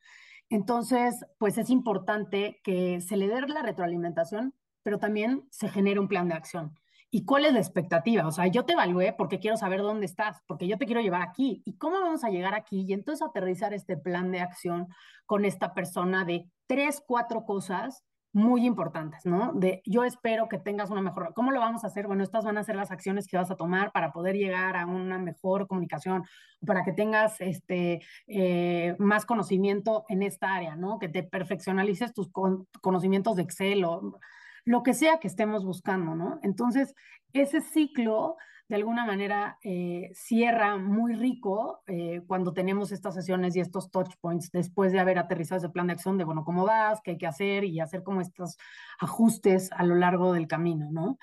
Entonces, 0.50 1.24
pues 1.38 1.56
es 1.56 1.70
importante 1.70 2.60
que 2.62 3.00
se 3.00 3.16
le 3.16 3.28
dé 3.28 3.40
la 3.40 3.62
retroalimentación, 3.62 4.54
pero 4.82 4.98
también 4.98 5.46
se 5.50 5.70
genere 5.70 5.98
un 5.98 6.08
plan 6.08 6.28
de 6.28 6.34
acción. 6.34 6.78
¿Y 7.14 7.26
cuál 7.26 7.44
es 7.44 7.52
la 7.52 7.58
expectativa? 7.58 8.26
O 8.26 8.32
sea, 8.32 8.46
yo 8.46 8.64
te 8.64 8.72
evalué 8.72 9.12
porque 9.12 9.38
quiero 9.38 9.58
saber 9.58 9.82
dónde 9.82 10.06
estás, 10.06 10.40
porque 10.46 10.66
yo 10.66 10.78
te 10.78 10.86
quiero 10.86 11.02
llevar 11.02 11.20
aquí. 11.20 11.60
¿Y 11.66 11.76
cómo 11.76 12.00
vamos 12.00 12.24
a 12.24 12.30
llegar 12.30 12.54
aquí? 12.54 12.86
Y 12.88 12.94
entonces 12.94 13.20
aterrizar 13.20 13.74
este 13.74 13.98
plan 13.98 14.32
de 14.32 14.40
acción 14.40 14.88
con 15.26 15.44
esta 15.44 15.74
persona 15.74 16.24
de 16.24 16.50
tres, 16.66 17.02
cuatro 17.06 17.44
cosas 17.44 18.02
muy 18.32 18.64
importantes, 18.64 19.26
¿no? 19.26 19.52
De 19.52 19.82
yo 19.84 20.04
espero 20.04 20.48
que 20.48 20.56
tengas 20.56 20.88
una 20.88 21.02
mejor. 21.02 21.34
¿Cómo 21.34 21.52
lo 21.52 21.60
vamos 21.60 21.84
a 21.84 21.88
hacer? 21.88 22.06
Bueno, 22.06 22.22
estas 22.22 22.46
van 22.46 22.56
a 22.56 22.64
ser 22.64 22.76
las 22.76 22.90
acciones 22.90 23.26
que 23.26 23.36
vas 23.36 23.50
a 23.50 23.56
tomar 23.56 23.92
para 23.92 24.10
poder 24.10 24.36
llegar 24.36 24.74
a 24.74 24.86
una 24.86 25.18
mejor 25.18 25.66
comunicación, 25.66 26.24
para 26.66 26.82
que 26.82 26.94
tengas 26.94 27.42
este 27.42 28.00
eh, 28.26 28.96
más 28.98 29.26
conocimiento 29.26 30.06
en 30.08 30.22
esta 30.22 30.54
área, 30.54 30.76
¿no? 30.76 30.98
Que 30.98 31.10
te 31.10 31.22
perfeccionalices 31.22 32.14
tus 32.14 32.30
con, 32.30 32.66
conocimientos 32.80 33.36
de 33.36 33.42
Excel 33.42 33.84
o 33.84 34.18
lo 34.64 34.82
que 34.82 34.94
sea 34.94 35.18
que 35.18 35.28
estemos 35.28 35.64
buscando, 35.64 36.14
¿no? 36.14 36.38
Entonces, 36.42 36.94
ese 37.32 37.60
ciclo 37.60 38.36
de 38.68 38.76
alguna 38.76 39.04
manera 39.04 39.58
eh, 39.62 40.10
cierra 40.14 40.78
muy 40.78 41.14
rico 41.14 41.82
eh, 41.86 42.22
cuando 42.26 42.54
tenemos 42.54 42.90
estas 42.90 43.14
sesiones 43.14 43.54
y 43.54 43.60
estos 43.60 43.90
touch 43.90 44.14
points 44.20 44.50
después 44.50 44.92
de 44.92 45.00
haber 45.00 45.18
aterrizado 45.18 45.58
ese 45.58 45.68
plan 45.68 45.88
de 45.88 45.94
acción 45.94 46.16
de, 46.16 46.24
bueno, 46.24 46.42
¿cómo 46.42 46.64
vas? 46.64 47.00
¿Qué 47.02 47.12
hay 47.12 47.18
que 47.18 47.26
hacer? 47.26 47.64
Y 47.64 47.80
hacer 47.80 48.02
como 48.02 48.22
estos 48.22 48.56
ajustes 48.98 49.70
a 49.72 49.84
lo 49.84 49.94
largo 49.96 50.32
del 50.32 50.46
camino, 50.46 50.88
¿no? 50.90 51.18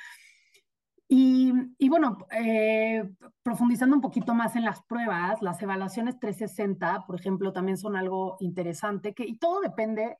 Y, 1.07 1.51
y 1.79 1.89
bueno, 1.89 2.19
eh, 2.29 3.09
profundizando 3.41 3.95
un 3.95 4.01
poquito 4.03 4.35
más 4.35 4.55
en 4.55 4.63
las 4.63 4.83
pruebas, 4.83 5.41
las 5.41 5.59
evaluaciones 5.59 6.19
360, 6.19 7.05
por 7.07 7.19
ejemplo, 7.19 7.51
también 7.51 7.79
son 7.79 7.95
algo 7.95 8.37
interesante, 8.41 9.15
que, 9.15 9.25
y 9.25 9.37
todo 9.37 9.59
depende 9.61 10.19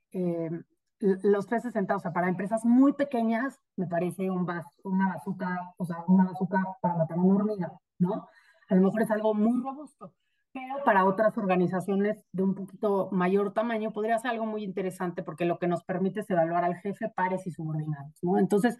los 1.00 1.47
360, 1.47 1.95
o 1.95 2.00
sea, 2.00 2.12
para 2.12 2.28
empresas 2.28 2.66
muy 2.66 2.93
pequeñas, 2.93 3.60
me 3.78 3.88
parece 3.88 4.30
un 4.30 4.45
bas, 4.45 4.66
una 4.84 5.10
bazooka, 5.10 5.74
o 5.78 5.86
sea, 5.86 6.04
una 6.08 6.26
bazooka 6.26 6.64
para 6.82 6.95
matar 6.95 7.18
una 7.18 7.36
hormiga, 7.36 7.72
¿no? 8.00 8.28
A 8.68 8.76
lo 8.76 8.82
mejor 8.82 9.02
es 9.02 9.12
algo 9.12 9.34
muy 9.34 9.62
robusto, 9.62 10.14
pero 10.52 10.84
para 10.84 11.06
otras 11.06 11.38
organizaciones 11.38 12.26
de 12.32 12.43
un 12.43 12.56
poquito 12.56 13.10
mayor 13.12 13.54
tamaño 13.54 13.91
podría 13.91 14.20
ser 14.20 14.32
algo 14.32 14.45
muy 14.45 14.64
interesante 14.64 15.24
porque 15.24 15.45
lo 15.45 15.58
que 15.58 15.68
nos 15.68 15.84
permite 15.84 16.20
es 16.22 16.30
evaluar 16.30 16.66
al 16.66 16.76
jefe, 16.76 17.10
pares 17.10 17.47
y 17.47 17.52
subordinados, 17.52 18.14
¿no? 18.22 18.38
Entonces, 18.38 18.78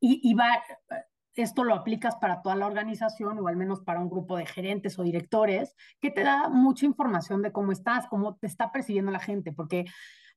y, 0.00 0.20
y 0.28 0.34
va, 0.34 0.48
esto 1.34 1.64
lo 1.64 1.74
aplicas 1.74 2.16
para 2.16 2.42
toda 2.42 2.56
la 2.56 2.66
organización 2.66 3.38
o 3.38 3.48
al 3.48 3.56
menos 3.56 3.80
para 3.80 4.00
un 4.00 4.10
grupo 4.10 4.36
de 4.36 4.46
gerentes 4.46 4.98
o 4.98 5.02
directores, 5.02 5.74
que 6.00 6.10
te 6.10 6.24
da 6.24 6.48
mucha 6.48 6.86
información 6.86 7.40
de 7.42 7.52
cómo 7.52 7.72
estás, 7.72 8.06
cómo 8.08 8.36
te 8.36 8.46
está 8.46 8.72
percibiendo 8.72 9.12
la 9.12 9.20
gente, 9.20 9.52
porque 9.52 9.86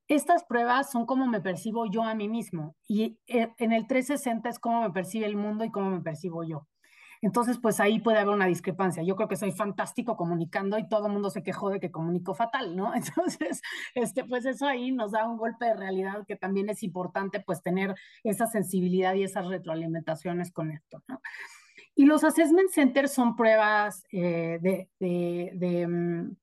estas 0.07 0.43
pruebas 0.43 0.91
son 0.91 1.05
cómo 1.05 1.27
me 1.27 1.41
percibo 1.41 1.85
yo 1.85 2.03
a 2.03 2.15
mí 2.15 2.29
mismo 2.29 2.75
y 2.87 3.17
eh, 3.27 3.49
en 3.57 3.73
el 3.73 3.87
360 3.87 4.49
es 4.49 4.59
cómo 4.59 4.81
me 4.81 4.91
percibe 4.91 5.25
el 5.25 5.35
mundo 5.35 5.65
y 5.65 5.71
cómo 5.71 5.89
me 5.89 6.01
percibo 6.01 6.43
yo. 6.43 6.67
Entonces, 7.21 7.57
pues 7.59 7.79
ahí 7.79 7.99
puede 7.99 8.19
haber 8.19 8.35
una 8.35 8.45
discrepancia. 8.45 9.01
Yo 9.01 9.15
creo 9.15 9.27
que 9.27 9.35
soy 9.35 9.51
fantástico 9.51 10.15
comunicando 10.15 10.77
y 10.77 10.87
todo 10.87 11.07
el 11.07 11.13
mundo 11.13 11.29
se 11.31 11.41
quejó 11.41 11.69
de 11.69 11.79
que 11.79 11.89
comunico 11.89 12.35
fatal, 12.35 12.75
¿no? 12.75 12.93
Entonces, 12.95 13.61
este, 13.95 14.25
pues 14.25 14.45
eso 14.45 14.67
ahí 14.67 14.91
nos 14.91 15.11
da 15.11 15.27
un 15.27 15.37
golpe 15.37 15.65
de 15.65 15.75
realidad 15.75 16.25
que 16.27 16.35
también 16.35 16.69
es 16.69 16.83
importante, 16.83 17.39
pues 17.39 17.63
tener 17.63 17.95
esa 18.23 18.45
sensibilidad 18.47 19.15
y 19.15 19.23
esas 19.23 19.47
retroalimentaciones 19.47 20.51
con 20.51 20.71
esto, 20.71 21.03
¿no? 21.07 21.19
Y 21.95 22.05
los 22.05 22.23
assessment 22.23 22.69
centers 22.69 23.13
son 23.13 23.35
pruebas 23.35 24.03
eh, 24.11 24.59
de, 24.61 24.89
de, 24.99 25.85
um, 25.85 26.35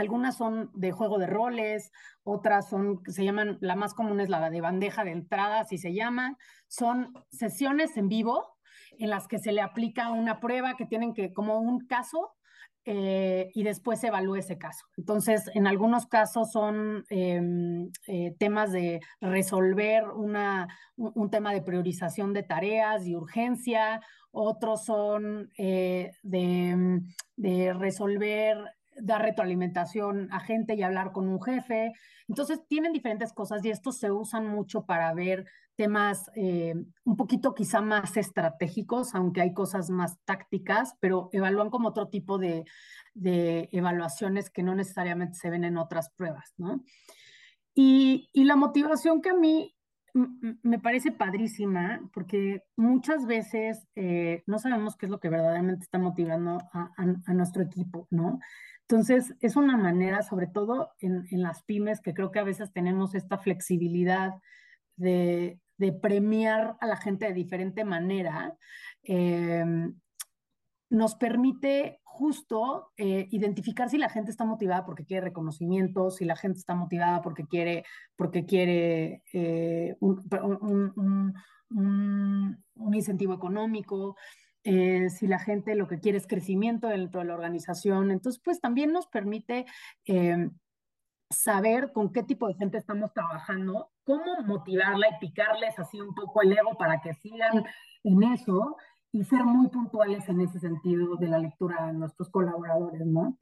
algunas 0.00 0.36
son 0.36 0.70
de 0.74 0.92
juego 0.92 1.18
de 1.18 1.26
roles, 1.26 1.90
otras 2.22 2.68
son, 2.68 3.00
se 3.06 3.24
llaman, 3.24 3.58
la 3.60 3.76
más 3.76 3.94
común 3.94 4.20
es 4.20 4.28
la 4.28 4.50
de 4.50 4.60
bandeja 4.60 5.04
de 5.04 5.12
entrada, 5.12 5.60
así 5.60 5.78
se 5.78 5.92
llama. 5.92 6.36
Son 6.66 7.12
sesiones 7.30 7.96
en 7.96 8.08
vivo 8.08 8.46
en 8.98 9.10
las 9.10 9.28
que 9.28 9.38
se 9.38 9.52
le 9.52 9.60
aplica 9.60 10.10
una 10.10 10.40
prueba 10.40 10.76
que 10.76 10.86
tienen 10.86 11.14
que, 11.14 11.32
como 11.32 11.58
un 11.58 11.86
caso, 11.86 12.34
eh, 12.90 13.50
y 13.54 13.64
después 13.64 14.00
se 14.00 14.06
evalúa 14.06 14.38
ese 14.38 14.56
caso. 14.56 14.86
Entonces, 14.96 15.50
en 15.52 15.66
algunos 15.66 16.06
casos 16.06 16.50
son 16.52 17.04
eh, 17.10 17.38
eh, 18.06 18.34
temas 18.38 18.72
de 18.72 19.00
resolver 19.20 20.08
una, 20.08 20.68
un, 20.96 21.12
un, 21.14 21.30
tema 21.30 21.52
de 21.52 21.60
priorización 21.60 22.32
de 22.32 22.44
tareas 22.44 23.06
y 23.06 23.14
urgencia, 23.14 24.00
otros 24.30 24.86
son 24.86 25.50
de, 25.56 26.12
de 27.36 27.72
resolver 27.74 28.56
dar 29.00 29.22
retroalimentación 29.22 30.32
a 30.32 30.40
gente 30.40 30.74
y 30.74 30.82
hablar 30.82 31.12
con 31.12 31.28
un 31.28 31.40
jefe. 31.40 31.92
Entonces, 32.28 32.60
tienen 32.68 32.92
diferentes 32.92 33.32
cosas 33.32 33.64
y 33.64 33.70
estos 33.70 33.98
se 33.98 34.10
usan 34.10 34.46
mucho 34.46 34.84
para 34.84 35.12
ver 35.14 35.46
temas 35.76 36.28
eh, 36.34 36.74
un 37.04 37.16
poquito 37.16 37.54
quizá 37.54 37.80
más 37.80 38.16
estratégicos, 38.16 39.14
aunque 39.14 39.42
hay 39.42 39.54
cosas 39.54 39.90
más 39.90 40.18
tácticas, 40.24 40.94
pero 40.98 41.28
evalúan 41.32 41.70
como 41.70 41.88
otro 41.88 42.08
tipo 42.08 42.36
de, 42.36 42.64
de 43.14 43.68
evaluaciones 43.70 44.50
que 44.50 44.64
no 44.64 44.74
necesariamente 44.74 45.38
se 45.38 45.50
ven 45.50 45.62
en 45.62 45.78
otras 45.78 46.10
pruebas, 46.10 46.52
¿no? 46.56 46.82
Y, 47.74 48.28
y 48.32 48.42
la 48.42 48.56
motivación 48.56 49.22
que 49.22 49.30
a 49.30 49.34
mí 49.34 49.77
me 50.62 50.78
parece 50.78 51.12
padrísima 51.12 52.00
porque 52.12 52.62
muchas 52.76 53.26
veces 53.26 53.86
eh, 53.94 54.42
no 54.46 54.58
sabemos 54.58 54.96
qué 54.96 55.06
es 55.06 55.10
lo 55.10 55.20
que 55.20 55.28
verdaderamente 55.28 55.84
está 55.84 55.98
motivando 55.98 56.58
a, 56.72 57.32
nuestro 57.32 57.62
equipo, 57.62 58.06
¿no? 58.10 58.40
Entonces, 58.82 59.34
es 59.40 59.56
una 59.56 59.76
manera, 59.76 60.22
sobre 60.22 60.46
todo 60.46 60.92
en, 61.00 61.26
las 61.30 61.62
pymes, 61.62 62.00
que 62.00 62.14
creo 62.14 62.30
que 62.30 62.38
a 62.38 62.44
veces 62.44 62.72
tenemos 62.72 63.14
esta 63.14 63.38
flexibilidad 63.38 64.32
de, 64.96 65.60
de 65.76 65.92
premiar 65.92 66.76
a 66.80 66.86
la 66.86 66.96
gente 66.96 67.26
de 67.26 67.34
diferente 67.34 67.84
manera, 67.84 68.56
eh, 69.02 69.64
nos 70.90 71.14
permite 71.16 72.00
justo 72.18 72.90
eh, 72.96 73.28
identificar 73.30 73.88
si 73.88 73.96
la 73.96 74.08
gente 74.08 74.32
está 74.32 74.44
motivada 74.44 74.84
porque 74.84 75.04
quiere 75.04 75.26
reconocimiento, 75.26 76.10
si 76.10 76.24
la 76.24 76.34
gente 76.34 76.58
está 76.58 76.74
motivada 76.74 77.22
porque 77.22 77.46
quiere, 77.46 77.84
porque 78.16 78.44
quiere 78.44 79.22
eh, 79.32 79.96
un, 80.00 81.32
incentivo 82.92 83.34
económico, 83.34 84.16
eh, 84.64 85.10
si 85.10 85.28
la 85.28 85.38
gente 85.38 85.76
lo 85.76 85.86
que 85.86 86.00
quiere 86.00 86.18
es 86.18 86.26
crecimiento 86.26 86.88
dentro 86.88 87.20
de 87.20 87.26
la 87.26 87.34
organización. 87.34 88.10
Entonces, 88.10 88.42
pues 88.44 88.60
también 88.60 88.92
nos 88.92 89.06
permite 89.06 89.66
saber 91.30 91.92
con 91.92 92.12
qué 92.12 92.24
tipo 92.24 92.48
de 92.48 92.54
gente 92.54 92.78
estamos 92.78 93.12
trabajando, 93.12 93.92
cómo 94.02 94.42
motivarla 94.44 95.06
y 95.08 95.20
picarles 95.20 95.78
así 95.78 96.00
un 96.00 96.14
poco 96.16 96.42
el 96.42 96.52
ego 96.52 96.76
para 96.76 97.00
que 97.00 97.14
sigan 97.14 97.64
en 98.02 98.22
eso 98.24 98.76
y 99.18 99.24
ser 99.24 99.44
muy 99.44 99.68
puntuales 99.68 100.28
en 100.28 100.40
ese 100.40 100.60
sentido 100.60 101.16
de 101.16 101.26
la 101.26 101.40
lectura 101.40 101.86
de 101.86 101.92
nuestros 101.92 102.30
colaboradores, 102.30 103.04
¿no? 103.04 103.36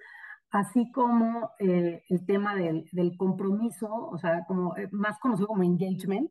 Así 0.51 0.91
como 0.91 1.51
eh, 1.59 2.03
el 2.09 2.25
tema 2.25 2.55
del, 2.55 2.89
del, 2.93 3.15
compromiso, 3.19 3.87
o 3.93 4.17
sea, 4.17 4.47
como 4.47 4.75
eh, 4.79 4.89
más 4.91 5.19
conocido 5.19 5.49
como 5.49 5.65
engagement, 5.65 6.31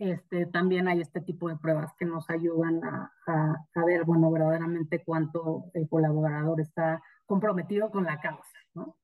este, 0.00 0.46
también 0.46 0.88
hay 0.88 1.00
este 1.02 1.20
tipo 1.20 1.48
de 1.48 1.56
pruebas 1.56 1.92
que 1.96 2.04
nos 2.04 2.28
ayudan 2.30 2.82
a, 2.82 3.12
a, 3.28 3.54
a, 3.76 3.84
ver, 3.84 4.04
bueno, 4.04 4.28
verdaderamente 4.32 5.04
cuánto 5.04 5.66
el 5.74 5.88
colaborador 5.88 6.60
está 6.60 7.00
comprometido 7.26 7.92
con 7.92 8.02
la 8.04 8.18
causa, 8.18 8.58
¿no? 8.74 8.96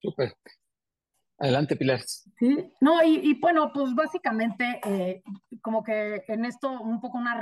Súper. 0.00 0.32
Adelante, 1.44 1.76
Pilar. 1.76 2.00
Sí, 2.38 2.72
no, 2.80 3.04
y, 3.04 3.38
bueno, 3.38 3.70
pues 3.74 3.94
básicamente, 3.94 4.80
eh, 4.86 5.22
como 5.60 5.84
que 5.84 6.24
en 6.26 6.46
esto 6.46 6.80
un 6.80 7.02
poco 7.02 7.18
una 7.18 7.38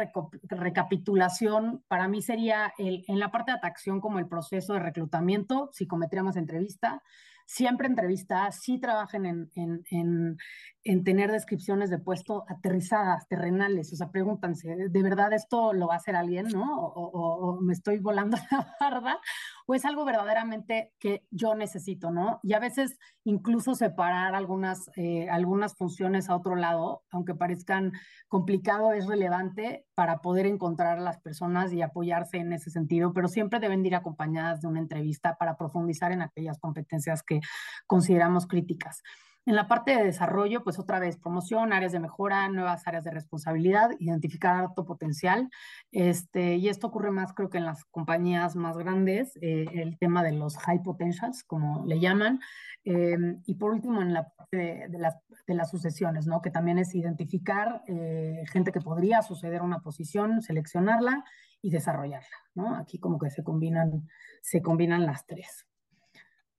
recapitulación, 0.48 1.84
para 1.86 2.08
mí 2.08 2.20
sería 2.20 2.74
el, 2.78 3.04
en 3.06 3.20
la 3.20 3.30
parte 3.30 3.52
de 3.52 3.58
atracción 3.58 4.00
como 4.00 4.18
el 4.18 4.26
proceso 4.26 4.72
de 4.72 4.80
reclutamiento, 4.80 5.70
psicometría 5.72 6.24
más 6.24 6.36
entrevista, 6.36 7.00
siempre 7.46 7.86
entrevista, 7.86 8.50
sí 8.50 8.80
trabajen 8.80 9.24
en, 9.24 9.50
en, 9.54 9.84
en, 9.90 10.38
en, 10.84 11.04
tener 11.04 11.30
descripciones 11.30 11.90
de 11.90 11.98
puesto 11.98 12.44
aterrizadas, 12.48 13.26
terrenales, 13.28 13.92
o 13.92 13.96
sea, 13.96 14.10
pregúntanse, 14.10 14.88
¿de 14.88 15.02
verdad 15.02 15.32
esto 15.32 15.72
lo 15.72 15.88
va 15.88 15.94
a 15.94 15.96
hacer 15.98 16.16
alguien, 16.16 16.48
no? 16.48 16.76
O, 16.78 17.60
me 17.60 17.72
estoy 17.72 17.98
volando 17.98 18.36
la 18.50 18.76
barda, 18.80 19.20
o 19.66 19.74
es 19.74 19.84
algo 19.84 20.04
verdaderamente 20.04 20.92
que 20.98 21.24
yo 21.30 21.54
necesito, 21.54 22.10
¿no? 22.10 22.40
Y 22.42 22.54
a 22.54 22.58
veces 22.58 22.98
incluso 23.24 23.74
separar 23.74 24.34
algunas, 24.34 24.90
eh, 24.96 25.28
algunas 25.30 25.76
funciones 25.76 26.28
a 26.28 26.36
otro 26.36 26.56
lado, 26.56 27.02
aunque 27.10 27.34
parezcan 27.34 27.92
complicado, 28.28 28.92
es 28.92 29.06
relevante 29.06 29.86
para 29.94 30.20
poder 30.20 30.46
encontrar 30.46 30.98
a 30.98 31.02
las 31.02 31.20
personas 31.20 31.72
y 31.72 31.82
apoyarse 31.82 32.38
en 32.38 32.52
ese 32.52 32.70
sentido, 32.70 33.12
pero 33.12 33.28
siempre 33.28 33.60
deben 33.60 33.84
ir 33.84 33.94
acompañadas 33.94 34.60
de 34.60 34.68
una 34.68 34.80
entrevista 34.80 35.36
para 35.36 35.56
profundizar 35.56 36.12
en 36.12 36.22
aquellas 36.22 36.58
competencias 36.58 37.22
que 37.22 37.40
consideramos 37.86 38.46
críticas. 38.46 39.02
En 39.44 39.56
la 39.56 39.66
parte 39.66 39.96
de 39.96 40.04
desarrollo, 40.04 40.62
pues 40.62 40.78
otra 40.78 41.00
vez, 41.00 41.16
promoción, 41.16 41.72
áreas 41.72 41.90
de 41.90 41.98
mejora, 41.98 42.48
nuevas 42.48 42.86
áreas 42.86 43.02
de 43.02 43.10
responsabilidad, 43.10 43.90
identificar 43.98 44.54
alto 44.54 44.84
potencial. 44.84 45.50
Este, 45.90 46.56
y 46.56 46.68
esto 46.68 46.86
ocurre 46.86 47.10
más, 47.10 47.32
creo 47.32 47.50
que 47.50 47.58
en 47.58 47.64
las 47.64 47.84
compañías 47.86 48.54
más 48.54 48.78
grandes, 48.78 49.36
eh, 49.42 49.66
el 49.74 49.98
tema 49.98 50.22
de 50.22 50.30
los 50.30 50.56
high 50.58 50.84
potentials, 50.84 51.42
como 51.42 51.84
le 51.86 51.98
llaman. 51.98 52.38
Eh, 52.84 53.16
y 53.44 53.56
por 53.56 53.72
último, 53.72 54.00
en 54.00 54.12
la 54.12 54.28
parte 54.28 54.88
de, 54.88 55.54
las, 55.54 55.70
sucesiones, 55.70 56.28
¿no? 56.28 56.40
Que 56.40 56.50
también 56.50 56.78
es 56.78 56.94
identificar 56.94 57.82
eh, 57.88 58.44
gente 58.52 58.70
que 58.70 58.80
podría 58.80 59.22
suceder 59.22 59.62
una 59.62 59.80
posición, 59.80 60.40
seleccionarla 60.40 61.24
y 61.60 61.70
desarrollarla, 61.70 62.36
¿no? 62.54 62.76
Aquí 62.76 63.00
como 63.00 63.18
que 63.18 63.30
se 63.30 63.42
combinan, 63.42 64.08
se 64.40 64.62
combinan 64.62 65.04
las 65.04 65.26
tres. 65.26 65.66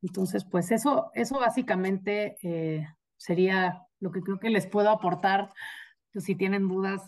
Entonces, 0.03 0.45
pues 0.45 0.71
eso, 0.71 1.09
eso 1.15 1.39
básicamente 1.39 2.35
eh, 2.43 2.85
sería 3.17 3.87
lo 3.99 4.11
que 4.11 4.21
creo 4.21 4.37
que 4.37 4.49
les 4.49 4.67
puedo 4.67 4.89
aportar. 4.89 5.49
Pues, 6.11 6.25
si 6.25 6.35
tienen 6.35 6.67
dudas, 6.67 7.01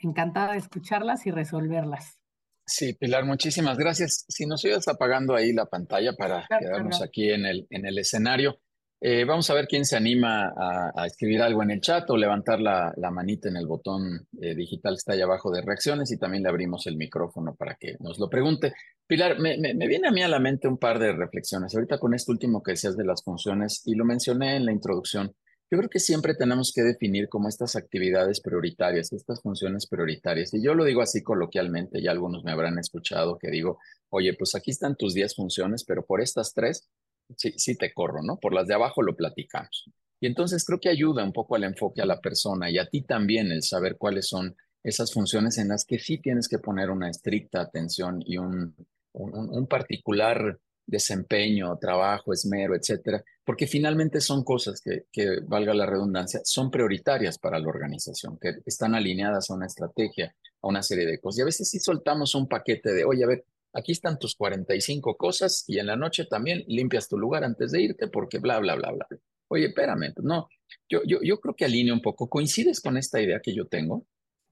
encantada 0.00 0.52
de 0.52 0.58
escucharlas 0.58 1.26
y 1.26 1.30
resolverlas. 1.30 2.18
Sí, 2.66 2.92
Pilar, 2.92 3.24
muchísimas 3.24 3.78
gracias. 3.78 4.26
Si 4.28 4.44
nos 4.44 4.62
ibas 4.64 4.88
apagando 4.88 5.34
ahí 5.34 5.52
la 5.52 5.66
pantalla 5.66 6.12
para 6.12 6.44
claro, 6.46 6.60
quedarnos 6.60 6.96
claro. 6.98 7.08
aquí 7.08 7.30
en 7.30 7.46
el, 7.46 7.66
en 7.70 7.86
el 7.86 7.98
escenario. 7.98 8.60
Eh, 9.00 9.24
vamos 9.24 9.48
a 9.48 9.54
ver 9.54 9.68
quién 9.68 9.84
se 9.84 9.96
anima 9.96 10.52
a, 10.56 11.06
escribir 11.06 11.40
algo 11.40 11.62
en 11.62 11.70
el 11.70 11.80
chat 11.80 12.10
o 12.10 12.16
levantar 12.16 12.60
la, 12.60 12.92
manita 13.12 13.48
en 13.48 13.56
el 13.56 13.66
botón 13.66 14.26
eh, 14.40 14.56
digital 14.56 14.94
que 14.94 14.98
está 14.98 15.12
ahí 15.12 15.20
abajo 15.20 15.52
de 15.52 15.62
reacciones 15.62 16.10
y 16.10 16.18
también 16.18 16.42
le 16.42 16.48
abrimos 16.48 16.86
el 16.88 16.96
micrófono 16.96 17.54
para 17.54 17.76
que 17.76 17.96
nos 18.00 18.18
lo 18.18 18.28
pregunte. 18.28 18.74
Pilar, 19.06 19.38
me, 19.38 19.56
me, 19.56 19.74
me, 19.74 19.86
viene 19.86 20.08
a 20.08 20.10
mí 20.10 20.22
a 20.22 20.28
la 20.28 20.40
mente 20.40 20.66
un 20.66 20.78
par 20.78 20.98
de 20.98 21.12
reflexiones. 21.12 21.74
Ahorita 21.74 21.98
con 21.98 22.12
esto 22.12 22.32
último 22.32 22.62
que 22.62 22.72
decías 22.72 22.96
de 22.96 23.04
las 23.04 23.22
funciones 23.22 23.82
y 23.86 23.94
lo 23.94 24.04
mencioné 24.04 24.56
en 24.56 24.66
la 24.66 24.72
introducción, 24.72 25.32
yo 25.70 25.76
creo 25.76 25.90
que 25.90 26.00
siempre 26.00 26.34
tenemos 26.34 26.72
que 26.74 26.82
definir 26.82 27.28
como 27.28 27.48
estas 27.48 27.76
actividades 27.76 28.40
prioritarias, 28.40 29.12
estas 29.12 29.42
funciones 29.42 29.86
prioritarias. 29.86 30.54
Y 30.54 30.62
yo 30.62 30.74
lo 30.74 30.84
digo 30.84 31.02
así 31.02 31.22
coloquialmente, 31.22 32.02
ya 32.02 32.10
algunos 32.10 32.42
me 32.42 32.52
habrán 32.52 32.78
escuchado 32.78 33.36
que 33.38 33.50
digo, 33.50 33.78
oye, 34.08 34.34
pues 34.34 34.54
aquí 34.54 34.70
están 34.70 34.96
tus 34.96 35.12
10 35.12 35.34
funciones, 35.36 35.84
pero 35.84 36.06
por 36.06 36.22
estas 36.22 36.54
tres 36.54 36.88
sí, 37.36 37.52
sí 37.56 37.76
te 37.76 37.92
corro, 37.92 38.22
¿no? 38.22 38.36
Por 38.36 38.54
las 38.54 38.66
de 38.66 38.74
abajo 38.74 39.02
lo 39.02 39.16
platicamos. 39.16 39.90
Y 40.20 40.26
entonces 40.26 40.64
creo 40.64 40.80
que 40.80 40.88
ayuda 40.88 41.24
un 41.24 41.32
poco 41.32 41.54
al 41.54 41.64
enfoque 41.64 42.02
a 42.02 42.06
la 42.06 42.20
persona 42.20 42.70
y 42.70 42.78
a 42.78 42.86
ti 42.88 43.02
también 43.02 43.52
el 43.52 43.62
saber 43.62 43.96
cuáles 43.96 44.28
son 44.28 44.56
esas 44.82 45.12
funciones 45.12 45.58
en 45.58 45.68
las 45.68 45.84
que 45.84 45.98
sí 45.98 46.18
tienes 46.18 46.48
que 46.48 46.58
poner 46.58 46.90
una 46.90 47.10
estricta 47.10 47.60
atención 47.60 48.22
y 48.24 48.38
un, 48.38 48.74
un, 49.12 49.66
particular 49.66 50.58
desempeño, 50.86 51.76
trabajo, 51.78 52.32
esmero, 52.32 52.74
etcétera, 52.74 53.22
porque 53.44 53.66
finalmente 53.66 54.20
son 54.20 54.42
cosas 54.42 54.80
que, 54.80 55.04
que, 55.12 55.40
valga 55.46 55.74
la 55.74 55.86
redundancia, 55.86 56.40
son 56.44 56.70
prioritarias 56.70 57.38
para 57.38 57.58
la 57.58 57.68
organización, 57.68 58.38
que 58.38 58.54
están 58.64 58.94
alineadas 58.94 59.50
a 59.50 59.54
una 59.54 59.66
estrategia, 59.66 60.34
a 60.62 60.66
una 60.66 60.82
serie 60.82 61.06
de 61.06 61.20
cosas. 61.20 61.38
Y 61.38 61.42
a 61.42 61.46
veces 61.46 61.68
sí 61.68 61.78
soltamos 61.78 62.34
un 62.34 62.48
paquete 62.48 62.92
de, 62.92 63.04
oye, 63.04 63.24
a 63.24 63.28
ver, 63.28 63.44
aquí 63.72 63.92
están 63.92 64.18
tus 64.18 64.34
45 64.34 65.16
cosas 65.16 65.64
y 65.66 65.78
en 65.78 65.86
la 65.86 65.96
noche 65.96 66.24
también 66.24 66.64
limpias 66.66 67.08
tu 67.08 67.18
lugar 67.18 67.44
antes 67.44 67.72
de 67.72 67.82
irte 67.82 68.08
porque 68.08 68.38
bla, 68.38 68.58
bla, 68.58 68.74
bla, 68.74 68.92
bla. 68.92 69.06
Oye, 69.48 69.66
espérame, 69.66 70.12
no, 70.22 70.48
yo, 70.88 71.00
yo, 71.04 71.18
yo 71.22 71.40
creo 71.40 71.54
que 71.54 71.64
alineo 71.64 71.94
un 71.94 72.02
poco. 72.02 72.28
¿Coincides 72.28 72.80
con 72.80 72.96
esta 72.96 73.20
idea 73.20 73.40
que 73.40 73.54
yo 73.54 73.66
tengo? 73.66 74.04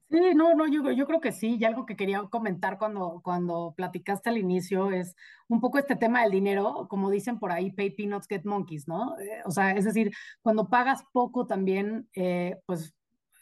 Sí, 0.09 0.19
no, 0.35 0.55
no, 0.55 0.67
yo, 0.67 0.89
yo 0.91 1.05
creo 1.05 1.19
que 1.19 1.31
sí. 1.31 1.57
Y 1.59 1.65
algo 1.65 1.85
que 1.85 1.97
quería 1.97 2.23
comentar 2.31 2.77
cuando, 2.79 3.21
cuando 3.23 3.73
platicaste 3.75 4.29
al 4.29 4.37
inicio 4.37 4.91
es 4.91 5.15
un 5.49 5.59
poco 5.59 5.77
este 5.77 5.95
tema 5.95 6.23
del 6.23 6.31
dinero, 6.31 6.87
como 6.89 7.11
dicen 7.11 7.39
por 7.39 7.51
ahí, 7.51 7.71
pay 7.71 7.91
peanuts, 7.91 8.27
get 8.27 8.43
monkeys, 8.45 8.87
¿no? 8.87 9.19
Eh, 9.19 9.41
o 9.45 9.51
sea, 9.51 9.71
es 9.71 9.85
decir, 9.85 10.11
cuando 10.41 10.69
pagas 10.69 11.03
poco 11.11 11.45
también, 11.45 12.09
eh, 12.13 12.57
pues, 12.65 12.95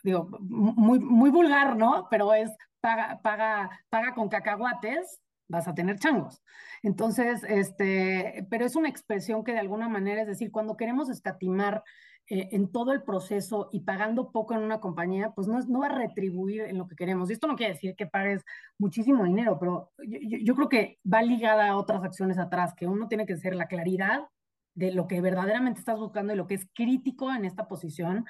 digo, 0.04 0.28
muy, 0.40 1.00
muy 1.00 1.30
vulgar, 1.30 1.78
¿no? 1.78 2.08
Pero 2.10 2.34
es 2.34 2.50
paga, 2.82 3.22
paga, 3.22 3.70
paga 3.90 4.14
con 4.14 4.28
cacahuates 4.28 5.22
vas 5.48 5.68
a 5.68 5.76
tener 5.76 6.00
changos. 6.00 6.42
Entonces, 6.84 7.44
este, 7.48 8.46
pero 8.50 8.66
es 8.66 8.76
una 8.76 8.90
expresión 8.90 9.44
que 9.44 9.54
de 9.54 9.60
alguna 9.60 9.90
manera, 9.90 10.22
es 10.22 10.28
decir, 10.28 10.52
cuando 10.52 10.78
queremos 10.78 11.10
escatimar 11.10 11.84
eh, 12.28 12.50
en 12.52 12.72
todo 12.72 12.92
el 12.92 13.04
proceso 13.04 13.70
y 13.72 13.82
pagando 13.82 14.32
poco 14.32 14.56
en 14.56 14.62
una 14.62 14.80
compañía, 14.80 15.32
pues 15.36 15.48
no, 15.48 15.60
no, 15.60 15.80
va 15.80 15.88
a 15.88 15.98
retribuir 15.98 16.62
en 16.62 16.78
lo 16.78 16.88
que 16.88 16.96
queremos. 16.96 17.30
Y 17.30 17.34
esto 17.34 17.48
no 17.48 17.56
quiere 17.56 17.74
decir 17.74 17.96
que 17.96 18.08
pagues 18.08 18.44
muchísimo 18.80 19.24
dinero, 19.26 19.58
pero 19.60 19.92
yo, 20.00 20.18
yo, 20.22 20.38
yo 20.40 20.56
creo 20.56 20.70
que 20.70 21.00
va 21.12 21.22
ligada 21.22 21.70
a 21.70 21.78
otras 21.78 22.04
acciones 22.04 22.40
atrás, 22.40 22.74
que 22.76 22.88
uno 22.88 23.08
tiene 23.08 23.26
que 23.26 23.38
ser 23.38 23.56
la 23.56 23.68
claridad 23.68 24.28
de 24.74 24.92
lo 24.92 25.08
que 25.08 25.22
verdaderamente 25.22 25.80
estás 25.80 26.00
buscando 26.00 26.34
y 26.34 26.36
lo 26.36 26.48
que 26.48 26.56
es 26.56 26.68
crítico 26.74 27.34
en 27.34 27.46
esta 27.46 27.68
posición, 27.68 28.26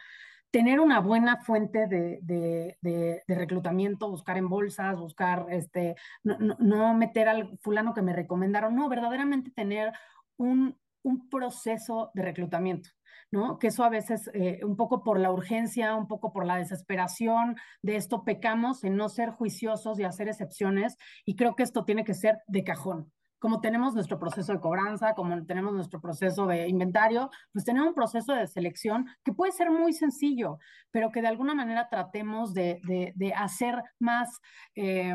tener 0.56 0.80
una 0.80 1.02
buena 1.02 1.36
fuente 1.36 1.86
de, 1.86 2.20
de, 2.22 3.24
reclutamiento, 3.28 4.10
buscar 4.10 4.38
en 4.38 4.48
bolsas, 4.48 4.98
buscar, 4.98 5.48
este, 5.50 5.96
no, 6.24 6.38
no, 6.40 6.56
no, 6.60 6.94
meter 6.94 7.28
al 7.28 7.58
fulano 7.60 7.94
que 7.94 8.02
me 8.02 8.14
recomendaron, 8.14 8.74
no, 8.74 8.88
verdaderamente 8.88 9.52
tener 9.52 9.92
un, 10.38 10.80
un 11.04 11.28
proceso 11.30 12.10
de 12.14 12.24
reclutamiento. 12.24 12.90
¿no? 13.32 13.60
Que 13.60 13.68
eso 13.68 13.84
a 13.84 13.90
veces, 13.90 14.30
eh, 14.34 14.62
un 14.64 14.78
poco 14.78 15.04
por 15.04 15.20
la 15.20 15.30
urgencia, 15.30 15.94
un 15.94 16.08
poco 16.08 16.32
por 16.32 16.46
la 16.46 16.56
desesperación 16.56 17.58
de 17.82 17.98
esto, 17.98 18.24
pecamos 18.24 18.86
en 18.86 18.96
no 18.96 19.10
ser 19.10 19.32
juiciosos 19.32 20.00
y 20.00 20.06
hacer 20.06 20.30
excepciones, 20.30 20.96
y 21.26 21.36
creo 21.36 21.58
que 21.58 21.64
esto 21.64 21.84
tiene 21.84 22.06
que 22.06 22.14
ser 22.14 22.38
de 22.48 22.64
cajón 22.64 23.12
como 23.40 23.62
tenemos 23.62 23.94
nuestro 23.94 24.18
proceso 24.20 24.54
de 24.54 24.60
cobranza, 24.60 25.14
como 25.14 25.46
tenemos 25.46 25.74
nuestro 25.74 26.02
proceso 26.02 26.48
de 26.48 26.68
inventario, 26.68 27.30
pues 27.52 27.66
tenemos 27.66 27.90
un 27.90 27.96
proceso 27.96 28.34
de 28.34 28.48
selección 28.48 29.06
que 29.24 29.34
puede 29.34 29.52
ser 29.52 29.70
muy 29.70 29.94
sencillo, 29.94 30.58
pero 30.92 31.12
que 31.12 31.22
de 31.22 31.28
alguna 31.28 31.54
manera 31.54 31.88
tratemos 31.90 32.54
de, 32.54 32.80
de, 32.88 33.14
de 33.16 33.34
hacer 33.34 33.76
más, 34.00 34.40
eh, 34.76 35.14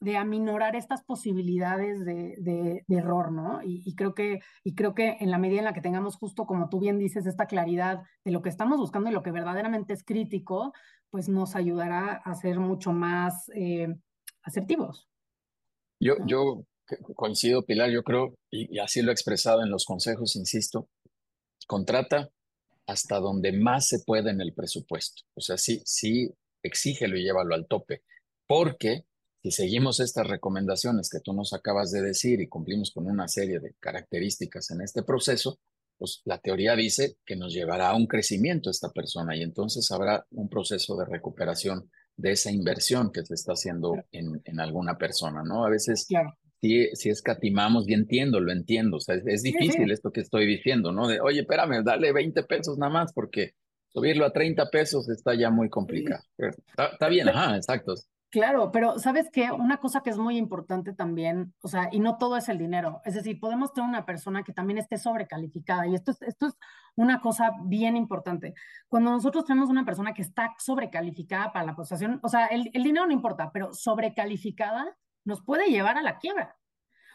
de 0.00 0.16
aminorar 0.16 0.76
estas 0.76 1.02
posibilidades 1.02 2.04
de, 2.04 2.36
de 2.38 2.84
error, 2.96 3.32
¿no? 3.32 3.62
Y, 3.62 3.82
y, 3.86 3.94
creo 3.94 4.14
que, 4.14 4.40
y 4.62 4.74
creo 4.74 4.94
que 4.94 5.16
en 5.20 5.30
la 5.30 5.38
medida 5.38 5.60
en 5.60 5.64
la 5.64 5.72
que 5.72 5.80
tengamos 5.80 6.16
justo, 6.16 6.46
como 6.46 6.68
tú 6.68 6.78
bien 6.78 6.98
dices, 6.98 7.26
esta 7.26 7.46
claridad 7.46 8.02
de 8.24 8.32
lo 8.32 8.42
que 8.42 8.50
estamos 8.50 8.78
buscando 8.78 9.10
y 9.10 9.12
lo 9.12 9.22
que 9.22 9.32
verdaderamente 9.32 9.94
es 9.94 10.04
crítico, 10.04 10.72
pues 11.10 11.28
nos 11.28 11.56
ayudará 11.56 12.20
a 12.24 12.34
ser 12.34 12.58
mucho 12.58 12.92
más 12.92 13.50
eh, 13.54 13.94
asertivos. 14.42 15.08
Yo, 16.00 16.16
yo 16.26 16.64
coincido, 17.14 17.64
Pilar, 17.64 17.90
yo 17.90 18.02
creo, 18.02 18.34
y, 18.50 18.76
y, 18.76 18.78
así 18.78 19.02
lo 19.02 19.10
he 19.10 19.14
expresado 19.14 19.62
en 19.62 19.70
los 19.70 19.84
consejos, 19.84 20.36
insisto, 20.36 20.88
contrata 21.66 22.30
hasta 22.86 23.18
donde 23.18 23.52
más 23.52 23.88
se 23.88 24.00
puede 24.00 24.30
en 24.30 24.40
el 24.40 24.52
presupuesto. 24.52 25.22
O 25.34 25.40
sea, 25.40 25.56
sí, 25.56 25.82
sí, 25.84 26.30
exígelo 26.62 27.16
y 27.16 27.24
llévalo 27.24 27.54
al 27.54 27.66
tope, 27.66 28.02
porque 28.46 29.04
si 29.42 29.50
seguimos 29.50 30.00
estas 30.00 30.26
recomendaciones 30.26 31.08
que 31.10 31.20
tú 31.20 31.32
nos 31.32 31.52
acabas 31.52 31.90
de 31.90 32.02
decir 32.02 32.40
y 32.40 32.48
cumplimos 32.48 32.90
con 32.90 33.06
una 33.06 33.28
serie 33.28 33.60
de 33.60 33.74
características 33.80 34.70
en 34.70 34.80
este 34.80 35.02
proceso, 35.02 35.58
pues 35.98 36.22
la 36.24 36.38
teoría 36.38 36.74
dice 36.74 37.16
que 37.24 37.36
nos 37.36 37.52
llevará 37.52 37.90
a 37.90 37.96
un 37.96 38.06
crecimiento 38.06 38.70
esta 38.70 38.90
persona 38.90 39.36
y 39.36 39.42
entonces 39.42 39.90
habrá 39.90 40.26
un 40.30 40.48
proceso 40.48 40.96
de 40.96 41.04
recuperación 41.04 41.90
de 42.16 42.32
esa 42.32 42.50
inversión 42.50 43.12
que 43.12 43.24
se 43.24 43.34
está 43.34 43.52
haciendo 43.52 43.96
en, 44.12 44.40
en 44.44 44.60
alguna 44.60 44.96
persona, 44.96 45.42
¿no? 45.44 45.64
A 45.64 45.70
veces 45.70 46.06
claro 46.06 46.36
si, 46.64 46.96
si 46.96 47.10
escatimamos, 47.10 47.86
y 47.86 47.92
entiendo, 47.92 48.40
lo 48.40 48.50
entiendo, 48.50 48.96
o 48.96 49.00
sea, 49.00 49.16
es, 49.16 49.26
es 49.26 49.42
difícil 49.42 49.72
sí, 49.72 49.84
sí. 49.84 49.92
esto 49.92 50.10
que 50.10 50.20
estoy 50.20 50.46
diciendo, 50.46 50.92
¿no? 50.92 51.06
De, 51.06 51.20
oye, 51.20 51.40
espérame, 51.40 51.84
dale 51.84 52.12
20 52.12 52.42
pesos 52.44 52.78
nada 52.78 52.90
más, 52.90 53.12
porque 53.12 53.52
subirlo 53.88 54.24
a 54.24 54.32
30 54.32 54.70
pesos 54.70 55.08
está 55.10 55.34
ya 55.34 55.50
muy 55.50 55.68
complicado. 55.68 56.22
Sí. 56.38 56.46
Está, 56.68 56.86
está, 56.86 57.08
bien, 57.08 57.28
ajá, 57.28 57.56
exacto. 57.56 57.94
Claro, 58.30 58.72
pero 58.72 58.98
sabes 58.98 59.30
que 59.30 59.52
una 59.52 59.76
cosa 59.76 60.00
que 60.00 60.10
es 60.10 60.16
muy 60.16 60.38
importante 60.38 60.94
también, 60.94 61.54
o 61.60 61.68
sea, 61.68 61.88
y 61.92 62.00
no 62.00 62.16
todo 62.16 62.36
es 62.36 62.48
el 62.48 62.58
dinero, 62.58 63.00
es 63.04 63.14
decir, 63.14 63.38
podemos 63.38 63.72
tener 63.72 63.88
una 63.88 64.06
persona 64.06 64.42
que 64.42 64.52
también 64.52 64.78
esté 64.78 64.96
sobrecalificada 64.96 65.86
y 65.86 65.94
esto 65.94 66.10
es, 66.12 66.22
esto 66.22 66.46
es 66.46 66.54
una 66.96 67.20
cosa 67.20 67.52
bien 67.66 67.96
importante. 67.96 68.54
Cuando 68.88 69.10
nosotros 69.10 69.44
tenemos 69.44 69.68
una 69.68 69.84
persona 69.84 70.14
que 70.14 70.22
está 70.22 70.52
sobrecalificada 70.58 71.52
para 71.52 71.66
la 71.66 71.76
posición, 71.76 72.18
o 72.24 72.28
sea, 72.28 72.46
el, 72.46 72.70
el 72.72 72.82
dinero 72.82 73.06
no 73.06 73.12
importa, 73.12 73.50
pero 73.52 73.72
sobrecalificada, 73.72 74.96
nos 75.24 75.42
puede 75.42 75.70
llevar 75.70 75.98
a 75.98 76.02
la 76.02 76.18
quiebra. 76.18 76.56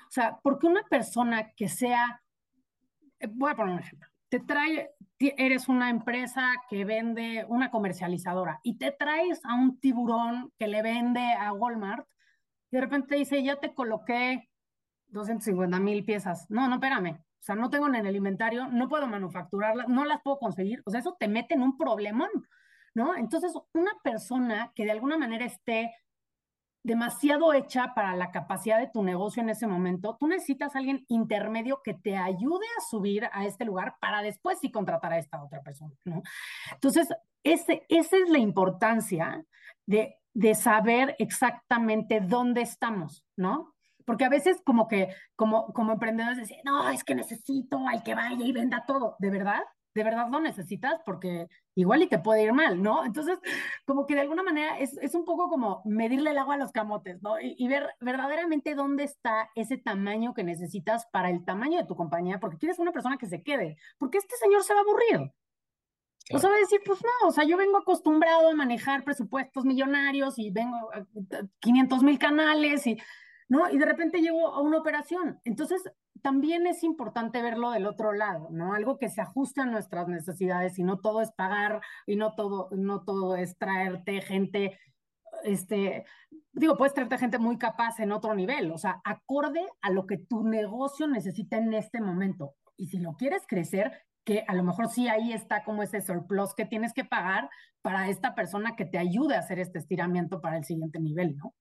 O 0.07 0.11
sea, 0.11 0.39
porque 0.41 0.67
una 0.67 0.83
persona 0.83 1.51
que 1.55 1.67
sea 1.69 2.21
eh, 3.19 3.27
voy 3.29 3.51
a 3.51 3.55
poner 3.55 3.73
un 3.73 3.79
ejemplo. 3.79 4.07
Te 4.29 4.39
trae, 4.39 4.91
eres 5.19 5.67
una 5.67 5.89
empresa 5.89 6.53
que 6.69 6.85
vende 6.85 7.45
una 7.47 7.71
comercializadora 7.71 8.59
y 8.63 8.77
te 8.77 8.91
traes 8.91 9.43
a 9.43 9.55
un 9.55 9.79
tiburón 9.79 10.51
que 10.57 10.67
le 10.67 10.81
vende 10.81 11.33
a 11.33 11.51
Walmart 11.51 12.07
y 12.71 12.77
de 12.77 12.81
repente 12.81 13.15
dice, 13.15 13.43
ya 13.43 13.55
te 13.55 13.73
coloqué 13.73 14.49
250 15.07 15.79
mil 15.79 16.05
piezas. 16.05 16.45
No, 16.49 16.67
no, 16.67 16.75
espérame. 16.75 17.17
O 17.17 17.41
sea, 17.41 17.55
no 17.55 17.69
tengo 17.69 17.87
en 17.87 17.95
el 17.95 18.15
inventario, 18.15 18.67
no 18.67 18.87
puedo 18.87 19.07
manufacturarlas, 19.07 19.87
no 19.87 20.05
las 20.05 20.21
puedo 20.21 20.37
conseguir. 20.37 20.83
O 20.85 20.91
sea, 20.91 20.99
eso 20.99 21.15
te 21.19 21.27
mete 21.27 21.55
en 21.55 21.63
un 21.63 21.77
problemón, 21.77 22.29
¿no? 22.93 23.15
Entonces, 23.15 23.53
una 23.73 23.93
persona 24.03 24.71
que 24.75 24.85
de 24.85 24.91
alguna 24.91 25.17
manera 25.17 25.45
esté 25.45 25.91
demasiado 26.83 27.53
hecha 27.53 27.93
para 27.93 28.15
la 28.15 28.31
capacidad 28.31 28.79
de 28.79 28.89
tu 28.89 29.03
negocio 29.03 29.41
en 29.41 29.49
ese 29.49 29.67
momento, 29.67 30.17
tú 30.19 30.27
necesitas 30.27 30.75
a 30.75 30.79
alguien 30.79 31.05
intermedio 31.09 31.81
que 31.83 31.93
te 31.93 32.15
ayude 32.15 32.65
a 32.77 32.81
subir 32.89 33.29
a 33.31 33.45
este 33.45 33.65
lugar 33.65 33.95
para 33.99 34.21
después 34.21 34.59
sí 34.59 34.71
contratar 34.71 35.13
a 35.13 35.17
esta 35.17 35.43
otra 35.43 35.61
persona, 35.61 35.93
¿no? 36.05 36.21
Entonces, 36.71 37.07
ese, 37.43 37.85
esa 37.89 38.17
es 38.17 38.29
la 38.29 38.39
importancia 38.39 39.43
de, 39.85 40.17
de 40.33 40.55
saber 40.55 41.15
exactamente 41.19 42.21
dónde 42.21 42.61
estamos, 42.61 43.25
¿no? 43.35 43.75
Porque 44.05 44.25
a 44.25 44.29
veces 44.29 44.61
como 44.65 44.87
que, 44.87 45.13
como, 45.35 45.67
como 45.73 45.93
emprendedores 45.93 46.37
decían, 46.37 46.61
no, 46.63 46.89
es 46.89 47.03
que 47.03 47.13
necesito 47.13 47.87
al 47.87 48.03
que 48.03 48.15
vaya 48.15 48.45
y 48.45 48.51
venda 48.51 48.85
todo, 48.87 49.15
¿de 49.19 49.29
verdad? 49.29 49.61
de 49.93 50.03
verdad 50.03 50.29
lo 50.29 50.39
necesitas 50.39 51.01
porque 51.05 51.47
igual 51.79 52.03
y 52.03 52.07
te 52.07 52.19
puede 52.19 52.43
ir 52.43 52.53
mal, 52.53 52.81
¿no? 52.81 53.05
Entonces, 53.05 53.39
como 53.85 54.05
que 54.05 54.15
de 54.15 54.21
alguna 54.21 54.43
manera 54.43 54.77
es, 54.79 54.97
es 54.97 55.15
un 55.15 55.25
poco 55.25 55.49
como 55.49 55.81
medirle 55.85 56.31
el 56.31 56.37
agua 56.37 56.55
a 56.55 56.57
los 56.57 56.71
camotes, 56.71 57.21
¿no? 57.21 57.39
Y, 57.39 57.67
ver 57.67 57.87
verdaderamente 58.01 58.75
dónde 58.75 59.03
está 59.03 59.49
ese 59.55 59.77
tamaño 59.77 60.33
que 60.33 60.43
necesitas 60.43 61.05
para 61.11 61.29
el 61.29 61.45
tamaño 61.45 61.77
de 61.77 61.85
tu 61.85 61.95
compañía, 61.95 62.39
porque 62.39 62.57
quieres 62.57 62.79
una 62.79 62.91
persona 62.91 63.17
que 63.17 63.27
se 63.27 63.43
quede, 63.43 63.77
porque 63.97 64.17
este 64.17 64.35
señor 64.37 64.63
se 64.63 64.73
va 64.73 64.79
a 64.79 64.83
aburrir. 64.83 65.31
O 66.31 66.37
sea, 66.37 66.49
va 66.49 66.57
a 66.57 66.59
decir, 66.59 66.81
pues 66.85 66.99
no, 67.03 67.27
o 67.27 67.31
sea, 67.31 67.43
yo 67.43 67.57
vengo 67.57 67.77
acostumbrado 67.77 68.49
a 68.49 68.55
manejar 68.55 69.03
presupuestos 69.03 69.65
millonarios 69.65 70.37
y 70.37 70.51
vengo 70.51 70.91
a 70.93 71.05
500 71.59 72.03
mil 72.03 72.19
canales 72.19 72.85
y, 72.85 72.97
¿no? 73.47 73.69
Y 73.69 73.77
de 73.77 73.85
repente 73.85 74.21
llego 74.21 74.47
a 74.47 74.61
una 74.61 74.77
operación. 74.77 75.39
Entonces, 75.43 75.83
también 76.21 76.67
es 76.67 76.83
importante 76.83 77.41
verlo 77.41 77.71
del 77.71 77.85
otro 77.85 78.13
lado, 78.13 78.49
¿no? 78.51 78.73
Algo 78.73 78.97
que 78.97 79.09
se 79.09 79.21
ajuste 79.21 79.61
a 79.61 79.65
nuestras 79.65 80.07
necesidades 80.07 80.77
y 80.79 80.83
no 80.83 80.99
todo 80.99 81.21
es 81.21 81.31
pagar 81.31 81.81
y 82.05 82.15
no 82.15 82.35
todo, 82.35 82.69
no 82.71 83.03
todo 83.03 83.35
es 83.35 83.57
traerte 83.57 84.21
gente, 84.21 84.79
este, 85.43 86.05
digo, 86.51 86.77
puedes 86.77 86.93
traerte 86.93 87.17
gente 87.17 87.39
muy 87.39 87.57
capaz 87.57 87.99
en 87.99 88.11
otro 88.11 88.35
nivel, 88.35 88.71
o 88.71 88.77
sea, 88.77 89.01
acorde 89.03 89.65
a 89.81 89.89
lo 89.91 90.05
que 90.05 90.17
tu 90.17 90.43
negocio 90.43 91.07
necesita 91.07 91.57
en 91.57 91.73
este 91.73 92.01
momento. 92.01 92.55
Y 92.77 92.87
si 92.87 92.99
lo 92.99 93.15
quieres 93.15 93.43
crecer, 93.47 93.91
que 94.23 94.43
a 94.47 94.53
lo 94.53 94.63
mejor 94.63 94.89
sí 94.89 95.07
ahí 95.07 95.33
está 95.33 95.63
como 95.63 95.81
ese 95.81 96.01
surplus 96.01 96.53
que 96.53 96.65
tienes 96.65 96.93
que 96.93 97.03
pagar 97.03 97.49
para 97.81 98.09
esta 98.09 98.35
persona 98.35 98.75
que 98.75 98.85
te 98.85 98.97
ayude 98.97 99.35
a 99.35 99.39
hacer 99.39 99.59
este 99.59 99.79
estiramiento 99.79 100.41
para 100.41 100.57
el 100.57 100.65
siguiente 100.65 100.99
nivel, 100.99 101.35
¿no? 101.37 101.55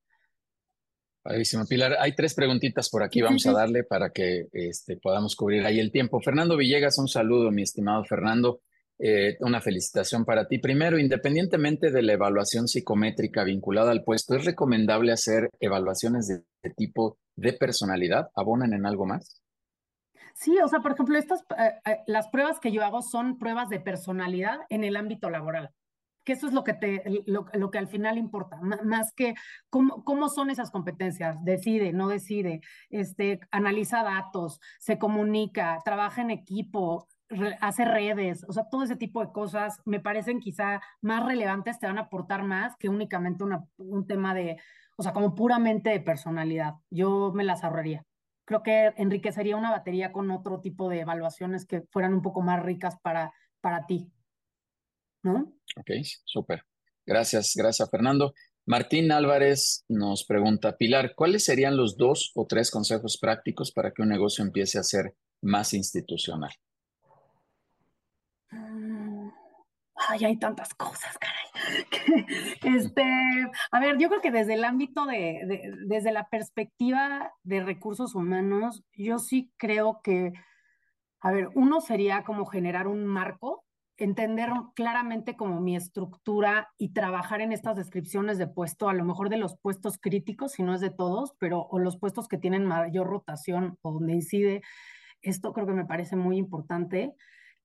Padrísimo, 1.28 1.66
Pilar. 1.66 1.94
Hay 2.00 2.14
tres 2.14 2.32
preguntitas 2.32 2.88
por 2.88 3.02
aquí, 3.02 3.20
vamos 3.20 3.46
a 3.46 3.52
darle 3.52 3.84
para 3.84 4.08
que 4.08 4.46
este, 4.50 4.96
podamos 4.96 5.36
cubrir 5.36 5.66
ahí 5.66 5.78
el 5.78 5.92
tiempo. 5.92 6.22
Fernando 6.22 6.56
Villegas, 6.56 6.96
un 6.96 7.06
saludo, 7.06 7.50
mi 7.50 7.60
estimado 7.60 8.02
Fernando. 8.04 8.62
Eh, 8.98 9.36
una 9.40 9.60
felicitación 9.60 10.24
para 10.24 10.48
ti. 10.48 10.56
Primero, 10.56 10.98
independientemente 10.98 11.90
de 11.90 12.00
la 12.00 12.14
evaluación 12.14 12.66
psicométrica 12.66 13.44
vinculada 13.44 13.90
al 13.90 14.04
puesto, 14.04 14.36
¿es 14.36 14.46
recomendable 14.46 15.12
hacer 15.12 15.50
evaluaciones 15.60 16.28
de, 16.28 16.44
de 16.62 16.74
tipo 16.74 17.18
de 17.36 17.52
personalidad? 17.52 18.30
¿Abonan 18.34 18.72
en 18.72 18.86
algo 18.86 19.04
más? 19.04 19.42
Sí, 20.32 20.56
o 20.64 20.68
sea, 20.68 20.80
por 20.80 20.92
ejemplo, 20.92 21.18
estas, 21.18 21.42
eh, 21.58 21.74
eh, 21.84 21.98
las 22.06 22.28
pruebas 22.28 22.58
que 22.58 22.72
yo 22.72 22.82
hago 22.82 23.02
son 23.02 23.38
pruebas 23.38 23.68
de 23.68 23.80
personalidad 23.80 24.60
en 24.70 24.82
el 24.82 24.96
ámbito 24.96 25.28
laboral 25.28 25.74
que 26.28 26.34
eso 26.34 26.46
es 26.46 26.52
lo 26.52 26.62
que, 26.62 26.74
te, 26.74 27.02
lo, 27.24 27.46
lo 27.54 27.70
que 27.70 27.78
al 27.78 27.88
final 27.88 28.18
importa, 28.18 28.60
más 28.60 29.14
que 29.14 29.34
cómo, 29.70 30.04
cómo, 30.04 30.28
son 30.28 30.50
esas 30.50 30.70
competencias, 30.70 31.42
decide, 31.42 31.94
no 31.94 32.06
decide, 32.06 32.60
este, 32.90 33.40
analiza 33.50 34.02
datos, 34.02 34.60
se 34.78 34.98
comunica, 34.98 35.78
trabaja 35.86 36.20
en 36.20 36.30
equipo, 36.30 37.08
hace 37.62 37.86
redes, 37.86 38.44
o 38.46 38.52
sea, 38.52 38.68
todo 38.70 38.82
ese 38.82 38.96
tipo 38.96 39.24
de 39.24 39.32
cosas 39.32 39.80
me 39.86 40.00
parecen 40.00 40.38
quizá 40.40 40.82
más 41.00 41.24
relevantes, 41.24 41.78
te 41.78 41.86
van 41.86 41.96
a 41.96 42.02
aportar 42.02 42.42
más 42.42 42.76
que 42.76 42.90
únicamente 42.90 43.42
una, 43.42 43.64
un 43.78 44.06
tema 44.06 44.34
de, 44.34 44.58
o 44.96 45.02
sea, 45.02 45.14
como 45.14 45.34
puramente 45.34 45.88
de 45.88 46.00
personalidad. 46.00 46.74
Yo 46.90 47.32
me 47.34 47.44
las 47.44 47.64
ahorraría. 47.64 48.04
Creo 48.44 48.62
que 48.62 48.92
enriquecería 48.98 49.56
una 49.56 49.70
batería 49.70 50.12
con 50.12 50.30
otro 50.30 50.60
tipo 50.60 50.90
de 50.90 51.00
evaluaciones 51.00 51.64
que 51.64 51.84
fueran 51.90 52.12
un 52.12 52.20
poco 52.20 52.42
más 52.42 52.62
ricas 52.62 52.98
para, 53.00 53.32
para 53.62 53.86
ti. 53.86 54.12
¿No? 55.32 55.52
Ok, 55.76 55.90
súper. 56.24 56.64
Gracias, 57.06 57.54
gracias 57.56 57.88
Fernando. 57.90 58.34
Martín 58.68 59.10
Álvarez 59.12 59.86
nos 59.88 60.26
pregunta, 60.26 60.76
Pilar, 60.76 61.14
¿cuáles 61.14 61.42
serían 61.42 61.78
los 61.78 61.96
dos 61.96 62.32
o 62.34 62.46
tres 62.46 62.70
consejos 62.70 63.16
prácticos 63.18 63.72
para 63.72 63.92
que 63.92 64.02
un 64.02 64.10
negocio 64.10 64.44
empiece 64.44 64.78
a 64.78 64.82
ser 64.82 65.14
más 65.40 65.72
institucional? 65.72 66.50
Mm, 68.50 69.30
ay, 70.10 70.24
hay 70.26 70.36
tantas 70.38 70.74
cosas, 70.74 71.16
caray. 71.18 71.46
Este, 72.62 73.02
a 73.72 73.80
ver, 73.80 73.96
yo 73.96 74.08
creo 74.10 74.20
que 74.20 74.30
desde 74.30 74.52
el 74.52 74.64
ámbito 74.64 75.06
de, 75.06 75.72
desde 75.86 76.12
la 76.12 76.28
perspectiva 76.28 77.32
de 77.42 77.62
recursos 77.62 78.14
humanos, 78.14 78.84
yo 78.92 79.18
sí 79.18 79.50
creo 79.56 80.00
que, 80.02 80.34
a 81.20 81.32
ver, 81.32 81.48
uno 81.54 81.80
sería 81.80 82.22
como 82.22 82.44
generar 82.44 82.86
un 82.86 83.06
marco 83.06 83.64
entender 83.98 84.48
claramente 84.74 85.36
como 85.36 85.60
mi 85.60 85.76
estructura 85.76 86.68
y 86.78 86.92
trabajar 86.92 87.40
en 87.40 87.52
estas 87.52 87.76
descripciones 87.76 88.38
de 88.38 88.46
puesto, 88.46 88.88
a 88.88 88.94
lo 88.94 89.04
mejor 89.04 89.28
de 89.28 89.36
los 89.36 89.58
puestos 89.58 89.98
críticos, 89.98 90.52
si 90.52 90.62
no 90.62 90.72
es 90.72 90.80
de 90.80 90.90
todos, 90.90 91.34
pero 91.38 91.66
o 91.70 91.78
los 91.80 91.98
puestos 91.98 92.28
que 92.28 92.38
tienen 92.38 92.64
mayor 92.64 93.08
rotación 93.08 93.76
o 93.82 93.92
donde 93.92 94.14
incide, 94.14 94.62
esto 95.20 95.52
creo 95.52 95.66
que 95.66 95.72
me 95.72 95.84
parece 95.84 96.14
muy 96.14 96.38
importante. 96.38 97.14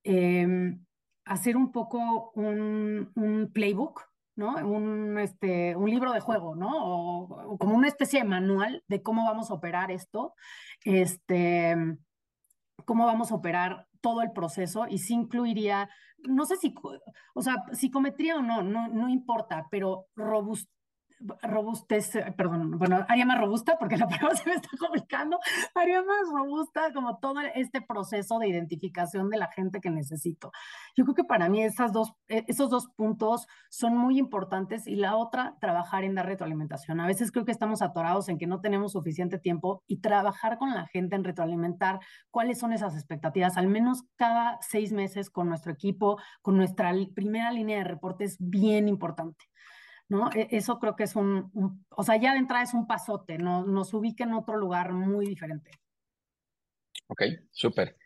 Em, 0.03 0.83
hacer 1.25 1.55
un 1.55 1.71
poco 1.71 2.31
un, 2.35 3.51
playbook, 3.53 4.01
¿no? 4.35 4.55
Un, 4.55 5.19
este, 5.19 5.75
un 5.75 5.89
libro 5.89 6.11
de 6.11 6.19
juego, 6.19 6.55
¿no? 6.55 6.71
O, 6.73 7.57
como 7.59 7.75
una 7.75 7.87
especie 7.87 8.19
de 8.21 8.27
manual 8.27 8.83
de 8.87 9.03
cómo 9.03 9.23
vamos 9.23 9.51
a 9.51 9.53
operar 9.53 9.91
esto, 9.91 10.33
este, 10.83 11.77
cómo 12.85 13.05
vamos 13.05 13.31
a 13.31 13.35
operar 13.35 13.87
todo 14.01 14.21
el 14.21 14.31
proceso 14.31 14.85
y 14.89 14.97
sí 14.97 15.13
incluiría, 15.13 15.89
no 16.19 16.45
sé 16.45 16.57
si, 16.57 16.73
o 17.33 17.41
sea, 17.41 17.55
psicometría 17.71 18.35
o 18.35 18.41
no, 18.41 18.61
no, 18.61 18.87
no 18.89 19.09
importa, 19.09 19.67
pero 19.71 20.07
robust, 20.15 20.69
robustez, 21.41 22.11
perdón, 22.37 22.77
bueno, 22.77 23.05
haría 23.07 23.25
más 23.25 23.39
robusta 23.39 23.77
porque 23.79 23.97
la 23.97 24.07
palabra 24.09 24.35
se 24.35 24.49
me 24.49 24.55
está 24.55 24.69
complicando, 24.77 25.39
haría 25.75 26.01
más 26.01 26.29
robusta 26.31 26.91
como 26.93 27.17
todo 27.17 27.39
este 27.55 27.81
proceso 27.81 28.39
de 28.39 28.47
identificación 28.47 29.29
de 29.29 29.37
la 29.37 29.47
gente 29.47 29.79
que 29.79 29.89
necesito. 29.89 30.51
Yo 30.95 31.03
creo 31.05 31.15
que 31.15 31.23
para 31.23 31.49
mí 31.49 31.63
esas 31.63 31.91
dos, 31.91 32.13
e, 32.27 32.43
esos 32.47 32.69
dos 32.69 32.87
puntos 32.95 33.47
son 33.69 33.97
muy 33.97 34.17
importantes 34.19 34.87
y 34.87 34.95
la 34.95 35.15
otra, 35.15 35.55
trabajar 35.59 36.03
en 36.03 36.15
dar 36.15 36.25
retroalimentación. 36.25 36.99
A 36.99 37.07
veces 37.07 37.31
creo 37.31 37.45
que 37.45 37.51
estamos 37.51 37.81
atorados 37.81 38.29
en 38.29 38.37
que 38.37 38.47
no 38.47 38.61
tenemos 38.61 38.93
suficiente 38.93 39.39
tiempo 39.39 39.83
y 39.87 40.01
trabajar 40.01 40.57
con 40.57 40.73
la 40.73 40.87
gente 40.87 41.15
en 41.15 41.23
retroalimentar 41.23 41.99
cuáles 42.31 42.59
son 42.59 42.73
esas 42.73 42.95
expectativas, 42.95 43.57
al 43.57 43.67
menos 43.67 44.03
cada 44.15 44.57
seis 44.61 44.91
meses 44.91 45.29
con 45.29 45.49
nuestro 45.49 45.71
equipo, 45.71 46.19
con 46.41 46.57
nuestra 46.57 46.93
primera 47.15 47.51
línea 47.51 47.77
de 47.77 47.83
reporte 47.83 48.23
es 48.23 48.37
bien 48.39 48.87
importante. 48.87 49.45
¿No? 50.09 50.29
E, 50.31 50.47
eso 50.51 50.79
creo 50.79 50.95
que 50.95 51.03
es 51.03 51.15
un, 51.15 51.85
o 51.89 52.03
sea, 52.03 52.17
ya 52.17 52.33
de 52.33 52.39
entrada 52.39 52.63
es 52.63 52.73
un 52.73 52.87
pasote, 52.87 53.37
¿no? 53.37 53.65
nos 53.65 53.93
ubica 53.93 54.23
en 54.23 54.33
otro 54.33 54.57
lugar 54.57 54.93
muy 54.93 55.25
diferente. 55.27 55.71
Ok, 57.07 57.23
súper. 57.51 57.97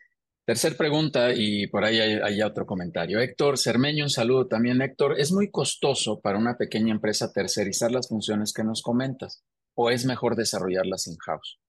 Tercer 0.44 0.76
pregunta 0.76 1.32
y 1.34 1.66
por 1.66 1.84
ahí 1.84 2.00
hay, 2.00 2.14
hay, 2.14 2.42
otro 2.42 2.64
comentario. 2.64 3.20
Héctor 3.20 3.58
Cermeño, 3.58 4.04
un 4.04 4.10
saludo 4.10 4.46
también. 4.46 4.80
Héctor, 4.80 5.20
¿es 5.20 5.30
muy 5.30 5.50
costoso 5.50 6.20
para 6.20 6.38
una 6.38 6.56
pequeña 6.56 6.92
empresa 6.92 7.32
tercerizar 7.32 7.92
las 7.92 8.08
funciones 8.08 8.54
que 8.54 8.64
nos 8.64 8.82
comentas 8.82 9.44
o 9.74 9.90
es 9.90 10.06
mejor 10.06 10.36
desarrollarlas 10.36 11.06
in-house? 11.06 11.60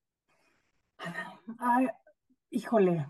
Híjole, 2.51 3.05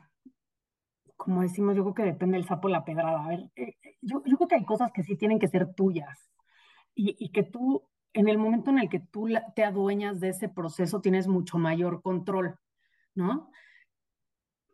como 1.15 1.43
decimos, 1.43 1.75
yo 1.75 1.83
creo 1.83 1.93
que 1.93 2.13
depende 2.13 2.37
del 2.37 2.47
sapo 2.47 2.67
la 2.67 2.83
pedrada. 2.83 3.23
A 3.23 3.27
ver, 3.27 3.51
eh, 3.55 3.75
yo, 4.01 4.23
yo 4.25 4.37
creo 4.37 4.47
que 4.47 4.55
hay 4.55 4.65
cosas 4.65 4.91
que 4.91 5.03
sí 5.03 5.15
tienen 5.17 5.37
que 5.37 5.47
ser 5.47 5.73
tuyas 5.75 6.31
y, 7.01 7.29
que 7.29 7.43
tú, 7.43 7.87
en 8.13 8.27
el 8.27 8.37
momento 8.37 8.71
en 8.71 8.79
el 8.79 8.89
que 8.89 8.99
tú 8.99 9.29
te 9.55 9.63
adueñas 9.63 10.19
de 10.19 10.29
ese 10.29 10.49
proceso, 10.49 11.01
tienes 11.01 11.27
mucho 11.27 11.57
mayor 11.57 12.01
control, 12.01 12.59
¿no? 13.15 13.49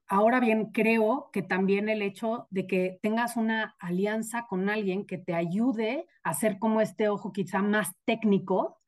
Ahora 0.07 0.39
bien, 0.39 0.71
creo 0.71 1.29
que 1.31 1.41
también 1.41 1.89
el 1.89 2.01
hecho 2.01 2.47
de 2.49 2.67
que 2.67 2.99
tengas 3.01 3.37
una 3.37 3.75
alianza 3.79 4.45
con 4.47 4.69
alguien 4.69 5.05
que 5.05 5.17
te 5.17 5.33
ayude 5.33 6.07
a 6.23 6.31
hacer 6.31 6.59
como 6.59 6.81
este 6.81 7.09
ojo 7.09 7.31
quizá 7.31 7.61
más 7.61 7.91
técnico 8.05 8.79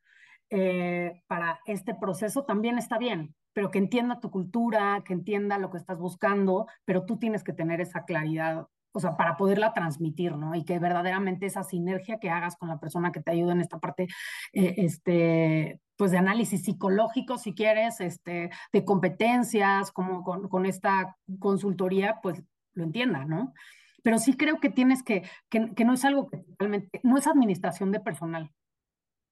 eh, 0.49 1.23
para 1.27 1.59
este 1.65 1.95
proceso 1.95 2.45
también 2.45 2.77
está 2.77 2.97
bien, 2.97 3.35
pero 3.53 3.71
que 3.71 3.79
entienda 3.79 4.19
tu 4.19 4.29
cultura, 4.29 5.03
que 5.05 5.13
entienda 5.13 5.57
lo 5.57 5.71
que 5.71 5.77
estás 5.77 5.97
buscando, 5.99 6.67
pero 6.85 7.05
tú 7.05 7.17
tienes 7.17 7.43
que 7.43 7.53
tener 7.53 7.81
esa 7.81 8.05
claridad 8.05 8.67
o 8.97 8.99
sea, 8.99 9.15
para 9.15 9.37
poderla 9.37 9.73
transmitir, 9.73 10.35
¿no? 10.35 10.55
Y 10.55 10.65
que 10.65 10.79
verdaderamente 10.79 11.45
esa 11.45 11.63
sinergia 11.63 12.17
que 12.17 12.31
hagas 12.31 12.55
con 12.57 12.67
la 12.67 12.79
persona 12.79 13.11
que 13.11 13.21
te 13.21 13.29
ayuda 13.29 13.51
en 13.51 13.61
esta 13.61 13.77
parte, 13.77 14.07
eh, 14.53 14.73
este, 14.77 15.79
pues 15.97 16.09
de 16.09 16.17
análisis 16.17 16.63
psicológico, 16.63 17.37
si 17.37 17.53
quieres, 17.53 18.01
este, 18.01 18.49
de 18.73 18.85
competencias, 18.85 19.91
como 19.91 20.23
con, 20.23 20.65
esta 20.65 21.15
consultoría, 21.37 22.17
pues 22.23 22.41
lo 22.73 22.85
entienda, 22.85 23.23
¿no? 23.23 23.53
Pero 24.01 24.17
sí 24.17 24.35
creo 24.35 24.59
que 24.59 24.71
tienes 24.71 25.03
que, 25.03 25.21
que, 25.47 25.75
que 25.75 25.85
no 25.85 25.93
es 25.93 26.03
algo 26.03 26.27
que 26.27 26.43
realmente, 26.57 26.99
no 27.03 27.19
es 27.19 27.27
administración 27.27 27.91
de 27.91 27.99
personal. 27.99 28.51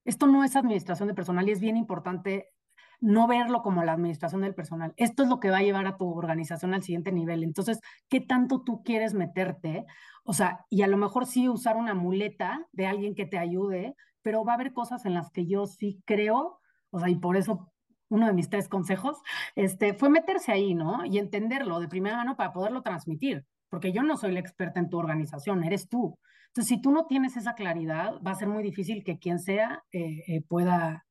Esto 0.03 0.27
no 0.27 0.43
es 0.43 0.55
administración 0.55 1.07
de 1.07 1.15
personal 1.15 1.49
y 1.49 1.53
es 1.53 1.59
bien 1.59 1.75
importante 1.75 2.53
no 3.01 3.27
verlo 3.27 3.61
como 3.61 3.83
la 3.83 3.93
administración 3.93 4.41
del 4.41 4.55
personal. 4.55 4.93
Esto 4.97 5.23
es 5.23 5.29
lo 5.29 5.39
que 5.39 5.49
va 5.49 5.57
a 5.57 5.63
llevar 5.63 5.87
a 5.87 5.97
tu 5.97 6.09
organización 6.09 6.73
al 6.73 6.83
siguiente 6.83 7.11
nivel. 7.11 7.43
Entonces, 7.43 7.79
¿qué 8.09 8.21
tanto 8.21 8.61
tú 8.63 8.83
quieres 8.83 9.13
meterte? 9.13 9.85
O 10.23 10.33
sea, 10.33 10.65
y 10.69 10.81
a 10.81 10.87
lo 10.87 10.97
mejor 10.97 11.25
sí 11.25 11.49
usar 11.49 11.77
una 11.77 11.93
muleta 11.93 12.65
de 12.71 12.87
alguien 12.87 13.15
que 13.15 13.25
te 13.25 13.37
ayude, 13.37 13.95
pero 14.21 14.43
va 14.43 14.53
a 14.53 14.55
haber 14.55 14.73
cosas 14.73 15.05
en 15.05 15.13
las 15.13 15.29
que 15.31 15.45
yo 15.45 15.67
sí 15.67 16.01
creo, 16.05 16.59
o 16.89 16.99
sea, 16.99 17.09
y 17.09 17.15
por 17.15 17.37
eso 17.37 17.71
uno 18.09 18.27
de 18.27 18.33
mis 18.33 18.49
tres 18.49 18.67
consejos, 18.67 19.17
este, 19.55 19.93
fue 19.93 20.09
meterse 20.09 20.51
ahí, 20.51 20.73
¿no? 20.75 21.05
Y 21.05 21.17
entenderlo 21.17 21.79
de 21.79 21.87
primera 21.87 22.17
mano 22.17 22.35
para 22.35 22.53
poderlo 22.53 22.81
transmitir, 22.81 23.45
porque 23.69 23.91
yo 23.91 24.03
no 24.03 24.17
soy 24.17 24.31
la 24.31 24.39
experta 24.39 24.79
en 24.79 24.89
tu 24.89 24.97
organización, 24.97 25.63
eres 25.63 25.89
tú. 25.89 26.17
Entonces, 26.47 26.69
si 26.69 26.81
tú 26.81 26.91
no 26.91 27.05
tienes 27.05 27.35
esa 27.35 27.53
claridad, 27.53 28.13
va 28.25 28.31
a 28.31 28.35
ser 28.35 28.47
muy 28.47 28.63
difícil 28.63 29.03
que 29.03 29.19
quien 29.19 29.39
sea 29.39 29.83
eh, 29.91 30.23
eh, 30.27 30.41
pueda, 30.47 31.04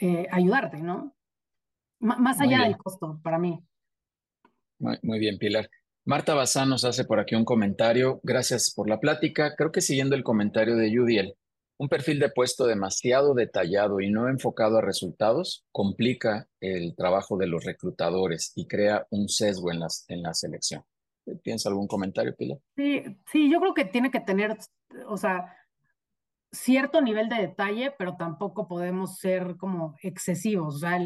eh, 0.00 0.26
ayudarte, 0.30 0.78
¿no? 0.78 1.14
más 2.00 2.38
allá 2.38 2.64
del 2.64 2.76
costo, 2.76 3.18
para 3.22 3.38
mí. 3.38 3.64
Muy, 4.78 5.18
bien, 5.18 5.38
Pilar. 5.38 5.70
Marta 6.04 6.34
Bazán 6.34 6.68
nos 6.68 6.84
hace 6.84 7.04
por 7.04 7.18
aquí 7.18 7.34
un 7.34 7.46
comentario. 7.46 8.20
Gracias 8.22 8.72
por 8.74 8.90
la 8.90 9.00
plática. 9.00 9.54
Creo 9.56 9.72
que 9.72 9.80
siguiendo 9.80 10.14
el 10.14 10.22
comentario 10.22 10.76
de 10.76 10.94
Judiel, 10.94 11.34
un 11.78 11.88
perfil 11.88 12.18
de 12.18 12.28
puesto 12.28 12.66
demasiado 12.66 13.34
detallado 13.34 14.00
y 14.00 14.10
no 14.10 14.28
enfocado 14.28 14.78
a 14.78 14.82
resultados 14.82 15.64
complica 15.72 16.46
el 16.60 16.94
trabajo 16.94 17.38
de 17.38 17.46
los 17.46 17.64
reclutadores 17.64 18.52
y 18.54 18.66
crea 18.66 19.06
un 19.10 19.28
sesgo 19.28 19.72
en, 19.72 19.80
las, 19.80 20.04
en 20.08 20.22
la 20.22 20.34
selección. 20.34 20.84
¿Tienes 21.42 21.64
algún 21.64 21.86
comentario, 21.86 22.36
Pilar? 22.36 22.58
Sí, 22.76 23.02
sí, 23.32 23.50
yo 23.50 23.58
creo 23.60 23.72
que 23.72 23.86
tiene 23.86 24.10
que 24.10 24.20
tener, 24.20 24.58
o 25.06 25.16
sea, 25.16 25.56
cierto 26.54 27.00
nivel 27.00 27.28
de 27.28 27.36
detalle, 27.36 27.92
pero 27.98 28.16
tampoco 28.16 28.66
podemos 28.68 29.18
ser 29.18 29.56
como 29.56 29.94
excesivos. 30.02 30.76
O 30.76 30.78
sea, 30.78 30.98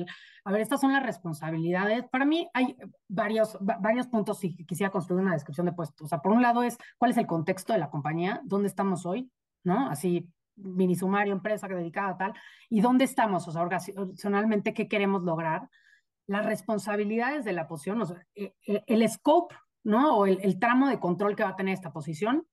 a 0.45 0.53
ver, 0.53 0.61
estas 0.61 0.81
son 0.81 0.93
las 0.93 1.03
responsabilidades. 1.03 2.05
Para 2.09 2.25
mí 2.25 2.49
hay 2.55 2.77
varios, 3.09 3.57
varios 3.61 4.07
puntos 4.07 4.39
si 4.39 4.55
quisiera 4.65 4.91
construir 4.91 5.23
una 5.23 5.33
descripción 5.33 5.67
de 5.67 5.73
puesto. 5.73 6.05
O 6.05 6.09
sea, 6.09 6.21
por 6.21 6.33
un 6.33 6.43
lado 6.43 6.63
es 6.63 6.79
cuál 6.99 7.11
es 7.11 7.17
el 7.17 7.27
contexto 7.27 7.73
de 7.73 7.79
la 7.79 7.91
compañía, 7.91 8.41
dónde 8.45 8.69
estamos 8.69 9.07
hoy, 9.07 9.31
¿no? 9.65 9.89
Así, 9.89 10.31
mini 10.57 10.95
sumario, 10.95 11.33
empresa 11.33 11.69
dedicada 11.69 12.11
a 12.11 12.17
tal, 12.17 12.35
y 12.69 12.81
dónde 12.81 13.05
estamos, 13.05 13.47
o 13.49 13.53
sea, 13.53 13.63
organizacionalmente, 13.63 14.75
qué 14.75 14.89
queremos 14.89 15.23
lograr. 15.23 15.69
Las 16.27 16.45
responsabilidades 16.45 17.45
de 17.45 17.53
la 17.53 17.67
posición, 17.67 18.03
o 18.03 18.07
sea, 18.07 18.23
e, 18.35 18.55
e, 18.67 18.85
el 18.87 19.09
scope, 19.09 19.55
¿no? 19.83 20.17
O 20.17 20.27
el, 20.27 20.39
el 20.43 20.59
tramo 20.59 20.89
de 20.89 21.01
control 21.01 21.37
que 21.37 21.43
va 21.43 21.51
a 21.51 21.57
tener 21.57 21.75
esta 21.75 21.93
posición, 21.93 22.47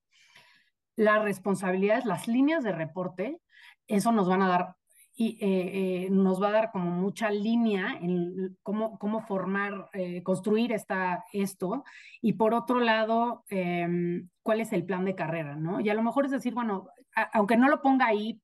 las 0.96 1.24
responsabilidades, 1.24 2.06
las 2.06 2.28
líneas 2.28 2.64
de 2.64 2.72
reporte, 2.72 3.39
eso 3.88 4.12
nos 4.12 4.28
van 4.28 4.41
a 4.41 4.48
dar 4.48 4.76
y 5.18 5.38
eh, 5.39 6.06
eh, 6.06 6.10
nos 6.10 6.41
va 6.41 6.50
a 6.50 6.52
dar 6.52 6.72
como 6.72 6.91
mucha 6.91 7.32
línea 7.32 7.98
en 8.02 8.58
cómo, 8.62 9.00
cómo 9.00 9.22
formar, 9.22 9.89
eh, 9.93 10.22
construir 10.24 10.74
esta, 10.74 11.24
esto. 11.32 11.86
Y 12.22 12.34
por 12.34 12.54
otro 12.54 12.82
lado, 12.82 13.46
em, 13.50 14.28
cuál 14.43 14.60
es 14.60 14.74
el 14.74 14.86
plan 14.86 15.06
de 15.06 15.16
carrera, 15.16 15.56
¿no? 15.56 15.80
Y 15.80 15.89
a 15.89 15.93
lo 15.93 16.04
mejor 16.04 16.26
es 16.26 16.32
decir, 16.32 16.54
bueno, 16.54 16.89
aunque 17.34 17.57
no 17.57 17.70
lo 17.70 17.82
ponga 17.82 18.07
ahí, 18.07 18.41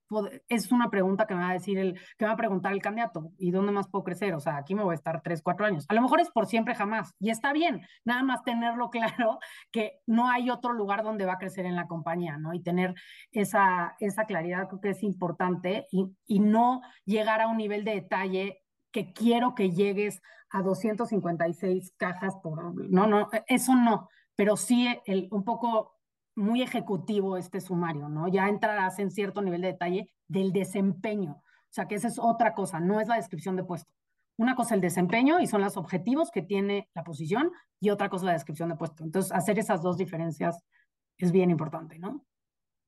es 0.48 0.72
una 0.72 0.90
pregunta 0.90 1.28
que 1.28 1.36
me 1.36 1.42
va 1.42 1.50
a 1.50 1.54
decir 1.54 1.78
el, 1.78 2.00
que 2.18 2.26
va 2.26 2.32
a 2.32 2.38
preguntar 2.38 2.72
el 2.74 2.82
candidato, 2.82 3.32
¿y 3.38 3.52
dónde 3.52 3.72
más 3.72 3.90
puedo 3.90 4.04
crecer? 4.04 4.34
O 4.34 4.40
sea, 4.40 4.58
aquí 4.58 4.76
me 4.76 4.84
voy 4.84 4.94
a 4.94 4.96
estar 4.96 5.22
tres, 5.22 5.42
cuatro 5.42 5.66
años. 5.66 5.86
A 5.90 5.94
lo 5.94 6.02
mejor 6.02 6.22
es 6.22 6.30
por 6.32 6.48
siempre 6.48 6.76
jamás, 6.76 7.14
y 7.20 7.30
está 7.30 7.54
bien, 7.54 7.82
nada 8.06 8.24
más 8.24 8.44
tenerlo 8.44 8.90
claro 8.92 9.40
que 9.72 10.00
no 10.06 10.30
hay 10.30 10.50
otro 10.50 10.74
lugar 10.74 11.04
donde 11.04 11.26
va 11.26 11.34
a 11.34 11.38
crecer 11.38 11.66
en 11.66 11.76
la 11.76 11.88
compañía, 11.88 12.38
¿no? 12.38 12.54
Y 12.54 12.62
tener 12.62 12.94
esa, 13.32 13.96
esa 14.00 14.26
claridad 14.26 14.68
creo 14.68 14.82
que 14.82 14.90
es 14.92 15.04
importante 15.04 15.88
y, 15.92 16.06
y 16.26 16.40
no 16.40 16.82
llegar 17.06 17.42
a 17.42 17.48
un 17.48 17.58
nivel 17.58 17.84
de 17.84 17.96
detalle 17.96 18.64
que 18.92 19.14
quiero 19.14 19.56
que 19.56 19.72
llegues 19.72 20.22
a 20.50 20.62
256 20.62 21.94
cajas 21.98 22.36
por, 22.44 22.74
no, 22.90 23.08
no, 23.08 23.30
eso 23.48 23.76
no, 23.76 24.10
pero 24.36 24.58
sí 24.58 24.88
el, 25.06 25.28
un 25.32 25.44
poco 25.44 26.01
muy 26.36 26.62
ejecutivo 26.62 27.38
este 27.38 27.62
sumario, 27.62 28.10
¿no? 28.10 28.28
Ya 28.28 28.48
entrarás 28.48 29.00
en 29.00 29.12
cierto 29.12 29.42
nivel 29.42 29.62
de 29.62 29.68
detalle 29.68 30.10
del 30.28 30.52
desempeño. 30.52 31.32
O 31.32 31.74
sea, 31.74 31.88
que 31.88 31.96
esa 31.96 32.08
es 32.08 32.20
otra 32.20 32.54
cosa, 32.54 32.80
no 32.80 33.00
es 33.00 33.08
la 33.08 33.16
descripción 33.16 33.56
de 33.56 33.64
puesto. 33.64 33.92
Una 34.38 34.56
cosa 34.56 34.76
el 34.76 34.82
desempeño 34.82 35.40
y 35.40 35.48
son 35.48 35.62
los 35.62 35.78
objetivos 35.78 36.32
que 36.32 36.42
tiene 36.42 36.90
la 36.94 37.04
posición 37.04 37.52
y 37.80 37.90
otra 37.90 38.10
cosa 38.10 38.26
la 38.26 38.34
descripción 38.34 38.70
de 38.70 38.76
puesto. 38.76 39.04
Entonces, 39.04 39.32
hacer 39.32 39.60
esas 39.60 39.82
dos 39.82 39.98
diferencias 39.98 40.58
es 41.18 41.32
bien 41.32 41.50
importante, 41.50 42.00
¿no? 42.00 42.26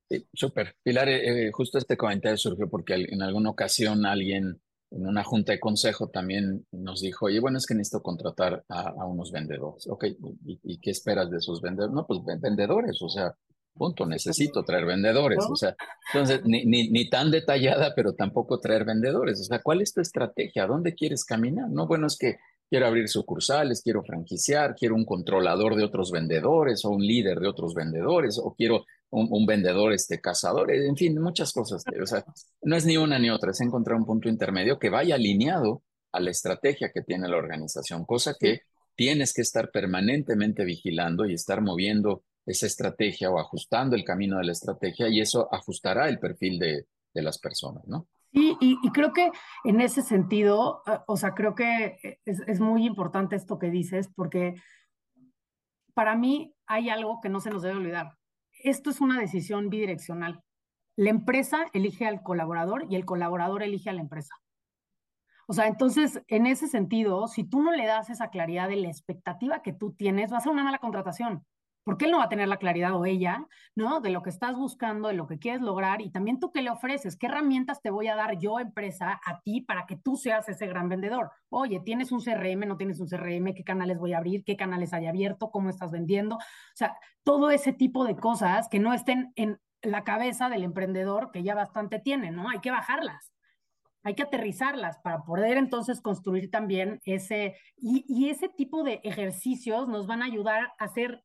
Sí, 0.09 0.27
súper. 0.33 0.75
Pilar, 0.83 1.09
eh, 1.09 1.47
eh, 1.47 1.51
justo 1.51 1.77
este 1.77 1.97
comentario 1.97 2.37
surgió 2.37 2.69
porque 2.69 2.95
en 2.95 3.21
alguna 3.21 3.49
ocasión 3.49 4.05
alguien 4.05 4.61
en 4.93 5.07
una 5.07 5.23
junta 5.23 5.53
de 5.53 5.59
consejo 5.59 6.09
también 6.09 6.65
nos 6.71 7.01
dijo, 7.01 7.25
oye, 7.25 7.39
bueno, 7.39 7.57
es 7.57 7.65
que 7.65 7.73
necesito 7.73 8.03
contratar 8.03 8.63
a, 8.69 9.05
unos 9.05 9.31
vendedores. 9.31 9.87
Ok, 9.87 10.05
¿y, 10.45 10.77
qué 10.79 10.91
esperas 10.91 11.31
de 11.31 11.37
esos 11.37 11.61
vendedores? 11.61 11.95
No, 11.95 12.05
pues 12.05 12.19
vendedores, 12.39 13.01
o 13.01 13.09
sea, 13.09 13.33
punto, 13.73 14.05
necesito 14.05 14.63
traer 14.63 14.85
vendedores. 14.85 15.43
O 15.49 15.55
sea, 15.55 15.75
entonces, 16.13 16.41
ni, 16.45 16.65
ni, 16.65 16.89
ni, 16.89 17.09
tan 17.09 17.31
detallada, 17.31 17.93
pero 17.95 18.13
tampoco 18.13 18.59
traer 18.59 18.85
vendedores. 18.85 19.41
O 19.41 19.43
sea, 19.43 19.61
¿cuál 19.63 19.81
es 19.81 19.93
tu 19.93 20.01
estrategia? 20.01 20.63
¿A 20.63 20.67
dónde 20.67 20.93
quieres 20.93 21.25
caminar? 21.25 21.69
No, 21.69 21.87
bueno, 21.87 22.05
es 22.05 22.17
que 22.17 22.37
quiero 22.69 22.85
abrir 22.85 23.09
sucursales, 23.09 23.81
quiero 23.81 24.03
franquiciar, 24.03 24.75
quiero 24.75 24.95
un 24.95 25.05
controlador 25.05 25.75
de 25.75 25.83
otros 25.83 26.11
vendedores 26.11 26.85
o 26.85 26.89
un 26.89 27.05
líder 27.05 27.39
de 27.39 27.47
otros 27.47 27.73
vendedores, 27.73 28.39
o 28.41 28.53
quiero 28.53 28.85
un, 29.14 29.45
vendedor 29.45 29.93
este, 29.93 30.20
cazador, 30.20 30.72
en 30.72 30.95
fin, 30.97 31.20
muchas 31.22 31.53
cosas. 31.53 31.84
O 32.01 32.05
sea, 32.05 32.26
no 32.64 32.76
es 32.76 32.86
ni 32.86 32.97
una 32.97 33.20
ni 33.20 33.30
otra, 33.30 33.51
es 33.51 33.61
encontrar 33.61 33.97
un 33.97 34.05
punto 34.05 34.28
intermedio 34.28 34.80
que 34.80 34.89
vaya 34.89 35.16
alineado 35.16 35.84
a 36.11 36.20
la 36.20 36.32
estrategia 36.32 36.91
que 36.91 37.01
tiene 37.01 37.28
la 37.28 37.38
organización, 37.38 38.05
cosa 38.05 38.36
que 38.39 38.61
tienes 38.95 39.34
que 39.34 39.41
estar 39.41 39.72
permanentemente 39.72 40.66
vigilando 40.66 41.26
y 41.26 41.34
estar 41.34 41.61
moviendo 41.61 42.24
esa 42.45 42.66
estrategia 42.66 43.30
o 43.30 43.39
ajustando 43.39 43.95
el 43.95 44.03
camino 44.03 44.38
de 44.38 44.45
la 44.45 44.51
estrategia 44.51 45.07
y 45.07 45.22
eso 45.22 45.47
ajustará 45.51 46.09
el 46.09 46.20
perfil 46.20 46.59
de, 46.59 46.88
de 47.14 47.22
las 47.22 47.39
personas, 47.39 47.88
¿no? 47.88 48.07
Sí, 48.32 48.57
y, 48.59 48.78
y, 48.82 48.91
creo 48.91 49.14
que 49.14 49.30
en 49.64 49.80
ese 49.80 50.01
sentido, 50.01 50.82
ah, 50.88 51.03
o 51.07 51.18
sea, 51.18 51.36
creo 51.36 51.53
que 51.53 52.20
es, 52.26 52.41
es 52.47 52.59
muy 52.59 52.84
importante 52.84 53.36
esto 53.36 53.59
que 53.59 53.70
dices 53.70 54.09
porque 54.16 54.55
para 55.93 56.16
mí 56.16 56.55
hay 56.66 56.89
algo 56.89 57.20
que 57.22 57.30
no 57.30 57.39
se 57.39 57.51
nos 57.51 57.61
debe 57.61 57.78
olvidar 57.78 58.18
esto 58.64 58.89
es 58.89 59.01
una 59.01 59.20
decisión 59.20 59.70
bidireccional. 59.70 60.41
La 60.95 61.09
empresa 61.09 61.66
elige 61.74 62.05
al 62.05 62.22
colaborador 62.22 62.86
y 62.89 62.95
el 62.95 63.05
colaborador 63.05 63.64
elige 63.64 63.89
a 63.89 63.93
la 63.93 64.01
empresa. 64.01 64.36
O 65.47 65.53
sea, 65.53 65.68
entonces, 65.68 66.22
en 66.28 66.45
ese 66.47 66.68
sentido, 66.68 67.28
si 67.28 67.43
tú 67.43 67.61
no 67.61 67.72
le 67.72 67.86
das 67.86 68.09
esa 68.09 68.30
claridad 68.30 68.70
de 68.70 68.78
la 68.78 68.88
expectativa 68.88 69.61
que 69.61 69.74
tú 69.74 69.93
tienes, 69.93 70.32
va 70.32 70.38
a 70.38 70.41
ser 70.41 70.51
una 70.51 70.64
mala 70.64 70.80
contratación 70.80 71.45
porque 71.84 72.05
él 72.05 72.11
no 72.11 72.19
va 72.19 72.25
a 72.25 72.29
tener 72.29 72.47
la 72.47 72.57
claridad 72.57 72.95
o 72.95 73.05
ella, 73.05 73.45
¿no? 73.75 73.99
De 73.99 74.09
lo 74.09 74.23
que 74.23 74.29
estás 74.29 74.55
buscando, 74.55 75.09
de 75.09 75.13
lo 75.13 75.27
que 75.27 75.39
quieres 75.39 75.61
lograr 75.61 76.01
y 76.01 76.11
también 76.11 76.39
tú 76.39 76.51
qué 76.51 76.61
le 76.61 76.69
ofreces, 76.69 77.17
qué 77.17 77.27
herramientas 77.27 77.81
te 77.81 77.89
voy 77.89 78.07
a 78.07 78.15
dar 78.15 78.38
yo, 78.39 78.59
empresa, 78.59 79.19
a 79.25 79.41
ti 79.41 79.61
para 79.61 79.86
que 79.86 79.97
tú 79.97 80.15
seas 80.15 80.47
ese 80.49 80.67
gran 80.67 80.89
vendedor. 80.89 81.31
Oye, 81.49 81.81
¿tienes 81.81 82.11
un 82.11 82.21
CRM? 82.21 82.67
¿No 82.67 82.77
tienes 82.77 82.99
un 82.99 83.07
CRM? 83.07 83.53
¿Qué 83.53 83.63
canales 83.63 83.99
voy 83.99 84.13
a 84.13 84.17
abrir? 84.17 84.43
¿Qué 84.43 84.55
canales 84.55 84.93
hay 84.93 85.07
abierto? 85.07 85.51
¿Cómo 85.51 85.69
estás 85.69 85.91
vendiendo? 85.91 86.36
O 86.36 86.75
sea, 86.75 86.97
todo 87.23 87.51
ese 87.51 87.73
tipo 87.73 88.05
de 88.05 88.15
cosas 88.15 88.67
que 88.69 88.79
no 88.79 88.93
estén 88.93 89.34
en 89.36 89.59
la 89.81 90.03
cabeza 90.03 90.49
del 90.49 90.63
emprendedor 90.63 91.31
que 91.31 91.43
ya 91.43 91.55
bastante 91.55 91.99
tiene, 91.99 92.31
¿no? 92.31 92.49
Hay 92.49 92.59
que 92.59 92.71
bajarlas 92.71 93.34
hay 94.03 94.15
que 94.15 94.23
aterrizarlas 94.23 94.99
para 94.99 95.23
poder 95.23 95.57
entonces 95.57 96.01
construir 96.01 96.51
también 96.51 96.99
ese, 97.05 97.55
y, 97.77 98.03
y, 98.05 98.29
ese 98.29 98.49
tipo 98.49 98.84
de 98.84 98.99
ejercicios 99.03 99.88
nos 99.88 100.07
van 100.07 100.21
a 100.21 100.25
ayudar 100.25 100.73
a 100.77 100.89
ser 100.89 101.23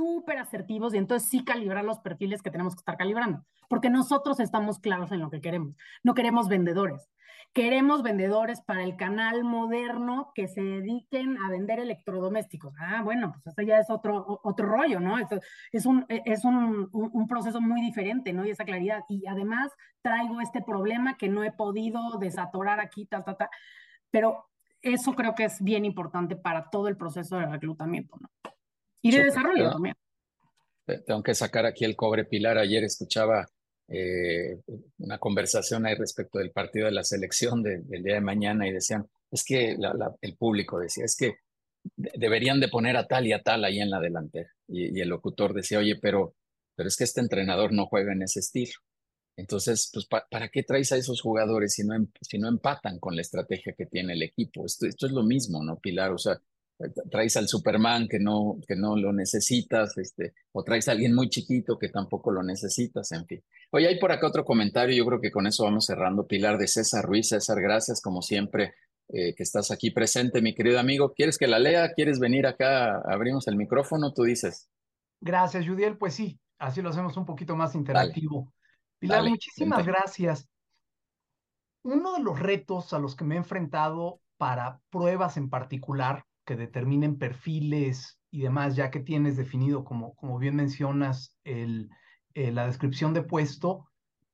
súper 0.00 0.38
asertivos 0.38 0.94
y 0.94 0.96
entonces 0.96 1.28
sí 1.28 1.44
calibrar 1.44 1.84
los 1.84 1.98
perfiles 1.98 2.40
que 2.40 2.50
tenemos 2.50 2.74
que 2.74 2.78
estar 2.78 2.96
calibrando, 2.96 3.44
porque 3.68 3.90
nosotros 3.90 4.40
estamos 4.40 4.78
claros 4.78 5.12
en 5.12 5.20
lo 5.20 5.28
que 5.28 5.42
queremos. 5.42 5.76
No 6.02 6.14
queremos 6.14 6.48
vendedores. 6.48 7.06
Queremos 7.52 8.02
vendedores 8.02 8.62
para 8.62 8.82
el 8.82 8.96
canal 8.96 9.44
moderno 9.44 10.32
que 10.34 10.48
se 10.48 10.62
dediquen 10.62 11.36
a 11.36 11.50
vender 11.50 11.80
electrodomésticos. 11.80 12.72
Ah, 12.78 13.02
bueno, 13.02 13.32
pues 13.32 13.46
eso 13.48 13.66
ya 13.66 13.78
es 13.78 13.90
otro, 13.90 14.40
otro 14.42 14.66
rollo, 14.66 15.00
¿no? 15.00 15.18
es, 15.18 15.84
un, 15.84 16.06
es 16.08 16.44
un, 16.44 16.88
un, 16.92 17.26
proceso 17.26 17.60
muy 17.60 17.82
diferente, 17.82 18.32
¿no? 18.32 18.46
Y 18.46 18.50
esa 18.50 18.64
claridad. 18.64 19.02
Y 19.08 19.26
además 19.26 19.70
traigo 20.00 20.40
este 20.40 20.62
problema 20.62 21.16
que 21.18 21.28
no 21.28 21.44
he 21.44 21.52
podido 21.52 22.18
desatorar 22.18 22.80
aquí, 22.80 23.04
ta, 23.04 23.22
ta, 23.24 23.34
ta. 23.34 23.50
Pero 24.10 24.48
eso 24.80 25.14
creo 25.14 25.34
que 25.34 25.44
es 25.44 25.62
bien 25.62 25.84
importante 25.84 26.36
para 26.36 26.70
todo 26.70 26.88
el 26.88 26.96
proceso 26.96 27.36
de 27.36 27.46
reclutamiento, 27.46 28.16
¿no? 28.18 28.30
Y 29.02 29.10
de 29.10 29.24
desarrollo 29.24 29.70
también. 29.70 29.94
Tengo 31.06 31.22
que 31.22 31.34
sacar 31.34 31.66
aquí 31.66 31.84
el 31.84 31.96
cobre 31.96 32.24
pilar. 32.24 32.58
Ayer 32.58 32.84
escuchaba 32.84 33.46
eh, 33.88 34.60
una 34.98 35.18
conversación 35.18 35.86
ahí 35.86 35.94
respecto 35.94 36.38
del 36.38 36.50
partido 36.50 36.86
de 36.86 36.92
la 36.92 37.04
selección 37.04 37.62
del 37.62 38.02
día 38.02 38.14
de 38.14 38.20
mañana 38.20 38.66
y 38.66 38.72
decían, 38.72 39.08
es 39.30 39.44
que 39.44 39.76
el 40.20 40.36
público 40.36 40.78
decía, 40.78 41.04
es 41.04 41.16
que 41.16 41.36
deberían 41.96 42.60
de 42.60 42.68
poner 42.68 42.96
a 42.96 43.06
tal 43.06 43.26
y 43.26 43.32
a 43.32 43.42
tal 43.42 43.64
ahí 43.64 43.80
en 43.80 43.90
la 43.90 44.00
delantera. 44.00 44.50
Y, 44.68 45.00
el 45.00 45.08
locutor 45.08 45.54
decía, 45.54 45.78
oye, 45.78 45.96
pero, 45.96 46.34
pero 46.74 46.88
es 46.88 46.96
que 46.96 47.04
este 47.04 47.20
entrenador 47.20 47.72
no 47.72 47.86
juega 47.86 48.12
en 48.12 48.22
ese 48.22 48.40
estilo. 48.40 48.74
Entonces, 49.36 49.90
pues, 49.92 50.06
¿para 50.06 50.48
qué 50.50 50.62
traes 50.62 50.92
a 50.92 50.96
esos 50.96 51.22
jugadores 51.22 51.74
si 51.74 51.84
no, 51.84 51.94
em, 51.94 52.08
si 52.20 52.38
no 52.38 52.48
empatan 52.48 52.98
con 52.98 53.16
la 53.16 53.22
estrategia 53.22 53.74
que 53.76 53.86
tiene 53.86 54.12
el 54.12 54.22
equipo? 54.22 54.66
Esto, 54.66 54.86
esto 54.86 55.06
es 55.06 55.12
lo 55.12 55.22
mismo, 55.22 55.62
¿no, 55.64 55.78
Pilar? 55.78 56.12
O 56.12 56.18
sea, 56.18 56.38
traes 57.10 57.36
al 57.36 57.48
Superman 57.48 58.08
que 58.08 58.18
no, 58.18 58.58
que 58.66 58.76
no 58.76 58.96
lo 58.96 59.12
necesitas, 59.12 59.96
este, 59.98 60.34
o 60.52 60.62
traes 60.64 60.88
a 60.88 60.92
alguien 60.92 61.14
muy 61.14 61.28
chiquito 61.28 61.78
que 61.78 61.88
tampoco 61.88 62.30
lo 62.30 62.42
necesitas, 62.42 63.12
en 63.12 63.26
fin. 63.26 63.42
Oye, 63.70 63.88
hay 63.88 63.98
por 63.98 64.12
acá 64.12 64.26
otro 64.26 64.44
comentario, 64.44 64.96
yo 64.96 65.06
creo 65.06 65.20
que 65.20 65.30
con 65.30 65.46
eso 65.46 65.64
vamos 65.64 65.86
cerrando. 65.86 66.26
Pilar 66.26 66.58
de 66.58 66.68
César 66.68 67.04
Ruiz, 67.04 67.28
César, 67.28 67.60
gracias 67.60 68.00
como 68.00 68.22
siempre 68.22 68.74
eh, 69.08 69.34
que 69.34 69.42
estás 69.42 69.70
aquí 69.70 69.90
presente, 69.90 70.40
mi 70.40 70.54
querido 70.54 70.80
amigo. 70.80 71.12
¿Quieres 71.12 71.36
que 71.36 71.46
la 71.46 71.58
lea? 71.58 71.92
¿Quieres 71.92 72.18
venir 72.18 72.46
acá? 72.46 73.00
Abrimos 73.00 73.46
el 73.48 73.56
micrófono, 73.56 74.12
tú 74.12 74.24
dices. 74.24 74.68
Gracias, 75.20 75.66
Judiel. 75.66 75.98
Pues 75.98 76.14
sí, 76.14 76.38
así 76.58 76.80
lo 76.80 76.90
hacemos 76.90 77.16
un 77.16 77.26
poquito 77.26 77.56
más 77.56 77.74
interactivo. 77.74 78.52
Pilar, 78.98 79.24
muchísimas 79.24 79.86
gracias. 79.86 80.48
Uno 81.82 82.14
de 82.14 82.22
los 82.22 82.38
retos 82.38 82.92
a 82.92 82.98
los 82.98 83.16
que 83.16 83.24
me 83.24 83.34
he 83.34 83.38
enfrentado 83.38 84.20
para 84.36 84.80
pruebas 84.90 85.36
en 85.36 85.48
particular 85.48 86.24
que 86.44 86.56
determinen 86.56 87.18
perfiles 87.18 88.20
y 88.30 88.42
demás, 88.42 88.76
ya 88.76 88.90
que 88.90 89.00
tienes 89.00 89.36
definido, 89.36 89.84
como, 89.84 90.14
como 90.14 90.38
bien 90.38 90.56
mencionas, 90.56 91.36
el, 91.44 91.90
eh, 92.34 92.52
la 92.52 92.66
descripción 92.66 93.14
de 93.14 93.22
puesto, 93.22 93.90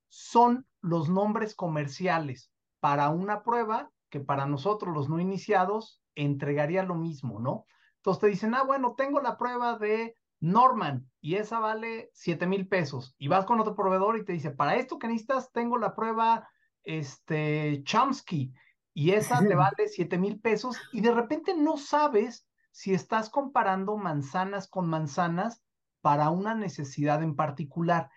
son 0.08 0.66
los 0.80 1.08
nombres 1.08 1.54
comerciales 1.54 2.50
para 2.80 3.10
una 3.10 3.42
prueba 3.42 3.90
que 4.10 4.20
para 4.20 4.46
nosotros 4.46 4.94
los 4.94 5.08
no 5.08 5.18
iniciados 5.18 6.02
entregaría 6.14 6.82
lo 6.82 6.94
mismo, 6.94 7.40
¿no? 7.40 7.66
Entonces 7.96 8.20
te 8.20 8.26
dicen, 8.28 8.54
ah, 8.54 8.62
bueno, 8.62 8.94
tengo 8.96 9.20
la 9.20 9.36
prueba 9.36 9.78
de 9.78 10.16
Norman 10.40 11.10
y 11.20 11.34
esa 11.34 11.58
vale 11.58 12.10
7 12.12 12.46
mil 12.46 12.68
pesos. 12.68 13.14
Y 13.18 13.28
vas 13.28 13.44
con 13.44 13.60
otro 13.60 13.74
proveedor 13.74 14.16
y 14.16 14.24
te 14.24 14.32
dice, 14.32 14.50
para 14.50 14.76
esto 14.76 14.98
que 14.98 15.08
necesitas, 15.08 15.50
tengo 15.52 15.78
la 15.78 15.94
prueba 15.94 16.48
este, 16.84 17.82
Chomsky 17.84 18.52
y 18.96 19.10
esa 19.10 19.40
te 19.46 19.54
vale 19.54 19.88
7 19.88 20.16
mil 20.16 20.40
pesos 20.40 20.78
y 20.90 21.02
de 21.02 21.12
repente 21.12 21.54
no 21.54 21.76
sabes 21.76 22.48
si 22.70 22.94
estás 22.94 23.28
comparando 23.28 23.98
manzanas 23.98 24.68
con 24.68 24.88
manzanas 24.88 25.62
para 26.00 26.30
una 26.30 26.54
necesidad 26.54 27.22
en 27.22 27.36
particular. 27.36 28.08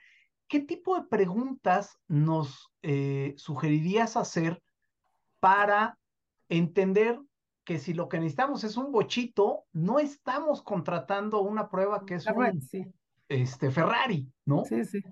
¿Qué 0.48 0.62
tipo 0.62 0.96
de 0.96 1.06
preguntas 1.08 2.00
nos 2.08 2.72
eh, 2.82 3.34
sugerirías 3.36 4.16
hacer 4.16 4.64
para 5.42 6.00
entender 6.48 7.20
que 7.66 7.78
si 7.78 7.94
lo 7.94 8.08
que 8.08 8.20
necesitamos 8.20 8.64
es 8.64 8.78
un 8.78 8.94
bochito, 8.94 9.66
no 9.74 10.00
estamos 10.00 10.62
contratando 10.62 11.42
una 11.42 11.70
prueba 11.70 12.06
que 12.06 12.16
es 12.16 12.26
un 12.26 12.62
este, 13.28 13.70
Ferrari, 13.70 14.32
¿no? 14.46 14.64
Sí, 14.64 14.86
sí. 14.86 15.04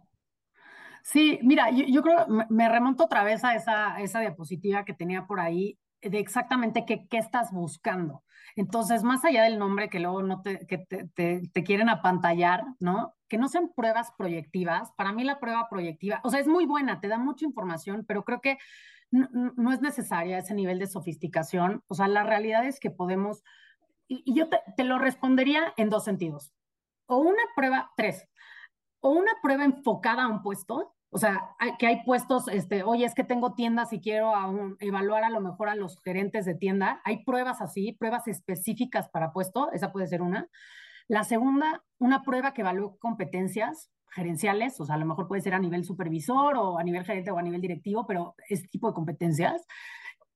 Sí, 1.07 1.39
mira, 1.41 1.69
yo, 1.71 2.01
creo, 2.01 2.27
me 2.49 2.67
remonto 2.67 3.05
otra 3.05 3.23
vez 3.23 3.45
a 3.45 3.55
esa, 3.55 4.01
esa 4.01 4.19
diapositiva 4.19 4.83
que 4.83 4.93
tenía 4.93 5.25
por 5.25 5.39
ahí 5.39 5.79
de 6.01 6.19
exactamente 6.19 6.85
qué, 6.85 7.07
qué 7.07 7.17
estás 7.17 7.53
buscando. 7.53 8.25
Entonces, 8.57 9.03
más 9.03 9.23
allá 9.23 9.43
del 9.43 9.57
nombre 9.57 9.89
que 9.89 10.01
luego 10.01 10.21
no 10.21 10.41
te, 10.41 10.67
que 10.67 10.79
te, 10.79 11.07
te, 11.47 11.63
quieren 11.63 11.87
apantallar, 11.87 12.65
¿no? 12.81 13.15
Que 13.29 13.37
no 13.37 13.47
sean 13.47 13.71
pruebas 13.73 14.11
proyectivas. 14.17 14.91
Para 14.97 15.13
mí 15.13 15.23
la 15.23 15.39
prueba 15.39 15.69
proyectiva, 15.69 16.19
o 16.25 16.29
sea, 16.29 16.41
es 16.41 16.47
muy 16.47 16.65
buena, 16.65 16.99
te 16.99 17.07
da 17.07 17.17
mucha 17.17 17.45
información, 17.45 18.03
pero 18.05 18.25
creo 18.25 18.41
que 18.41 18.57
no, 19.09 19.29
no 19.31 19.71
es 19.71 19.79
necesaria 19.79 20.39
ese 20.39 20.55
nivel 20.55 20.77
de 20.77 20.87
sofisticación. 20.87 21.83
O 21.87 21.95
sea, 21.95 22.09
la 22.09 22.23
realidad 22.23 22.65
es 22.65 22.81
que 22.81 22.91
podemos, 22.91 23.45
y, 24.09 24.33
yo 24.33 24.49
te, 24.49 24.59
te 24.75 24.83
lo 24.83 24.99
respondería 24.99 25.73
en 25.77 25.89
dos 25.89 26.03
sentidos. 26.03 26.51
O 27.05 27.19
una 27.19 27.43
prueba, 27.55 27.93
tres, 27.95 28.27
o 28.99 29.11
una 29.11 29.31
prueba 29.41 29.63
enfocada 29.63 30.23
a 30.23 30.27
un 30.27 30.41
puesto, 30.41 30.96
o 31.09 31.17
sea, 31.17 31.55
que 31.79 31.87
hay 31.87 32.03
puestos, 32.03 32.47
este, 32.49 32.83
oye, 32.83 33.05
es 33.05 33.15
que 33.15 33.23
tengo 33.23 33.53
tiendas 33.55 33.93
y 33.93 34.01
quiero 34.01 34.33
evaluar 34.79 35.23
a 35.23 35.29
lo 35.29 35.39
mejor 35.39 35.69
a 35.69 35.75
los 35.75 35.99
gerentes 36.03 36.45
de 36.45 36.55
tienda. 36.55 37.01
Hay 37.05 37.23
pruebas 37.23 37.61
así, 37.61 37.93
pruebas 37.93 38.27
específicas 38.27 39.09
para 39.09 39.31
puesto, 39.31 39.71
esa 39.71 39.91
puede 39.91 40.07
ser 40.07 40.21
una. 40.21 40.49
La 41.07 41.23
segunda, 41.23 41.83
una 41.99 42.23
prueba 42.23 42.53
que 42.53 42.61
evalúe 42.61 42.97
competencias 42.99 43.89
gerenciales, 44.09 44.79
o 44.81 44.85
sea, 44.85 44.95
a 44.95 44.97
lo 44.97 45.05
mejor 45.05 45.27
puede 45.27 45.41
ser 45.41 45.53
a 45.53 45.59
nivel 45.59 45.85
supervisor 45.85 46.55
o 46.57 46.77
a 46.77 46.83
nivel 46.83 47.05
gerente 47.05 47.31
o 47.31 47.37
a 47.37 47.41
nivel 47.41 47.61
directivo, 47.61 48.05
pero 48.05 48.35
ese 48.49 48.67
tipo 48.67 48.87
de 48.89 48.93
competencias. 48.93 49.65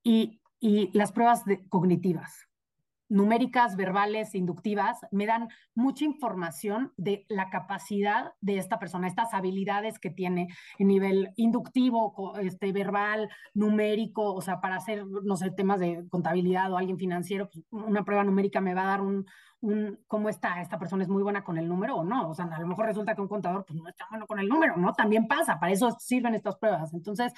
Y, 0.03 0.41
y 0.59 0.89
las 0.97 1.11
pruebas 1.11 1.43
de, 1.45 1.67
cognitivas, 1.67 2.47
numéricas, 3.11 3.75
verbales, 3.75 4.35
inductivas, 4.35 5.01
me 5.11 5.25
dan 5.25 5.49
mucha 5.75 6.05
información 6.05 6.93
de 6.95 7.25
la 7.27 7.49
capacidad 7.49 8.31
de 8.39 8.57
esta 8.57 8.79
persona, 8.79 9.05
estas 9.05 9.33
habilidades 9.33 9.99
que 9.99 10.09
tiene 10.09 10.47
en 10.79 10.87
nivel 10.87 11.31
inductivo, 11.35 12.37
este, 12.39 12.71
verbal, 12.71 13.29
numérico, 13.53 14.33
o 14.33 14.41
sea, 14.41 14.61
para 14.61 14.77
hacer, 14.77 15.05
no 15.05 15.35
sé, 15.35 15.51
temas 15.51 15.81
de 15.81 16.07
contabilidad 16.09 16.71
o 16.71 16.77
alguien 16.77 16.97
financiero, 16.97 17.49
pues, 17.49 17.65
una 17.71 18.05
prueba 18.05 18.23
numérica 18.23 18.61
me 18.61 18.73
va 18.73 18.83
a 18.83 18.91
dar 18.91 19.01
un, 19.01 19.25
un, 19.59 19.99
cómo 20.07 20.29
está, 20.29 20.61
esta 20.61 20.79
persona 20.79 21.03
es 21.03 21.09
muy 21.09 21.21
buena 21.21 21.43
con 21.43 21.57
el 21.57 21.67
número 21.67 21.97
o 21.97 22.05
no, 22.05 22.29
o 22.29 22.33
sea, 22.33 22.45
a 22.45 22.59
lo 22.61 22.67
mejor 22.67 22.85
resulta 22.85 23.13
que 23.13 23.21
un 23.21 23.27
contador 23.27 23.65
pues, 23.65 23.77
no 23.77 23.89
está 23.89 24.05
bueno 24.09 24.25
con 24.25 24.39
el 24.39 24.47
número, 24.47 24.77
¿no? 24.77 24.93
También 24.93 25.27
pasa, 25.27 25.59
para 25.59 25.73
eso 25.73 25.91
sirven 25.99 26.33
estas 26.33 26.55
pruebas. 26.55 26.93
Entonces, 26.93 27.33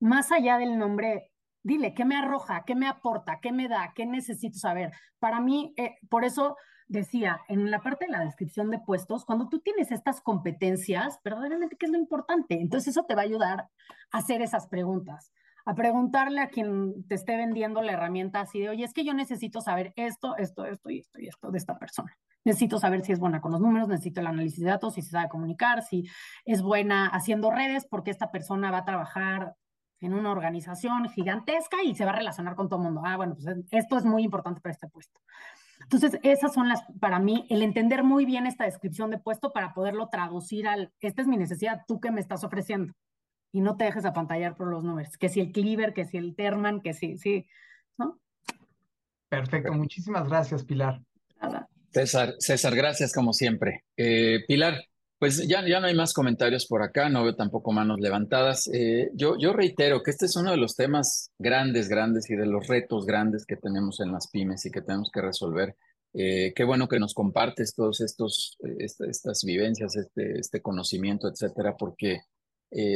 más 0.00 0.32
allá 0.32 0.58
del 0.58 0.78
nombre 0.78 1.31
dile, 1.62 1.94
¿qué 1.94 2.04
me 2.04 2.16
arroja? 2.16 2.64
¿Qué 2.66 2.74
me 2.74 2.88
aporta? 2.88 3.40
¿Qué 3.40 3.52
me 3.52 3.68
da? 3.68 3.92
¿Qué 3.94 4.06
necesito 4.06 4.58
saber? 4.58 4.92
Para 5.18 5.40
mí, 5.40 5.72
eh, 5.76 5.96
por 6.08 6.24
eso 6.24 6.56
decía, 6.88 7.40
en 7.48 7.70
la 7.70 7.80
parte 7.80 8.06
de 8.06 8.12
la 8.12 8.24
descripción 8.24 8.70
de 8.70 8.78
puestos, 8.78 9.24
cuando 9.24 9.48
tú 9.48 9.60
tienes 9.60 9.90
estas 9.90 10.20
competencias, 10.20 11.18
verdaderamente, 11.24 11.76
¿qué 11.76 11.86
es 11.86 11.92
lo 11.92 11.98
importante? 11.98 12.60
Entonces 12.60 12.88
eso 12.88 13.04
te 13.04 13.14
va 13.14 13.22
a 13.22 13.24
ayudar 13.24 13.60
a 14.10 14.18
hacer 14.18 14.42
esas 14.42 14.68
preguntas, 14.68 15.32
a 15.64 15.74
preguntarle 15.74 16.40
a 16.40 16.48
quien 16.48 17.06
te 17.06 17.14
esté 17.14 17.36
vendiendo 17.36 17.82
la 17.82 17.92
herramienta 17.92 18.40
así 18.40 18.60
de, 18.60 18.68
oye, 18.68 18.84
es 18.84 18.92
que 18.92 19.04
yo 19.04 19.14
necesito 19.14 19.60
saber 19.60 19.92
esto, 19.96 20.36
esto, 20.36 20.64
esto 20.66 20.90
y 20.90 20.98
esto 20.98 21.20
y 21.20 21.28
esto 21.28 21.50
de 21.50 21.58
esta 21.58 21.78
persona. 21.78 22.16
Necesito 22.44 22.78
saber 22.78 23.04
si 23.04 23.12
es 23.12 23.20
buena 23.20 23.40
con 23.40 23.52
los 23.52 23.60
números, 23.60 23.88
necesito 23.88 24.20
el 24.20 24.26
análisis 24.26 24.60
de 24.60 24.70
datos, 24.70 24.94
si 24.94 25.02
se 25.02 25.10
sabe 25.10 25.28
comunicar, 25.28 25.82
si 25.82 26.04
es 26.44 26.60
buena 26.60 27.06
haciendo 27.06 27.50
redes, 27.52 27.86
porque 27.88 28.10
esta 28.10 28.32
persona 28.32 28.70
va 28.72 28.78
a 28.78 28.84
trabajar 28.84 29.54
en 30.02 30.14
una 30.14 30.30
organización 30.30 31.08
gigantesca 31.08 31.82
y 31.82 31.94
se 31.94 32.04
va 32.04 32.10
a 32.10 32.16
relacionar 32.16 32.54
con 32.54 32.68
todo 32.68 32.80
el 32.80 32.84
mundo. 32.84 33.02
Ah, 33.04 33.16
bueno, 33.16 33.34
pues 33.34 33.56
esto 33.70 33.96
es 33.96 34.04
muy 34.04 34.24
importante 34.24 34.60
para 34.60 34.72
este 34.72 34.88
puesto. 34.88 35.20
Entonces, 35.80 36.18
esas 36.22 36.52
son 36.52 36.68
las, 36.68 36.82
para 37.00 37.18
mí, 37.18 37.46
el 37.50 37.62
entender 37.62 38.02
muy 38.02 38.24
bien 38.24 38.46
esta 38.46 38.64
descripción 38.64 39.10
de 39.10 39.18
puesto 39.18 39.52
para 39.52 39.74
poderlo 39.74 40.08
traducir 40.08 40.68
al, 40.68 40.92
esta 41.00 41.22
es 41.22 41.28
mi 41.28 41.36
necesidad, 41.36 41.82
tú 41.86 42.00
que 42.00 42.10
me 42.10 42.20
estás 42.20 42.44
ofreciendo. 42.44 42.94
Y 43.52 43.60
no 43.60 43.76
te 43.76 43.84
dejes 43.84 44.04
apantallar 44.04 44.56
por 44.56 44.68
los 44.68 44.82
números, 44.82 45.16
que 45.18 45.28
si 45.28 45.40
el 45.40 45.52
Cleaver, 45.52 45.92
que 45.92 46.04
si 46.04 46.16
el 46.16 46.34
Terman, 46.34 46.80
que 46.80 46.94
si, 46.94 47.18
sí, 47.18 47.46
¿no? 47.98 48.18
Perfecto, 49.28 49.72
muchísimas 49.72 50.28
gracias, 50.28 50.64
Pilar. 50.64 51.00
César, 51.90 52.34
César, 52.38 52.74
gracias 52.74 53.12
como 53.12 53.32
siempre. 53.32 53.84
Eh, 53.96 54.44
Pilar, 54.48 54.82
pues 55.22 55.46
ya, 55.46 55.64
ya 55.64 55.78
no 55.78 55.86
hay 55.86 55.94
más 55.94 56.14
comentarios 56.14 56.66
por 56.66 56.82
acá, 56.82 57.08
no 57.08 57.22
veo 57.22 57.36
tampoco 57.36 57.70
manos 57.70 58.00
levantadas. 58.00 58.68
Eh, 58.74 59.08
yo, 59.14 59.38
yo 59.38 59.52
reitero 59.52 60.02
que 60.02 60.10
este 60.10 60.26
es 60.26 60.34
uno 60.34 60.50
de 60.50 60.56
los 60.56 60.74
temas 60.74 61.30
grandes, 61.38 61.88
grandes 61.88 62.28
y 62.28 62.34
de 62.34 62.44
los 62.44 62.66
retos 62.66 63.06
grandes 63.06 63.46
que 63.46 63.54
tenemos 63.54 64.00
en 64.00 64.10
las 64.10 64.26
pymes 64.26 64.66
y 64.66 64.72
que 64.72 64.82
tenemos 64.82 65.12
que 65.14 65.20
resolver. 65.20 65.76
Eh, 66.12 66.52
qué 66.56 66.64
bueno 66.64 66.88
que 66.88 66.98
nos 66.98 67.14
compartes 67.14 67.72
todos 67.76 68.00
estos, 68.00 68.58
eh, 68.64 68.84
estas 68.84 69.44
vivencias, 69.44 69.94
este, 69.94 70.40
este 70.40 70.60
conocimiento, 70.60 71.28
etcétera, 71.28 71.76
porque 71.76 72.22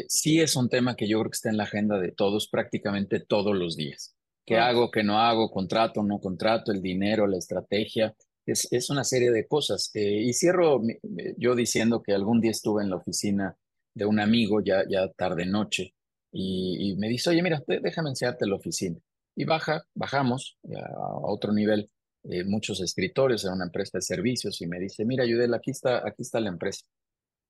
sí 0.09 0.41
es 0.41 0.57
un 0.57 0.69
tema 0.69 0.97
que 0.97 1.07
yo 1.07 1.21
creo 1.21 1.31
que 1.31 1.37
está 1.37 1.51
en 1.51 1.59
la 1.59 1.63
agenda 1.63 1.97
de 2.01 2.11
todos 2.11 2.49
prácticamente 2.49 3.21
todos 3.21 3.55
los 3.55 3.77
días. 3.77 4.17
¿Qué 4.45 4.57
hago, 4.57 4.91
qué 4.91 5.05
no 5.05 5.21
hago? 5.21 5.53
¿Contrato, 5.53 6.03
no 6.03 6.19
contrato? 6.19 6.73
¿El 6.73 6.83
dinero, 6.83 7.29
la 7.29 7.37
estrategia? 7.37 8.17
Es, 8.53 8.91
una 8.91 9.05
serie 9.05 9.31
de 9.31 9.47
cosas. 9.47 9.91
Eh, 9.95 10.23
y 10.23 10.33
cierro 10.33 10.81
yo 11.37 11.55
diciendo 11.55 12.03
que 12.03 12.13
algún 12.13 12.41
día 12.41 12.51
estuve 12.51 12.83
en 12.83 12.91
la 12.91 12.97
oficina 12.97 13.57
de 13.95 14.05
un 14.05 14.21
amigo, 14.21 14.61
ya, 14.63 14.85
ya 14.89 15.09
tarde 15.13 15.47
noche, 15.47 15.95
y, 16.33 16.95
me 16.99 17.09
dice, 17.09 17.31
oye, 17.31 17.43
mira, 17.43 17.63
déjame 17.67 18.11
enseñarte 18.11 18.47
la 18.47 18.57
oficina. 18.57 18.99
Y 19.35 19.45
baja, 19.45 19.85
bajamos 19.95 20.59
a, 20.75 21.17
otro 21.23 21.53
nivel, 21.53 21.89
eh, 22.25 22.45
muchos 22.45 22.81
escritorios 22.83 23.45
en 23.47 23.53
una 23.53 23.65
empresa 23.65 23.99
de 23.99 24.03
servicios, 24.03 24.61
y 24.61 24.67
me 24.67 24.79
dice, 24.79 25.05
mira, 25.07 25.25
Yudel, 25.25 25.55
aquí 25.55 25.71
está, 25.71 26.07
aquí 26.07 26.23
está 26.23 26.41
la 26.41 26.51
empresa. 26.51 26.85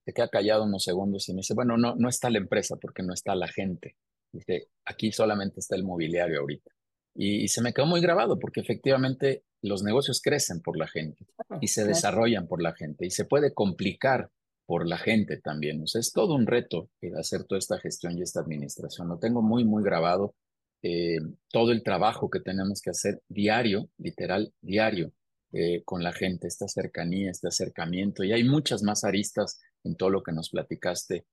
Se 0.05 0.13
queda 0.13 0.29
callado 0.29 0.65
unos 0.65 0.85
segundos 0.85 1.29
y 1.29 1.33
me 1.33 1.39
dice, 1.39 1.55
bueno, 1.55 1.77
no, 1.77 1.97
no 1.97 2.09
está 2.09 2.31
la 2.31 2.39
empresa 2.39 2.77
porque 2.77 3.03
no 3.03 3.13
está 3.13 3.35
la 3.35 3.49
gente. 3.49 3.97
Dice, 4.33 4.69
aquí 4.85 5.11
solamente 5.11 5.59
está 5.59 5.75
el 5.75 5.83
mobiliario 5.83 6.41
ahorita. 6.41 6.71
Y, 7.19 7.49
se 7.49 7.63
me 7.63 7.73
quedó 7.73 7.87
muy 7.87 8.01
grabado 8.01 8.39
porque 8.39 8.61
efectivamente 8.61 9.43
los 9.63 9.83
negocios 9.83 10.21
crecen 10.21 10.61
por 10.61 10.77
la 10.77 10.87
gente 10.87 11.27
y 11.61 11.69
se 11.69 11.85
desarrollan 11.85 12.47
por 12.47 12.63
la 12.63 12.75
gente 12.75 13.07
y 13.07 13.11
se 13.11 13.25
puede 13.25 13.55
complicar 13.55 14.31
por 14.67 14.87
la 14.87 14.99
gente 14.99 15.39
también. 15.39 15.83
O 15.83 15.87
sea, 15.87 16.01
es 16.01 16.13
todo 16.13 16.35
un 16.35 16.47
reto 16.47 16.91
hacer 17.19 17.45
toda 17.45 17.59
esta 17.59 17.79
gestión 17.79 18.19
y 18.19 18.23
esta 18.23 18.41
administración. 18.41 19.09
Lo 19.09 19.19
tengo 19.19 19.41
muy, 19.41 19.65
muy 19.65 19.83
grabado. 19.83 20.35
Eh, 20.83 21.19
todo 21.51 21.73
el 21.73 21.83
trabajo 21.83 22.29
que 22.29 22.41
tenemos 22.41 22.81
que 22.83 22.91
hacer 22.91 23.23
diario, 23.29 23.89
literal, 23.97 24.53
diario, 24.61 25.13
eh, 25.53 25.83
con 25.85 26.03
la 26.03 26.13
gente, 26.13 26.49
esta 26.49 26.69
cercanía, 26.69 27.31
este 27.31 27.49
acercamiento. 27.49 28.25
Y 28.25 28.33
hay 28.33 28.45
muchas 28.45 28.83
más 28.83 29.05
aristas 29.05 29.59
en 29.85 29.97
todo 29.97 30.11
lo 30.11 30.23
que 30.23 30.33
nos 30.33 30.51
platicaste 30.51 31.25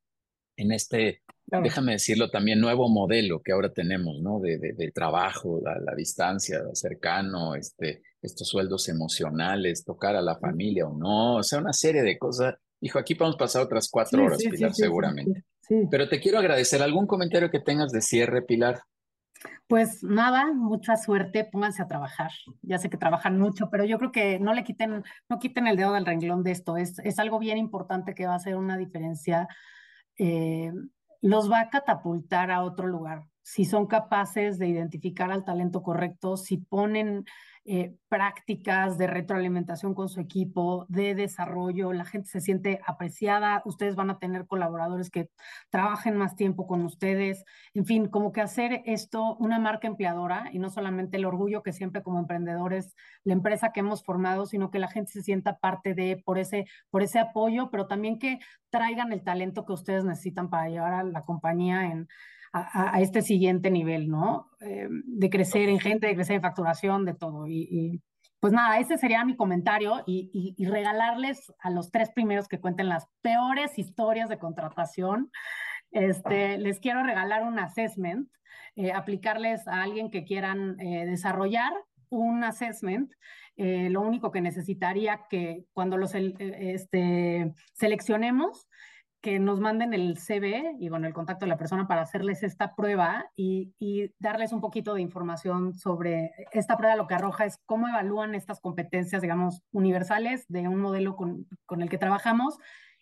en 0.55 0.71
este, 0.71 1.21
déjame 1.45 1.93
decirlo 1.93 2.29
también, 2.29 2.59
nuevo 2.59 2.89
modelo 2.89 3.41
que 3.41 3.51
ahora 3.51 3.71
tenemos, 3.71 4.19
¿no? 4.21 4.39
De, 4.39 4.57
de, 4.57 4.91
trabajo, 4.91 5.61
a 5.65 5.79
la 5.79 5.95
distancia, 5.95 6.61
cercano, 6.73 7.55
este, 7.55 8.01
estos 8.21 8.47
sueldos 8.47 8.89
emocionales, 8.89 9.83
tocar 9.83 10.15
a 10.15 10.21
la 10.21 10.37
familia 10.37 10.87
o 10.87 10.97
no, 10.97 11.35
o 11.37 11.43
sea, 11.43 11.59
una 11.59 11.73
serie 11.73 12.03
de 12.03 12.17
cosas. 12.17 12.55
Hijo, 12.81 12.99
aquí 12.99 13.15
podemos 13.15 13.37
pasar 13.37 13.61
otras 13.61 13.89
cuatro 13.89 14.25
horas, 14.25 14.39
Pilar, 14.39 14.73
seguramente. 14.73 15.43
Pero 15.89 16.09
te 16.09 16.19
quiero 16.19 16.39
agradecer. 16.39 16.81
¿Algún 16.81 17.07
comentario 17.07 17.49
que 17.49 17.61
tengas 17.61 17.91
de 17.91 18.01
cierre, 18.01 18.41
Pilar? 18.41 18.81
Pues 19.67 20.03
nada, 20.03 20.53
mucha 20.53 20.97
suerte, 20.97 21.47
pónganse 21.49 21.81
a 21.81 21.87
trabajar. 21.87 22.31
Ya 22.61 22.77
sé 22.77 22.89
que 22.89 22.97
trabajan 22.97 23.39
mucho, 23.39 23.69
pero 23.71 23.85
yo 23.85 23.97
creo 23.97 24.11
que 24.11 24.39
no 24.39 24.53
le 24.53 24.63
quiten, 24.63 25.03
no 25.29 25.39
quiten 25.39 25.67
el 25.67 25.77
dedo 25.77 25.93
del 25.93 26.05
renglón 26.05 26.43
de 26.43 26.51
esto. 26.51 26.75
Es, 26.77 26.99
es 26.99 27.19
algo 27.19 27.39
bien 27.39 27.57
importante 27.57 28.13
que 28.13 28.25
va 28.25 28.33
a 28.33 28.37
hacer 28.37 28.55
una 28.55 28.77
diferencia 28.77 29.47
eh, 30.17 30.71
los 31.21 31.51
va 31.51 31.61
a 31.61 31.69
catapultar 31.69 32.51
a 32.51 32.63
otro 32.63 32.87
lugar. 32.87 33.23
Si 33.41 33.65
son 33.65 33.87
capaces 33.87 34.57
de 34.57 34.67
identificar 34.67 35.31
al 35.31 35.45
talento 35.45 35.81
correcto, 35.81 36.37
si 36.37 36.57
ponen 36.57 37.25
eh, 37.65 37.95
prácticas 38.09 38.97
de 38.97 39.07
retroalimentación 39.07 39.93
con 39.93 40.09
su 40.09 40.19
equipo, 40.19 40.85
de 40.89 41.15
desarrollo, 41.15 41.93
la 41.93 42.03
gente 42.03 42.29
se 42.29 42.41
siente 42.41 42.81
apreciada, 42.85 43.61
ustedes 43.65 43.95
van 43.95 44.09
a 44.09 44.19
tener 44.19 44.45
colaboradores 44.47 45.09
que 45.09 45.29
trabajen 45.69 46.17
más 46.17 46.35
tiempo 46.35 46.67
con 46.67 46.83
ustedes, 46.83 47.45
en 47.73 47.85
fin, 47.85 48.07
como 48.07 48.33
que 48.33 48.41
hacer 48.41 48.81
esto 48.85 49.37
una 49.37 49.59
marca 49.59 49.87
empleadora 49.87 50.49
y 50.51 50.59
no 50.59 50.69
solamente 50.69 51.15
el 51.15 51.25
orgullo 51.25 51.63
que 51.63 51.71
siempre 51.71 52.03
como 52.03 52.19
emprendedores, 52.19 52.95
la 53.23 53.33
empresa 53.33 53.71
que 53.71 53.79
hemos 53.79 54.03
formado, 54.03 54.45
sino 54.45 54.69
que 54.69 54.79
la 54.79 54.89
gente 54.89 55.13
se 55.13 55.23
sienta 55.23 55.57
parte 55.57 55.93
de 55.93 56.21
por 56.23 56.39
ese, 56.39 56.65
por 56.89 57.01
ese 57.01 57.19
apoyo, 57.19 57.69
pero 57.71 57.87
también 57.87 58.19
que 58.19 58.39
traigan 58.69 59.13
el 59.13 59.23
talento 59.23 59.65
que 59.65 59.73
ustedes 59.73 60.03
necesitan 60.03 60.49
para 60.49 60.67
llevar 60.67 60.93
a 60.93 61.03
la 61.03 61.21
compañía 61.21 61.85
en 61.85 62.07
a, 62.53 63.01
este 63.01 63.23
siguiente 63.23 63.71
nivel, 63.71 64.07
¿no? 64.07 64.51
Eh, 64.61 64.87
de 64.89 65.29
crecer 65.29 65.69
en 65.69 65.79
gente, 65.79 66.05
de 66.07 66.15
crecer 66.15 66.35
en 66.35 66.41
facturación, 66.43 67.03
de 67.03 67.15
todo. 67.15 67.47
Y, 67.47 68.01
pues 68.39 68.53
nada, 68.53 68.77
ese 68.77 68.97
sería 68.97 69.25
mi 69.25 69.35
comentario 69.35 70.03
y, 70.05 70.53
regalarles 70.59 71.51
a 71.59 71.71
los 71.71 71.89
tres 71.91 72.11
primeros 72.11 72.47
que 72.47 72.59
cuenten 72.59 72.89
las 72.89 73.07
peores 73.21 73.79
historias 73.79 74.29
de 74.29 74.37
contratación. 74.37 75.31
Este, 75.91 76.57
les 76.57 76.79
quiero 76.79 77.03
regalar 77.03 77.43
un 77.43 77.57
assessment, 77.57 78.29
eh, 78.75 78.91
aplicarles 78.91 79.67
a 79.67 79.81
alguien 79.81 80.11
que 80.11 80.23
quieran 80.23 80.79
eh, 80.79 81.05
desarrollar 81.05 81.71
un 82.09 82.43
assessment. 82.43 83.11
lo 83.55 84.01
único 84.01 84.31
que 84.31 84.41
necesitaría 84.41 85.21
que 85.29 85.65
cuando 85.73 85.97
los 85.97 86.13
este, 86.15 87.53
seleccionemos, 87.73 88.67
que 89.23 89.39
nos 89.39 89.61
manden 89.61 89.93
el 89.93 90.17
CV 90.17 90.75
y 90.81 90.89
bueno, 90.89 91.07
el 91.07 91.13
contacto 91.13 91.45
de 91.45 91.49
la 91.49 91.57
persona 91.57 91.87
para 91.87 92.01
hacerles 92.01 92.43
esta 92.43 92.75
prueba 92.75 93.31
y, 93.37 93.73
darles 94.19 94.51
un 94.51 94.59
poquito 94.59 94.93
de 94.93 95.01
información 95.01 95.73
sobre 95.73 96.31
esta 96.51 96.75
prueba. 96.75 96.97
Lo 96.97 97.07
que 97.07 97.15
arroja 97.15 97.45
es 97.45 97.57
cómo 97.65 97.87
evalúan 97.87 98.35
estas 98.35 98.59
competencias, 98.59 99.21
digamos, 99.21 99.63
universales 99.71 100.45
de 100.49 100.67
un 100.67 100.81
modelo 100.81 101.15
con, 101.15 101.47
el 101.81 101.89
que 101.89 101.97
trabajamos 101.97 102.57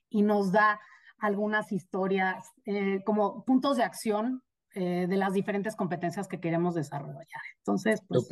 y 0.10 0.22
nos 0.22 0.52
da 0.52 0.80
algunas 1.18 1.72
historias 1.72 2.52
eh, 2.66 3.02
como 3.04 3.44
puntos 3.44 3.78
de 3.78 3.84
acción 3.84 4.44
eh, 4.76 5.08
de 5.10 5.18
las 5.18 5.34
diferentes 5.34 5.76
competencias 5.76 6.28
que 6.28 6.40
queremos 6.40 6.76
desarrollar. 6.76 7.26
Entonces, 7.58 8.00
pues... 8.08 8.28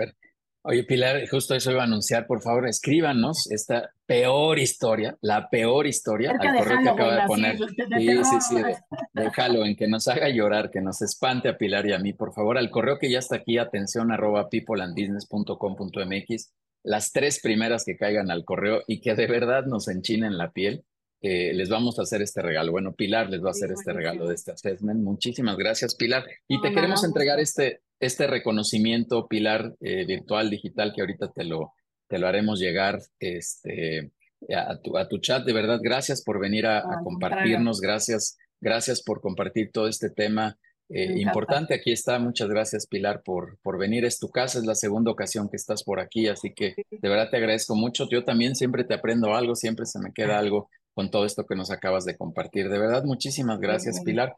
Oye, 0.62 0.84
Pilar, 0.84 1.26
justo 1.30 1.56
eso 1.56 1.72
iba 1.72 1.80
a 1.82 1.86
anunciar, 1.86 2.28
por 2.28 2.42
favor, 2.42 2.68
escríbanos 2.68 3.50
esta 3.50 3.92
peor 4.06 4.60
historia, 4.60 5.18
la 5.22 5.50
peor 5.50 5.88
historia, 5.88 6.32
al 6.32 6.38
correo 6.38 6.80
que 6.84 6.90
acaba 6.90 7.22
de 7.22 7.28
poner. 7.28 7.58
sí, 7.58 8.24
sí, 8.26 8.42
sí, 8.42 8.56
déjalo 9.14 9.66
en 9.66 9.78
que 9.78 9.88
nos 9.88 10.10
haga 10.10 10.28
llorar, 10.28 10.70
que 10.70 10.82
nos 10.82 11.02
espante 11.02 11.48
a 11.48 11.58
Pilar 11.58 11.88
y 11.88 11.94
a 11.94 12.00
mí, 12.00 12.12
por 12.12 12.34
favor, 12.34 12.58
al 12.58 12.72
correo 12.72 13.00
que 13.00 13.10
ya 13.10 13.20
está 13.20 13.38
aquí, 13.38 13.58
atención 13.58 14.12
arroba 14.12 14.50
peopleandbusiness.com.mx, 14.50 16.54
las 16.84 17.14
tres 17.14 17.40
primeras 17.42 17.86
que 17.86 17.96
caigan 17.96 18.30
al 18.30 18.44
correo 18.44 18.82
y 18.86 19.00
que 19.00 19.16
de 19.16 19.28
verdad 19.28 19.64
nos 19.66 19.88
enchinen 19.88 20.38
la 20.38 20.52
piel, 20.52 20.84
eh, 21.22 21.54
les 21.54 21.70
vamos 21.70 22.00
a 22.00 22.04
hacer 22.04 22.22
este 22.22 22.42
regalo. 22.42 22.72
Bueno, 22.72 22.94
Pilar 22.94 23.30
les 23.30 23.44
va 23.44 23.50
a 23.50 23.52
hacer 23.52 23.72
este 23.72 23.92
regalo 23.92 24.28
de 24.28 24.36
este 24.36 24.52
assessment. 24.52 25.02
Muchísimas 25.02 25.58
gracias, 25.58 25.96
Pilar. 25.96 26.26
Y 26.48 26.62
te 26.62 26.74
queremos 26.74 27.04
entregar 27.04 27.40
este, 27.40 27.82
este 28.00 28.26
reconocimiento, 28.26 29.28
Pilar, 29.28 29.76
eh, 29.82 30.06
virtual, 30.06 30.50
digital, 30.50 30.94
que 30.96 31.02
ahorita 31.02 31.32
te 31.32 31.44
lo, 31.44 31.74
te 32.08 32.20
lo 32.20 32.28
haremos 32.28 32.60
llegar 32.60 33.00
este, 33.20 34.12
a, 34.56 34.80
tu, 34.80 34.98
a 34.98 35.10
tu 35.10 35.18
chat. 35.18 35.46
De 35.46 35.52
verdad, 35.52 35.80
gracias 35.84 36.24
por 36.24 36.40
venir 36.40 36.66
a, 36.66 36.84
compartirnos. 37.04 37.82
Gracias, 37.82 38.38
gracias 38.62 39.04
por 39.04 39.20
compartir 39.20 39.72
todo 39.74 39.90
este 39.90 40.10
tema. 40.10 40.58
Eh, 40.88 41.20
importante, 41.20 41.76
aquí 41.76 41.92
está. 41.92 42.18
Muchas 42.18 42.48
gracias, 42.48 42.88
Pilar, 42.88 43.24
por, 43.24 43.60
por 43.62 43.78
venir. 43.78 44.06
Es 44.06 44.20
tu 44.20 44.30
casa, 44.30 44.58
es 44.58 44.66
la 44.66 44.74
segunda 44.74 45.12
ocasión 45.12 45.50
que 45.50 45.58
estás 45.58 45.84
por 45.84 46.00
aquí, 46.00 46.28
así 46.28 46.54
que 46.54 46.76
de 46.90 47.10
verdad 47.10 47.30
te 47.30 47.38
agradezco 47.38 47.76
mucho. 47.76 48.08
Yo 48.10 48.24
también 48.24 48.56
siempre 48.56 48.86
te 48.86 48.94
aprendo 48.94 49.36
algo, 49.36 49.54
siempre 49.56 49.86
se 49.86 50.00
me 50.00 50.14
queda 50.14 50.40
algo 50.40 50.70
con 51.00 51.10
todo 51.10 51.24
esto 51.24 51.46
que 51.46 51.56
nos 51.56 51.72
acabas 51.72 52.04
de 52.04 52.18
compartir. 52.18 52.68
De 52.68 52.78
verdad, 52.78 53.06
muchísimas 53.06 53.62
gracias, 53.62 54.02
Pilar. 54.04 54.36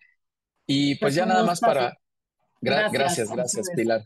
Y 0.67 0.93
pues 0.99 1.15
ya 1.15 1.25
nada 1.25 1.43
más 1.43 1.59
para... 1.59 1.97
gracias, 2.61 3.31
gracias, 3.31 3.67
Pilar. 3.75 4.03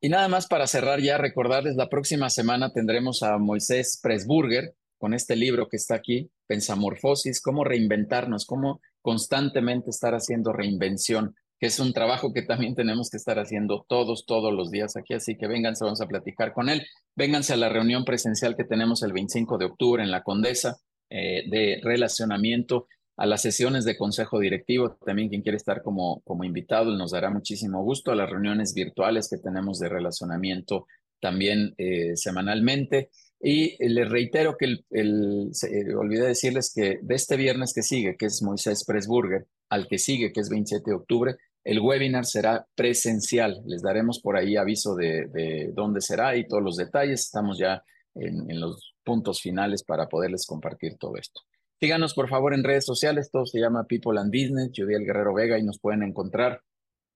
Y 0.00 0.08
nada 0.08 0.26
más 0.26 0.48
para 0.48 0.66
cerrar 0.66 0.98
ya, 0.98 1.16
recordarles, 1.16 1.76
la 1.76 1.88
próxima 1.88 2.28
semana 2.28 2.72
tendremos 2.72 3.22
a 3.22 3.38
Moisés 3.38 4.00
Presburger 4.02 4.74
con 4.98 5.14
este 5.14 5.36
libro 5.36 5.68
que 5.68 5.76
está 5.76 5.94
aquí, 5.94 6.28
Pensamorfosis, 6.48 7.40
cómo 7.40 7.62
reinventarnos, 7.62 8.46
cómo 8.46 8.80
constantemente 9.00 9.90
estar 9.90 10.14
haciendo 10.14 10.52
reinvención, 10.52 11.36
que 11.60 11.68
es 11.68 11.78
un 11.78 11.92
trabajo 11.92 12.32
que 12.32 12.42
también 12.42 12.74
tenemos 12.74 13.10
que 13.10 13.18
estar 13.18 13.38
haciendo 13.38 13.86
todos, 13.88 14.26
todos 14.26 14.52
los 14.52 14.72
días 14.72 14.96
aquí. 14.96 15.14
Así 15.14 15.36
que 15.36 15.46
vénganse, 15.46 15.84
vamos 15.84 16.00
a 16.00 16.08
platicar 16.08 16.52
con 16.52 16.68
él. 16.68 16.84
Vénganse 17.14 17.52
a 17.52 17.58
la 17.58 17.68
reunión 17.68 18.04
presencial 18.04 18.56
que 18.56 18.64
tenemos 18.64 19.04
el 19.04 19.12
25 19.12 19.56
de 19.56 19.66
octubre 19.66 20.02
en 20.02 20.10
la 20.10 20.24
Condesa. 20.24 20.80
Eh, 21.14 21.44
de 21.46 21.78
relacionamiento, 21.82 22.86
a 23.18 23.26
las 23.26 23.42
sesiones 23.42 23.84
de 23.84 23.98
consejo 23.98 24.40
directivo, 24.40 24.96
también 25.04 25.28
quien 25.28 25.42
quiere 25.42 25.58
estar 25.58 25.82
como, 25.82 26.22
como 26.22 26.42
invitado, 26.42 26.96
nos 26.96 27.10
dará 27.10 27.28
muchísimo 27.28 27.82
gusto, 27.84 28.12
a 28.12 28.16
las 28.16 28.30
reuniones 28.30 28.72
virtuales 28.72 29.28
que 29.28 29.36
tenemos 29.36 29.78
de 29.78 29.90
relacionamiento 29.90 30.86
también 31.20 31.74
eh, 31.76 32.16
semanalmente. 32.16 33.10
Y 33.38 33.76
les 33.86 34.08
reitero 34.08 34.56
que 34.56 34.64
el, 34.64 34.86
el 34.88 35.50
eh, 35.70 35.94
olvidé 35.94 36.28
decirles 36.28 36.72
que 36.74 37.00
de 37.02 37.14
este 37.14 37.36
viernes 37.36 37.74
que 37.74 37.82
sigue, 37.82 38.16
que 38.16 38.26
es 38.26 38.42
Moisés 38.42 38.82
Presburger, 38.86 39.46
al 39.68 39.88
que 39.88 39.98
sigue, 39.98 40.32
que 40.32 40.40
es 40.40 40.48
27 40.48 40.82
de 40.90 40.96
octubre, 40.96 41.36
el 41.62 41.80
webinar 41.80 42.24
será 42.24 42.66
presencial. 42.74 43.60
Les 43.66 43.82
daremos 43.82 44.18
por 44.22 44.38
ahí 44.38 44.56
aviso 44.56 44.94
de, 44.94 45.26
de 45.26 45.72
dónde 45.74 46.00
será 46.00 46.36
y 46.36 46.48
todos 46.48 46.62
los 46.62 46.76
detalles. 46.76 47.20
Estamos 47.20 47.58
ya 47.58 47.82
en 48.14 48.58
los 48.58 48.91
puntos 49.04 49.40
finales 49.40 49.82
para 49.82 50.08
poderles 50.08 50.46
compartir 50.46 50.96
todo 50.98 51.16
esto. 51.16 51.40
Síganos 51.80 52.14
por 52.14 52.28
favor 52.28 52.54
en 52.54 52.62
redes 52.62 52.84
sociales, 52.84 53.30
todo 53.30 53.44
se 53.44 53.58
llama 53.58 53.84
People 53.84 54.18
and 54.20 54.30
Business, 54.30 54.70
Judiel 54.74 55.04
Guerrero 55.04 55.34
Vega 55.34 55.58
y 55.58 55.64
nos 55.64 55.80
pueden 55.80 56.02
encontrar 56.02 56.60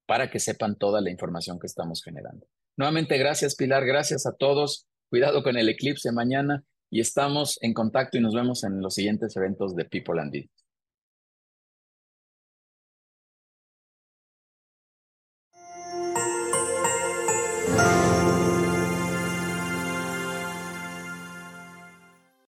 para 0.06 0.30
que 0.30 0.40
sepan 0.40 0.76
toda 0.76 1.00
la 1.00 1.10
información 1.10 1.58
que 1.58 1.66
estamos 1.66 2.02
generando. 2.02 2.46
Nuevamente, 2.76 3.16
gracias 3.16 3.54
Pilar, 3.54 3.86
gracias 3.86 4.26
a 4.26 4.32
todos. 4.32 4.86
Cuidado 5.08 5.42
con 5.42 5.56
el 5.56 5.68
eclipse 5.68 6.10
mañana 6.10 6.64
y 6.90 7.00
estamos 7.00 7.58
en 7.62 7.74
contacto 7.74 8.18
y 8.18 8.20
nos 8.20 8.34
vemos 8.34 8.64
en 8.64 8.80
los 8.80 8.94
siguientes 8.94 9.36
eventos 9.36 9.76
de 9.76 9.84
People 9.84 10.20
and 10.20 10.30
Business. 10.32 10.65